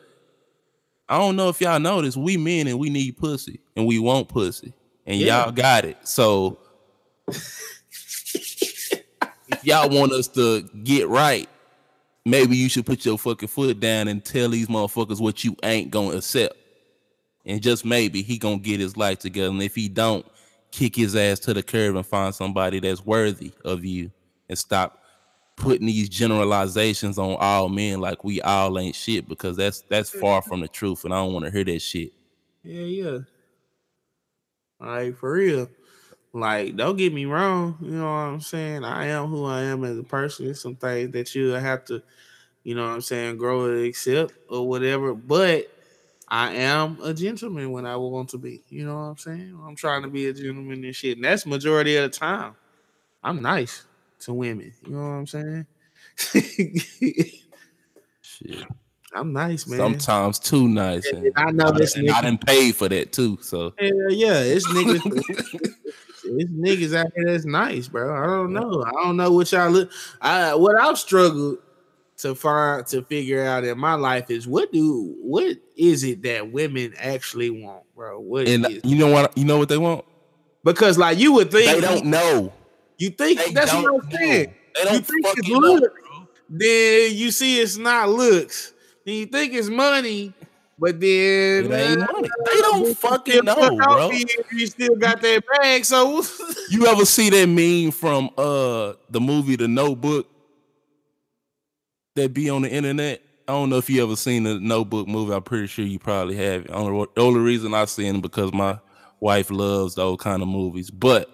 I 1.08 1.18
don't 1.18 1.36
know 1.36 1.48
if 1.48 1.60
y'all 1.60 1.78
notice, 1.78 2.16
we 2.16 2.36
men 2.36 2.66
and 2.66 2.78
we 2.78 2.90
need 2.90 3.16
pussy 3.16 3.60
and 3.76 3.86
we 3.86 3.98
want 3.98 4.28
pussy, 4.28 4.72
and 5.06 5.20
Yeah. 5.20 5.44
y'all 5.44 5.52
got 5.52 5.84
it. 5.84 5.96
So 6.02 6.58
if 7.28 7.70
y'all 9.62 9.88
want 9.88 10.12
us 10.12 10.28
to 10.28 10.62
get 10.82 11.08
right, 11.08 11.48
maybe 12.24 12.56
you 12.56 12.68
should 12.68 12.86
put 12.86 13.04
your 13.04 13.18
fucking 13.18 13.48
foot 13.48 13.78
down 13.80 14.08
and 14.08 14.24
tell 14.24 14.48
these 14.48 14.68
motherfuckers 14.68 15.20
what 15.20 15.44
you 15.44 15.56
ain't 15.62 15.90
gonna 15.90 16.16
accept. 16.16 16.56
And 17.44 17.62
just 17.62 17.84
maybe 17.84 18.22
he 18.22 18.38
gonna 18.38 18.58
get 18.58 18.80
his 18.80 18.96
life 18.96 19.20
together. 19.20 19.50
And 19.50 19.62
if 19.62 19.74
he 19.76 19.88
don't, 19.88 20.26
kick 20.76 20.94
his 20.94 21.16
ass 21.16 21.38
to 21.38 21.54
the 21.54 21.62
curb 21.62 21.96
and 21.96 22.04
find 22.04 22.34
somebody 22.34 22.78
that's 22.80 23.04
worthy 23.04 23.50
of 23.64 23.82
you 23.82 24.10
and 24.50 24.58
stop 24.58 25.02
putting 25.56 25.86
these 25.86 26.10
generalizations 26.10 27.16
on 27.18 27.34
all 27.40 27.70
men 27.70 27.98
like 27.98 28.22
we 28.24 28.42
all 28.42 28.78
ain't 28.78 28.94
shit 28.94 29.26
because 29.26 29.56
that's 29.56 29.80
that's 29.88 30.10
mm-hmm. 30.10 30.20
far 30.20 30.42
from 30.42 30.60
the 30.60 30.68
truth 30.68 31.04
and 31.06 31.14
I 31.14 31.16
don't 31.16 31.32
want 31.32 31.46
to 31.46 31.50
hear 31.50 31.64
that 31.64 31.80
shit. 31.80 32.12
Yeah, 32.62 32.82
yeah. 32.82 33.18
Like 34.78 35.16
for 35.16 35.32
real. 35.32 35.70
Like, 36.34 36.76
don't 36.76 36.98
get 36.98 37.14
me 37.14 37.24
wrong. 37.24 37.78
You 37.80 37.92
know 37.92 38.04
what 38.04 38.10
I'm 38.10 38.42
saying? 38.42 38.84
I 38.84 39.06
am 39.06 39.28
who 39.28 39.46
I 39.46 39.62
am 39.62 39.82
as 39.84 39.96
a 39.96 40.02
person. 40.02 40.44
There's 40.44 40.60
some 40.60 40.76
things 40.76 41.10
that 41.12 41.34
you 41.34 41.52
have 41.52 41.86
to, 41.86 42.02
you 42.62 42.74
know 42.74 42.82
what 42.82 42.92
I'm 42.92 43.00
saying, 43.00 43.38
grow 43.38 43.64
and 43.64 43.86
accept 43.86 44.34
or 44.50 44.68
whatever. 44.68 45.14
But 45.14 45.72
I 46.28 46.54
am 46.54 46.98
a 47.02 47.14
gentleman 47.14 47.70
when 47.70 47.86
I 47.86 47.96
want 47.96 48.30
to 48.30 48.38
be. 48.38 48.62
You 48.68 48.84
know 48.86 48.94
what 48.94 49.00
I'm 49.02 49.16
saying? 49.18 49.58
I'm 49.64 49.76
trying 49.76 50.02
to 50.02 50.08
be 50.08 50.26
a 50.26 50.32
gentleman 50.32 50.84
and 50.84 50.94
shit. 50.94 51.16
And 51.18 51.24
that's 51.24 51.46
majority 51.46 51.96
of 51.96 52.10
the 52.10 52.18
time. 52.18 52.54
I'm 53.22 53.40
nice 53.42 53.84
to 54.20 54.32
women. 54.34 54.72
You 54.84 54.92
know 54.92 54.98
what 54.98 55.04
I'm 55.04 55.26
saying? 55.26 55.66
Shit. 58.22 58.64
I'm 59.14 59.32
nice, 59.32 59.66
man. 59.66 59.78
Sometimes 59.78 60.38
too 60.38 60.68
nice. 60.68 61.06
And 61.10 61.26
And, 61.26 61.32
I 61.36 61.50
know 61.50 61.68
I, 61.68 61.78
this 61.78 61.96
and 61.96 62.10
I 62.10 62.14
nigga- 62.14 62.22
done 62.22 62.38
paid 62.38 62.74
for 62.74 62.88
that 62.88 63.12
too. 63.12 63.38
So 63.40 63.72
Hell 63.78 63.92
yeah, 64.10 64.40
it's 64.40 64.66
niggas. 64.66 65.00
it's 66.24 66.50
niggas 66.50 66.94
out 66.94 67.06
here 67.14 67.24
that's 67.26 67.46
nice, 67.46 67.88
bro. 67.88 68.14
I 68.22 68.26
don't 68.26 68.52
know. 68.52 68.84
I 68.84 68.90
don't 69.04 69.16
know 69.16 69.30
what 69.32 69.50
y'all 69.52 69.70
look. 69.70 69.90
I 70.20 70.54
what 70.54 70.76
I've 70.78 70.98
struggled 70.98 71.58
to 72.18 72.34
find 72.34 72.86
to 72.86 73.02
figure 73.02 73.44
out 73.44 73.64
in 73.64 73.78
my 73.78 73.94
life 73.94 74.30
is 74.30 74.46
what 74.46 74.72
do 74.72 75.14
what 75.20 75.56
is 75.76 76.02
it 76.04 76.22
that 76.22 76.50
women 76.50 76.94
actually 76.98 77.50
want, 77.50 77.82
bro? 77.94 78.18
What 78.20 78.48
and 78.48 78.66
is- 78.66 78.80
you 78.84 78.96
know 78.96 79.08
what 79.08 79.36
you 79.36 79.44
know 79.44 79.58
what 79.58 79.68
they 79.68 79.78
want? 79.78 80.04
because 80.64 80.98
like 80.98 81.18
you 81.18 81.32
would 81.34 81.50
think 81.50 81.70
They 81.70 81.80
don't 81.80 82.06
know. 82.06 82.52
you 82.98 83.10
think 83.10 83.38
They 83.38 83.52
that's 83.52 83.72
what 83.72 83.86
I'm 83.86 84.08
know. 84.08 84.16
saying. 84.16 84.54
They 84.74 84.80
You 84.82 84.84
don't 84.90 85.06
think 85.06 85.26
it's 85.26 85.48
fucking 85.48 85.60
know. 85.60 85.80
Then 86.48 87.14
you 87.16 87.30
see 87.30 87.60
it's 87.60 87.76
not 87.76 88.08
looks. 88.08 88.72
Then 89.04 89.14
you 89.16 89.26
think 89.26 89.52
it's 89.52 89.68
money, 89.68 90.32
but 90.78 90.98
then 91.00 91.72
uh. 91.72 92.06
They 92.46 92.60
don't 92.60 92.96
fucking 92.98 93.44
know, 93.44 93.76
bro. 93.76 94.10
You 94.52 94.66
still 94.66 94.96
got 94.96 95.20
that 95.22 95.42
bag, 95.60 95.84
so 95.84 96.22
You 96.70 96.86
ever 96.86 97.04
see 97.04 97.30
that 97.30 97.46
meme 97.48 97.90
from 97.92 98.30
uh 98.38 98.94
the 99.10 99.20
movie 99.20 99.56
The 99.56 99.68
Notebook 99.68 100.26
that 102.16 102.34
be 102.34 102.50
on 102.50 102.62
the 102.62 102.70
internet? 102.70 103.22
I 103.48 103.52
don't 103.52 103.70
know 103.70 103.76
if 103.76 103.88
you 103.88 104.02
ever 104.02 104.16
seen 104.16 104.42
the 104.42 104.58
Notebook 104.58 105.06
movie. 105.06 105.32
I'm 105.32 105.42
pretty 105.42 105.68
sure 105.68 105.84
you 105.84 105.98
probably 105.98 106.36
have. 106.36 106.64
The 106.66 107.08
only 107.16 107.40
reason 107.40 107.74
I 107.74 107.84
seen 107.84 108.16
it 108.16 108.22
because 108.22 108.52
my 108.52 108.78
wife 109.20 109.50
loves 109.50 109.94
those 109.94 110.18
kind 110.18 110.42
of 110.42 110.48
movies. 110.48 110.90
But 110.90 111.30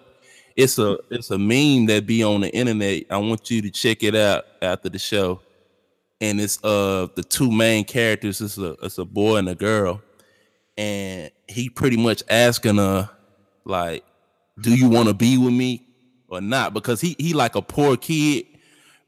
it's 0.55 0.77
a 0.77 0.97
it's 1.09 1.31
a 1.31 1.37
meme 1.37 1.87
that 1.87 2.05
be 2.05 2.23
on 2.23 2.41
the 2.41 2.53
internet. 2.53 3.03
I 3.09 3.17
want 3.17 3.49
you 3.49 3.61
to 3.63 3.71
check 3.71 4.03
it 4.03 4.15
out 4.15 4.45
after 4.61 4.89
the 4.89 4.99
show. 4.99 5.41
And 6.21 6.39
it's 6.39 6.63
uh 6.63 7.07
the 7.15 7.23
two 7.23 7.51
main 7.51 7.83
characters. 7.83 8.39
It's 8.39 8.57
a 8.57 8.75
it's 8.83 8.97
a 8.97 9.05
boy 9.05 9.37
and 9.37 9.49
a 9.49 9.55
girl, 9.55 10.01
and 10.77 11.31
he 11.47 11.69
pretty 11.69 11.97
much 11.97 12.23
asking 12.29 12.77
her 12.77 13.09
like 13.65 14.03
do 14.61 14.75
you 14.75 14.87
want 14.89 15.07
to 15.07 15.13
be 15.13 15.37
with 15.37 15.53
me 15.53 15.85
or 16.27 16.41
not? 16.41 16.73
Because 16.73 17.01
he 17.01 17.15
he 17.19 17.33
like 17.33 17.55
a 17.55 17.61
poor 17.61 17.97
kid, 17.97 18.45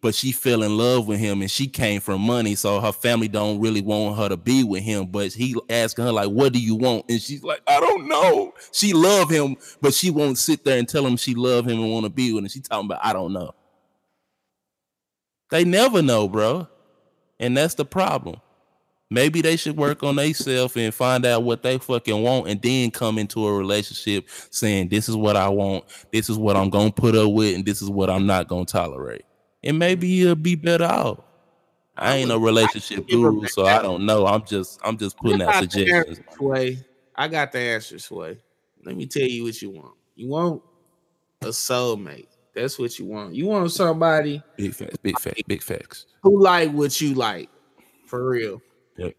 but 0.06 0.14
she 0.14 0.32
fell 0.32 0.62
in 0.62 0.78
love 0.78 1.08
with 1.08 1.20
him 1.20 1.42
and 1.42 1.50
she 1.50 1.66
came 1.66 2.00
from 2.00 2.22
money, 2.22 2.54
so 2.54 2.80
her 2.80 2.92
family 2.92 3.28
don't 3.28 3.60
really 3.60 3.82
want 3.82 4.16
her 4.20 4.30
to 4.30 4.38
be 4.38 4.64
with 4.64 4.84
him. 4.84 5.08
But 5.08 5.34
he 5.34 5.56
asking 5.68 6.06
her 6.06 6.12
like, 6.12 6.30
"What 6.30 6.54
do 6.54 6.60
you 6.60 6.76
want?" 6.76 7.06
And 7.10 7.20
she's 7.20 7.42
like, 7.42 7.62
"I 7.66 7.80
don't 7.80 8.08
know." 8.08 8.54
She 8.72 8.94
love 8.94 9.32
him, 9.32 9.58
but 9.82 9.96
she 9.96 10.12
won't 10.12 10.38
sit 10.38 10.64
there 10.64 10.78
and 10.78 10.88
tell 10.88 11.08
him 11.08 11.18
she 11.18 11.34
love 11.34 11.66
him 11.68 11.80
and 11.80 11.92
want 11.92 12.04
to 12.04 12.12
be 12.12 12.32
with 12.32 12.44
him. 12.44 12.50
She 12.50 12.60
talking 12.60 12.86
about, 12.86 13.00
"I 13.04 13.14
don't 13.14 13.34
know." 13.34 13.56
They 15.50 15.64
never 15.66 16.04
know, 16.04 16.30
bro, 16.30 16.68
and 17.40 17.58
that's 17.58 17.74
the 17.74 17.86
problem. 17.86 18.40
Maybe 19.10 19.42
they 19.42 19.56
should 19.56 19.76
work 19.76 20.04
on 20.04 20.18
themselves 20.18 20.78
and 20.78 20.94
find 20.94 21.26
out 21.26 21.42
what 21.42 21.64
they 21.64 21.80
fucking 21.80 22.22
want 22.22 22.48
and 22.48 22.62
then 22.62 22.92
come 22.92 23.18
into 23.18 23.48
a 23.48 23.58
relationship 23.58 24.30
saying, 24.52 24.90
This 24.90 25.10
is 25.10 25.16
what 25.16 25.36
I 25.36 25.50
want, 25.50 25.86
this 26.12 26.30
is 26.30 26.38
what 26.38 26.56
I'm 26.56 26.70
gonna 26.70 26.92
put 26.92 27.16
up 27.16 27.32
with, 27.32 27.56
and 27.56 27.66
this 27.66 27.82
is 27.84 27.90
what 27.90 28.10
I'm 28.10 28.28
not 28.28 28.48
gonna 28.48 28.66
tolerate. 28.66 29.26
And 29.66 29.80
maybe 29.80 30.08
you'll 30.08 30.36
be 30.36 30.56
better 30.56 30.86
off. 30.86 31.20
I 31.98 32.18
ain't 32.18 32.32
a 32.32 32.38
relationship 32.38 33.08
guru, 33.08 33.48
so 33.48 33.66
I 33.66 33.82
don't 33.82 34.06
know. 34.06 34.26
I'm 34.28 34.46
just 34.46 34.80
I'm 34.84 34.98
just 34.98 35.18
putting 35.18 35.42
out 35.42 35.56
suggestions. 35.56 36.20
Sway. 36.36 36.78
I 37.16 37.28
got 37.28 37.52
the 37.52 37.60
answer, 37.60 37.98
Sway. 38.00 38.38
Let 38.84 38.96
me 38.96 39.06
tell 39.06 39.24
you 39.24 39.46
what 39.46 39.62
you 39.62 39.72
want. 39.72 39.94
You 40.16 40.28
want 40.28 40.62
a 41.42 41.48
soulmate. 41.48 42.28
That's 42.54 42.78
what 42.78 42.98
you 43.00 43.06
want. 43.06 43.34
You 43.34 43.48
want 43.48 43.72
somebody 43.72 44.42
Big 44.56 44.74
facts, 44.74 44.98
big 44.98 45.20
facts, 45.20 45.42
big 45.48 45.64
facts. 45.64 46.06
who 46.22 46.42
like 46.42 46.72
what 46.72 47.00
you 47.02 47.14
like. 47.14 47.50
For 48.06 48.30
real. 48.30 48.62
Yep. 48.98 49.16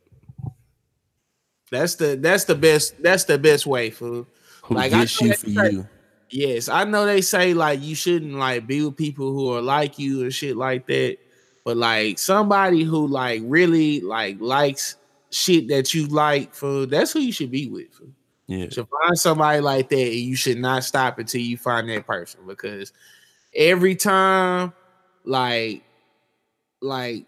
That's 1.70 1.97
the 1.97 2.16
that's 2.16 2.44
the 2.44 2.55
best 2.55 3.03
that's 3.03 3.24
the 3.24 3.38
best 3.38 3.66
way, 3.66 3.90
fool. 3.90 4.26
Who 4.64 4.74
Like, 4.74 4.92
I 4.92 5.01
gets 5.01 5.20
you 5.20 5.34
for 5.34 5.49
you? 5.70 5.88
Yes, 6.30 6.68
I 6.68 6.84
know 6.84 7.06
they 7.06 7.20
say 7.20 7.54
like 7.54 7.80
you 7.82 7.94
shouldn't 7.94 8.34
like 8.34 8.66
be 8.66 8.84
with 8.84 8.96
people 8.96 9.32
who 9.32 9.50
are 9.52 9.62
like 9.62 9.98
you 9.98 10.22
and 10.22 10.34
shit 10.34 10.56
like 10.56 10.86
that. 10.86 11.18
But 11.64 11.76
like 11.76 12.18
somebody 12.18 12.82
who 12.82 13.06
like 13.06 13.42
really 13.44 14.00
like 14.00 14.36
likes 14.40 14.96
shit 15.30 15.68
that 15.68 15.94
you 15.94 16.06
like, 16.06 16.54
for 16.54 16.86
that's 16.86 17.12
who 17.12 17.20
you 17.20 17.32
should 17.32 17.50
be 17.50 17.68
with. 17.68 17.92
fool. 17.92 18.08
Yeah. 18.46 18.64
You 18.64 18.70
should 18.70 18.88
find 18.88 19.18
somebody 19.18 19.60
like 19.60 19.88
that, 19.88 19.98
and 19.98 20.14
you 20.14 20.36
should 20.36 20.58
not 20.58 20.84
stop 20.84 21.18
until 21.18 21.40
you 21.40 21.56
find 21.56 21.88
that 21.88 22.06
person 22.06 22.40
because 22.46 22.92
every 23.54 23.96
time, 23.96 24.72
like, 25.24 25.82
like, 26.80 27.26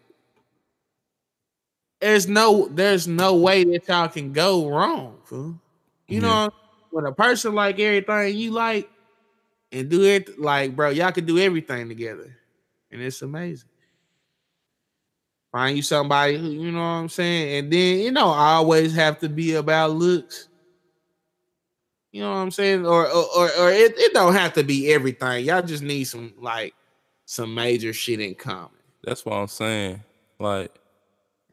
there's 2.00 2.28
no 2.28 2.68
there's 2.68 3.08
no 3.08 3.34
way 3.36 3.64
that 3.64 3.88
y'all 3.88 4.08
can 4.08 4.32
go 4.32 4.68
wrong. 4.68 5.18
Fool. 5.24 5.60
You 6.06 6.20
Yeah. 6.20 6.28
know, 6.46 6.50
when 6.98 7.06
a 7.06 7.12
person 7.12 7.54
like 7.54 7.78
everything 7.78 8.36
you 8.36 8.50
like 8.50 8.90
and 9.70 9.88
do 9.88 10.02
it 10.02 10.36
like, 10.36 10.74
bro, 10.74 10.90
y'all 10.90 11.12
can 11.12 11.24
do 11.24 11.38
everything 11.38 11.86
together, 11.88 12.36
and 12.90 13.00
it's 13.00 13.22
amazing. 13.22 13.68
Find 15.52 15.76
you 15.76 15.82
somebody 15.84 16.36
who 16.36 16.48
you 16.48 16.72
know 16.72 16.80
what 16.80 16.84
I'm 16.86 17.08
saying, 17.08 17.56
and 17.56 17.72
then 17.72 18.00
you 18.00 18.10
know 18.10 18.30
I 18.30 18.54
always 18.54 18.96
have 18.96 19.20
to 19.20 19.28
be 19.28 19.54
about 19.54 19.92
looks. 19.92 20.48
You 22.10 22.22
know 22.22 22.30
what 22.30 22.38
I'm 22.38 22.50
saying? 22.50 22.84
Or 22.84 23.06
or 23.06 23.24
or, 23.36 23.44
or 23.60 23.70
it, 23.70 23.96
it 23.96 24.12
don't 24.12 24.34
have 24.34 24.54
to 24.54 24.64
be 24.64 24.92
everything. 24.92 25.44
Y'all 25.44 25.62
just 25.62 25.84
need 25.84 26.02
some 26.02 26.34
like 26.36 26.74
some 27.26 27.54
major 27.54 27.92
shit 27.92 28.18
in 28.18 28.34
common. 28.34 28.70
That's 29.04 29.24
what 29.24 29.36
I'm 29.36 29.46
saying. 29.46 30.02
Like 30.40 30.74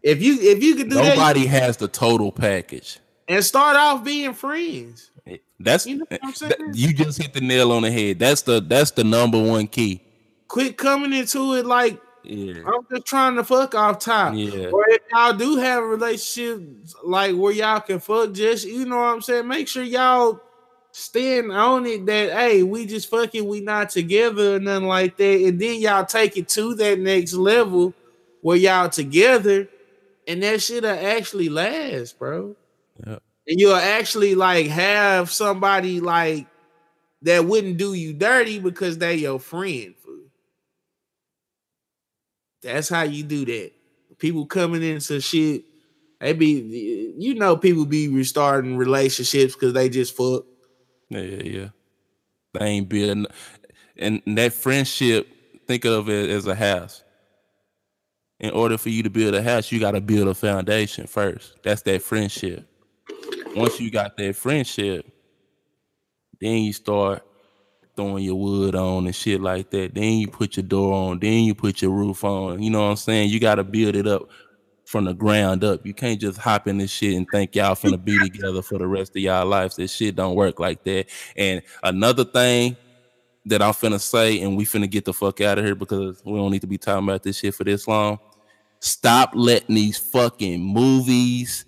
If 0.01 0.23
you 0.23 0.39
if 0.41 0.63
you 0.63 0.75
could 0.75 0.89
do 0.89 0.95
that 0.95 1.15
nobody 1.15 1.45
has 1.45 1.77
the 1.77 1.87
total 1.87 2.31
package. 2.31 2.97
and 3.27 3.45
start 3.45 3.75
off 3.77 4.03
being 4.03 4.33
friends. 4.33 5.11
That's 5.59 5.85
You 5.85 5.97
know 5.97 6.05
that- 6.09 6.71
you 6.73 6.93
just 6.93 7.21
hit 7.21 7.33
the 7.33 7.41
nail 7.41 7.71
on 7.71 7.83
the 7.83 7.91
head. 7.91 8.19
That's 8.19 8.41
the 8.43 8.59
that's 8.59 8.91
the 8.91 9.03
number 9.03 9.41
one 9.41 9.67
key. 9.67 10.01
Quit 10.47 10.77
coming 10.77 11.13
into 11.13 11.55
it 11.55 11.65
like 11.65 11.99
Yeah. 12.23 12.61
I'm 12.65 12.85
just 12.91 13.05
trying 13.05 13.35
to 13.35 13.43
fuck 13.43 13.75
off 13.75 13.99
top. 13.99 14.33
Yeah. 14.35 14.67
Or 14.67 14.85
if 14.89 15.01
y'all 15.11 15.33
do 15.33 15.57
have 15.57 15.83
a 15.83 15.87
relationship 15.87 16.61
like 17.03 17.35
where 17.35 17.53
y'all 17.53 17.79
can 17.79 17.99
fuck, 17.99 18.33
just 18.33 18.65
you 18.67 18.85
know 18.85 18.97
what 18.97 19.03
I'm 19.13 19.21
saying. 19.21 19.47
Make 19.47 19.67
sure 19.67 19.83
y'all 19.83 20.41
stand 20.91 21.51
on 21.51 21.85
it 21.85 22.05
that 22.05 22.31
hey, 22.31 22.63
we 22.63 22.85
just 22.85 23.09
fucking, 23.09 23.45
we 23.47 23.59
not 23.61 23.89
together 23.89 24.55
or 24.55 24.59
nothing 24.59 24.87
like 24.87 25.17
that, 25.17 25.41
and 25.41 25.59
then 25.59 25.79
y'all 25.81 26.05
take 26.05 26.37
it 26.37 26.47
to 26.49 26.73
that 26.75 26.99
next 26.99 27.33
level 27.33 27.93
where 28.41 28.57
y'all 28.57 28.89
together, 28.89 29.67
and 30.27 30.41
that 30.41 30.61
shit'll 30.61 30.89
actually 30.89 31.49
last, 31.49 32.17
bro. 32.17 32.55
And 33.47 33.59
you'll 33.59 33.75
actually 33.75 34.35
like 34.35 34.67
have 34.67 35.31
somebody 35.31 35.99
like 35.99 36.47
that 37.21 37.45
wouldn't 37.45 37.77
do 37.77 37.93
you 37.93 38.13
dirty 38.13 38.59
because 38.59 38.97
they 38.97 39.15
your 39.15 39.39
friend. 39.39 39.95
fool. 40.03 40.19
That's 42.61 42.89
how 42.89 43.03
you 43.03 43.23
do 43.23 43.45
that. 43.45 43.71
People 44.17 44.45
coming 44.45 44.81
into 44.81 45.19
shit, 45.19 45.65
they 46.19 46.33
be 46.33 47.13
you 47.17 47.35
know 47.35 47.57
people 47.57 47.85
be 47.85 48.07
restarting 48.07 48.77
relationships 48.77 49.53
because 49.53 49.73
they 49.73 49.89
just 49.89 50.15
fuck. 50.15 50.45
Yeah, 51.09 51.21
yeah, 51.21 51.43
yeah. 51.43 51.67
They 52.53 52.65
ain't 52.65 52.89
building, 52.89 53.27
and 53.97 54.21
that 54.25 54.53
friendship. 54.53 55.29
Think 55.67 55.83
of 55.85 56.09
it 56.09 56.29
as 56.29 56.45
a 56.45 56.53
house. 56.53 57.03
In 58.39 58.51
order 58.51 58.77
for 58.77 58.89
you 58.89 59.01
to 59.01 59.09
build 59.09 59.33
a 59.33 59.41
house, 59.41 59.71
you 59.71 59.79
got 59.79 59.91
to 59.91 60.01
build 60.01 60.27
a 60.27 60.35
foundation 60.35 61.07
first. 61.07 61.55
That's 61.63 61.81
that 61.83 62.03
friendship. 62.03 62.67
Once 63.55 63.79
you 63.79 63.89
got 63.89 64.17
that 64.17 64.35
friendship, 64.35 65.05
then 66.39 66.57
you 66.57 66.73
start 66.73 67.23
throwing 67.95 68.23
your 68.23 68.35
wood 68.35 68.75
on 68.75 69.05
and 69.05 69.15
shit 69.15 69.39
like 69.39 69.69
that. 69.71 69.95
Then 69.95 70.13
you 70.13 70.27
put 70.27 70.57
your 70.57 70.65
door 70.65 70.93
on. 70.93 71.19
Then 71.19 71.43
you 71.43 71.55
put 71.55 71.81
your 71.81 71.91
roof 71.91 72.23
on. 72.23 72.61
You 72.61 72.69
know 72.69 72.81
what 72.81 72.89
I'm 72.89 72.95
saying? 72.97 73.29
You 73.29 73.39
got 73.39 73.55
to 73.55 73.63
build 73.63 73.95
it 73.95 74.07
up 74.07 74.29
from 74.85 75.05
the 75.05 75.13
ground 75.13 75.63
up. 75.63 75.85
You 75.85 75.93
can't 75.93 76.19
just 76.19 76.37
hop 76.37 76.67
in 76.67 76.77
this 76.77 76.91
shit 76.91 77.15
and 77.15 77.25
think 77.31 77.55
y'all 77.55 77.75
finna 77.75 78.03
be 78.03 78.17
together 78.19 78.61
for 78.61 78.77
the 78.77 78.87
rest 78.87 79.15
of 79.15 79.21
y'all 79.21 79.45
lives. 79.45 79.77
This 79.77 79.93
shit 79.93 80.15
don't 80.15 80.35
work 80.35 80.59
like 80.59 80.83
that. 80.83 81.07
And 81.35 81.61
another 81.83 82.25
thing 82.25 82.75
that 83.45 83.61
I'm 83.61 83.73
finna 83.73 83.99
say, 83.99 84.41
and 84.41 84.57
we 84.57 84.65
finna 84.65 84.89
get 84.89 85.05
the 85.05 85.13
fuck 85.13 85.41
out 85.41 85.57
of 85.57 85.65
here 85.65 85.75
because 85.75 86.21
we 86.25 86.37
don't 86.37 86.51
need 86.51 86.61
to 86.61 86.67
be 86.67 86.77
talking 86.77 87.07
about 87.07 87.23
this 87.23 87.39
shit 87.39 87.55
for 87.55 87.63
this 87.63 87.87
long. 87.87 88.19
Stop 88.79 89.31
letting 89.33 89.75
these 89.75 89.97
fucking 89.97 90.61
movies 90.61 91.65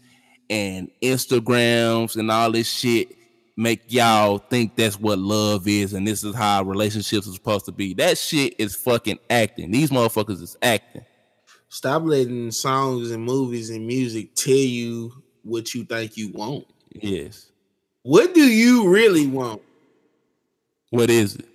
and 0.49 0.89
Instagrams 1.01 2.15
and 2.15 2.31
all 2.31 2.51
this 2.51 2.69
shit 2.69 3.15
make 3.55 3.91
y'all 3.91 4.37
think 4.37 4.75
that's 4.75 4.99
what 4.99 5.17
love 5.17 5.67
is 5.67 5.93
and 5.93 6.07
this 6.07 6.23
is 6.23 6.35
how 6.35 6.63
relationships 6.63 7.27
are 7.27 7.33
supposed 7.33 7.65
to 7.65 7.71
be. 7.71 7.93
That 7.95 8.17
shit 8.17 8.55
is 8.59 8.75
fucking 8.75 9.19
acting. 9.29 9.71
These 9.71 9.89
motherfuckers 9.89 10.41
is 10.41 10.55
acting. 10.61 11.03
Stop 11.69 12.03
letting 12.03 12.51
songs 12.51 13.11
and 13.11 13.23
movies 13.23 13.69
and 13.69 13.85
music 13.85 14.35
tell 14.35 14.53
you 14.53 15.11
what 15.43 15.73
you 15.73 15.83
think 15.83 16.15
you 16.15 16.31
want. 16.31 16.65
Yes. 16.93 17.47
What 18.03 18.33
do 18.33 18.41
you 18.41 18.89
really 18.89 19.27
want? 19.27 19.61
What 20.91 21.09
is 21.09 21.35
it? 21.35 21.45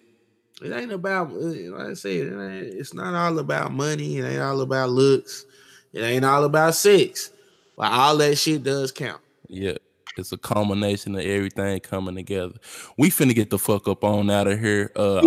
It 0.62 0.72
ain't 0.72 0.92
about, 0.92 1.30
uh, 1.30 1.34
like 1.34 1.90
I 1.90 1.94
said, 1.94 2.26
it 2.26 2.74
it's 2.74 2.94
not 2.94 3.14
all 3.14 3.38
about 3.38 3.72
money. 3.72 4.18
It 4.18 4.24
ain't 4.24 4.42
all 4.42 4.60
about 4.60 4.90
looks. 4.90 5.44
It 5.92 6.02
ain't 6.02 6.24
all 6.24 6.44
about 6.44 6.74
sex. 6.74 7.30
But 7.76 7.92
all 7.92 8.16
that 8.18 8.36
shit 8.36 8.62
does 8.62 8.92
count. 8.92 9.20
Yeah. 9.48 9.76
It's 10.18 10.32
a 10.32 10.36
culmination 10.36 11.14
of 11.14 11.22
everything 11.22 11.80
coming 11.80 12.14
together. 12.14 12.54
We 12.98 13.10
finna 13.10 13.34
get 13.34 13.48
the 13.50 13.58
fuck 13.58 13.88
up 13.88 14.04
on 14.04 14.30
out 14.30 14.46
of 14.46 14.60
here. 14.60 14.92
Uh 14.94 15.18
I 15.18 15.22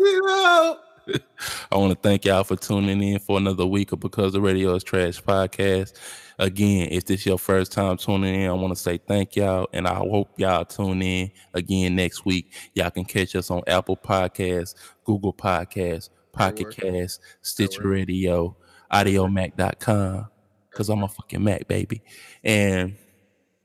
it 0.00 0.24
up. 0.28 0.84
I 1.72 1.76
want 1.76 1.92
to 1.92 1.98
thank 2.08 2.24
y'all 2.24 2.44
for 2.44 2.56
tuning 2.56 3.02
in 3.02 3.18
for 3.18 3.36
another 3.38 3.66
week 3.66 3.92
of 3.92 4.00
Because 4.00 4.32
the 4.32 4.40
Radio 4.40 4.74
is 4.74 4.84
Trash 4.84 5.22
podcast. 5.22 5.94
Again, 6.38 6.88
if 6.90 7.04
this 7.04 7.26
your 7.26 7.38
first 7.38 7.72
time 7.72 7.96
tuning 7.96 8.34
in, 8.34 8.48
I 8.48 8.52
want 8.52 8.74
to 8.74 8.80
say 8.80 8.98
thank 8.98 9.36
y'all, 9.36 9.68
and 9.72 9.86
I 9.86 9.94
hope 9.94 10.30
y'all 10.38 10.64
tune 10.64 11.02
in 11.02 11.30
again 11.54 11.96
next 11.96 12.24
week. 12.24 12.52
Y'all 12.74 12.90
can 12.90 13.04
catch 13.04 13.36
us 13.36 13.50
on 13.50 13.62
Apple 13.66 13.96
Podcasts, 13.96 14.74
Google 15.04 15.32
Podcasts, 15.32 16.08
Pocket 16.32 16.74
Cast, 16.74 17.20
Stitcher 17.42 17.86
Radio, 17.86 18.56
Audiomack.com, 18.92 20.28
because 20.70 20.88
I'm 20.88 21.02
a 21.02 21.08
fucking 21.08 21.42
Mac 21.42 21.66
baby, 21.68 22.02
and 22.44 22.96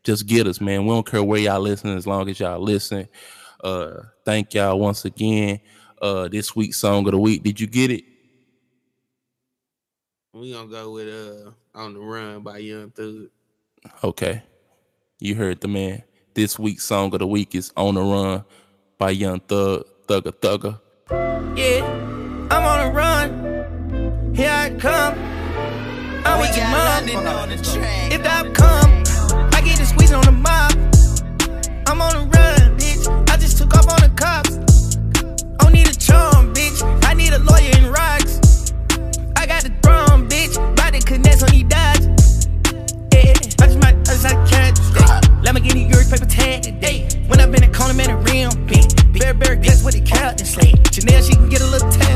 just 0.04 0.26
get 0.26 0.48
us, 0.48 0.62
man. 0.62 0.86
We 0.86 0.90
don't 0.90 1.06
care 1.06 1.24
where 1.24 1.40
y'all 1.40 1.60
listen 1.60 1.96
as 1.96 2.08
long 2.08 2.30
as 2.30 2.40
y'all 2.40 2.60
listen. 2.60 3.08
Uh, 3.64 4.04
thank 4.24 4.54
y'all 4.54 4.80
once 4.80 5.06
again. 5.06 5.60
Uh, 6.02 6.28
this 6.28 6.56
week's 6.56 6.78
song 6.78 7.06
of 7.08 7.12
the 7.12 7.20
week. 7.20 7.44
Did 7.44 7.60
you 7.60 7.68
get 7.68 7.92
it? 7.92 8.06
We 10.34 10.54
gonna 10.54 10.70
go 10.70 10.92
with 10.92 11.08
uh 11.08 11.52
on 11.78 11.96
the 11.96 12.00
run 12.00 12.42
by 12.42 12.60
Young 12.60 12.92
Thug. 12.92 13.30
Okay. 14.04 14.44
You 15.20 15.34
heard 15.34 15.62
the 15.62 15.68
man. 15.68 16.04
This 16.36 16.60
week's 16.60 16.84
song 16.84 17.12
of 17.14 17.20
the 17.20 17.28
week 17.28 17.56
is 17.56 17.74
On 17.76 17.96
the 17.96 18.02
Run 18.02 18.46
by 19.00 19.10
Young 19.10 19.40
Thug, 19.40 19.86
Thugger 20.08 20.32
Thugger. 20.32 21.58
Yeah, 21.58 21.84
I'm 22.52 22.64
on 22.64 22.88
a 22.88 22.92
run. 22.92 23.47
Here 24.38 24.52
I 24.52 24.70
come. 24.70 25.16
I'm 26.24 26.40
with 26.40 26.56
your 26.56 26.68
mom. 26.70 27.10
If 27.10 28.22
I 28.24 28.48
come, 28.54 29.50
I 29.52 29.62
get 29.66 29.80
the 29.80 29.86
squeeze 29.88 30.14
on 30.14 30.24
the 30.26 30.32
mob. 30.32 30.74
I'm 31.88 32.00
on 32.00 32.14
the 32.14 32.38
run, 32.38 32.78
bitch. 32.78 33.32
I 33.32 33.38
just 33.38 33.58
took 33.58 33.76
off 33.76 33.90
on 33.90 34.00
the 34.00 34.14
cops. 34.16 34.60
I 35.60 35.64
don't 35.64 35.74
need 35.74 35.88
a 35.88 35.96
charm, 35.98 36.54
bitch. 36.54 36.84
I 37.04 37.16
need 37.16 37.34
a 37.34 37.40
lawyer 37.40 37.72
in 37.80 37.92
rocks. 37.92 38.72
I 39.36 39.48
got 39.48 39.64
the 39.64 39.74
drum, 39.82 40.30
bitch. 40.30 40.54
Body 40.76 41.00
connects 41.00 41.42
on 41.42 41.50
these 41.50 41.64
dots. 41.64 42.06
Yeah, 43.12 43.34
I 43.34 43.66
just 43.66 43.82
might, 43.82 43.96
I 43.96 44.14
just 44.14 44.24
like 44.24 44.48
catch. 44.48 44.78
Lamborghini 45.42 45.90
yours, 45.90 46.12
paper 46.12 46.28
tag 46.28 46.62
today. 46.62 47.08
When 47.26 47.40
I've 47.42 47.52
been 47.52 47.64
in 47.64 47.74
corner, 47.74 47.96
man, 47.96 48.12
a 48.12 48.18
rim, 48.18 48.52
bitch. 48.70 48.94
Bear, 49.18 49.34
bear, 49.34 49.56
guess 49.56 49.84
what 49.84 49.96
the 49.96 50.02
captain 50.02 50.46
say. 50.46 50.76
Chanel, 50.92 51.24
she 51.24 51.34
can 51.34 51.50
get 51.50 51.62
a 51.62 51.66
little 51.66 51.90
tail 51.90 52.07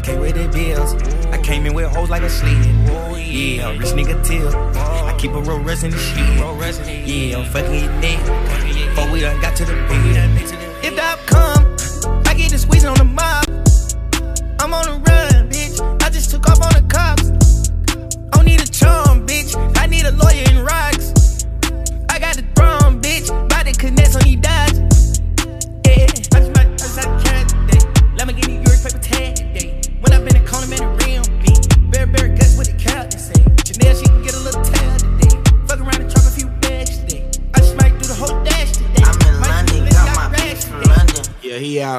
came 0.00 0.20
with 0.20 0.34
the 0.34 0.48
bills. 0.48 0.94
I 1.26 1.38
came 1.38 1.66
in 1.66 1.74
with 1.74 1.90
hoes 1.94 2.10
like 2.10 2.22
a 2.22 2.30
sled. 2.30 2.64
Yeah, 3.18 3.70
rich 3.72 3.92
nigga 3.92 4.24
till. 4.24 4.48
I 4.76 5.16
keep 5.18 5.32
a 5.32 5.40
roll 5.40 5.60
rest 5.60 5.84
in 5.84 5.90
the 5.90 5.98
shit. 5.98 7.06
Yeah, 7.06 7.38
I'm 7.38 7.44
fucking 7.44 7.74
it 7.74 8.00
neck. 8.00 8.20
Before 8.88 9.10
we 9.12 9.20
done 9.20 9.40
got 9.40 9.56
to 9.56 9.64
the 9.64 9.74
bed. 9.74 10.40
If 10.82 10.96
that 10.96 11.18
come, 11.26 12.22
I 12.26 12.34
get 12.34 12.50
the 12.50 12.58
squeezing 12.58 12.90
on 12.90 12.98
the 12.98 13.04
mob. 13.04 13.44
I'm 14.60 14.74
on 14.74 15.02
the 15.02 15.09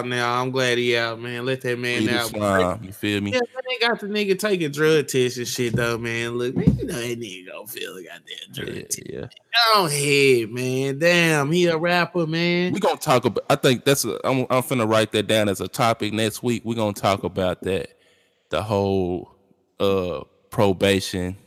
out 0.02 0.08
now. 0.08 0.41
I'm 0.41 0.52
glad 0.52 0.78
he 0.78 0.97
out, 0.97 1.20
man. 1.20 1.45
Let 1.45 1.62
that 1.62 1.80
man 1.80 2.06
the 2.06 2.18
out. 2.43 2.84
you 2.84 2.91
feel 2.91 3.22
me? 3.22 3.34
Yeah, 3.34 3.39
they 3.70 3.88
got 3.88 3.99
the 3.99 4.08
nigga 4.08 4.38
taking 4.38 4.72
drug 4.72 5.08
tests 5.08 5.38
and 5.38 5.47
shit 5.47 5.76
though, 5.76 5.97
man. 5.97 6.38
Look, 6.38 6.56
man, 6.56 6.78
you 6.78 6.86
know 6.86 6.93
that 6.93 7.20
nigga 7.20 7.47
gonna 7.52 7.68
feel 7.68 7.95
a 7.95 8.04
goddamn 8.04 8.54
drug 8.54 8.68
Yeah, 8.76 8.82
test. 8.84 9.02
yeah. 9.06 9.26
Go 9.74 9.86
ahead, 9.86 10.49
man. 10.49 10.99
Damn, 10.99 11.52
he 11.52 11.68
a 11.68 11.78
rapper, 11.78 12.26
man. 12.28 12.74
We 12.74 12.80
gonna 12.80 12.97
talk 12.97 13.26
about. 13.26 13.43
I 13.49 13.56
think 13.56 13.86
that's. 13.86 14.06
A, 14.06 14.20
I'm. 14.28 14.41
I'm 14.49 14.64
finna 14.64 14.89
write 14.89 15.12
that 15.14 15.28
down 15.28 15.49
as 15.49 15.62
a 15.62 15.68
topic 15.68 16.14
next 16.14 16.43
week. 16.43 16.64
We 16.66 16.76
gonna 16.76 16.93
talk 16.93 17.24
about 17.24 17.62
that, 17.64 17.89
the 18.49 18.62
whole 18.64 19.36
uh 19.80 20.22
probation, 20.49 21.38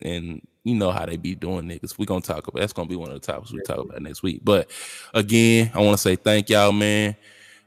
and 0.00 0.46
you 0.64 0.74
know 0.74 0.90
how 0.90 1.06
they 1.06 1.16
be 1.16 1.34
doing 1.34 1.66
niggas. 1.66 1.98
We 1.98 2.06
gonna 2.06 2.20
talk 2.20 2.46
about. 2.46 2.60
That's 2.60 2.72
gonna 2.72 2.88
be 2.88 2.96
one 2.96 3.10
of 3.10 3.20
the 3.20 3.26
topics 3.26 3.52
we 3.52 3.60
talk 3.62 3.78
about 3.78 4.00
next 4.00 4.22
week. 4.22 4.40
But 4.44 4.70
again, 5.14 5.70
I 5.74 5.80
want 5.80 5.94
to 5.96 6.02
say 6.02 6.16
thank 6.16 6.48
y'all, 6.48 6.72
man. 6.72 7.16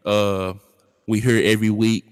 Uh, 0.06 0.54
we 1.08 1.20
here 1.20 1.42
every 1.44 1.70
week. 1.70 2.06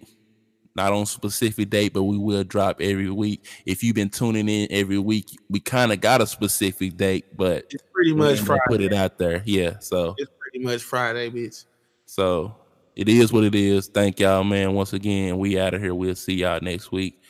Not 0.76 0.92
on 0.92 1.06
specific 1.06 1.70
date, 1.70 1.94
but 1.94 2.04
we 2.04 2.18
will 2.18 2.44
drop 2.44 2.82
every 2.82 3.10
week. 3.12 3.46
If 3.66 3.84
you've 3.84 3.94
been 3.94 4.10
tuning 4.10 4.50
in 4.50 4.68
every 4.72 4.98
week, 4.98 5.28
we 5.48 5.60
kind 5.60 5.92
of 5.92 6.02
got 6.02 6.20
a 6.20 6.26
specific 6.26 6.98
date, 6.98 7.38
but 7.38 7.68
It's 7.70 7.84
pretty 7.94 8.12
much 8.14 8.40
Friday. 8.40 8.62
put 8.68 8.82
it 8.82 8.92
out 8.92 9.20
there. 9.20 9.44
Yeah, 9.46 9.78
so 9.80 10.16
It's 10.18 10.32
pretty 10.40 10.66
much 10.66 10.82
Friday, 10.82 11.30
bitch. 11.30 11.66
so 12.08 12.56
it 12.96 13.08
is 13.08 13.32
what 13.32 13.44
it 13.44 13.54
is. 13.54 13.88
Thank 13.88 14.20
y'all, 14.20 14.44
man. 14.44 14.74
Once 14.74 14.94
again, 14.94 15.38
we 15.38 15.60
out 15.60 15.76
of 15.76 15.82
here. 15.82 15.94
We'll 15.94 16.16
see 16.16 16.34
y'all 16.36 16.60
next 16.60 16.92
week. 16.92 17.22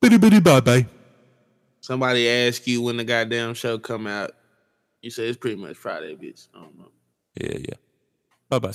Bitty 0.00 0.18
bitty 0.18 0.38
bye 0.38 0.60
bye. 0.60 0.86
Somebody 1.80 2.28
ask 2.28 2.64
you 2.68 2.80
when 2.82 2.96
the 2.96 3.04
goddamn 3.04 3.54
show 3.54 3.76
come 3.78 4.06
out. 4.06 4.30
You 5.02 5.10
say 5.10 5.26
it's 5.28 5.38
pretty 5.38 5.56
much 5.56 5.76
Friday, 5.76 6.14
bitch. 6.14 6.46
I 6.54 6.60
don't 6.60 6.78
know. 6.78 6.90
Yeah, 7.40 7.58
yeah. 7.58 7.74
Bye 8.48 8.58
bye. 8.60 8.72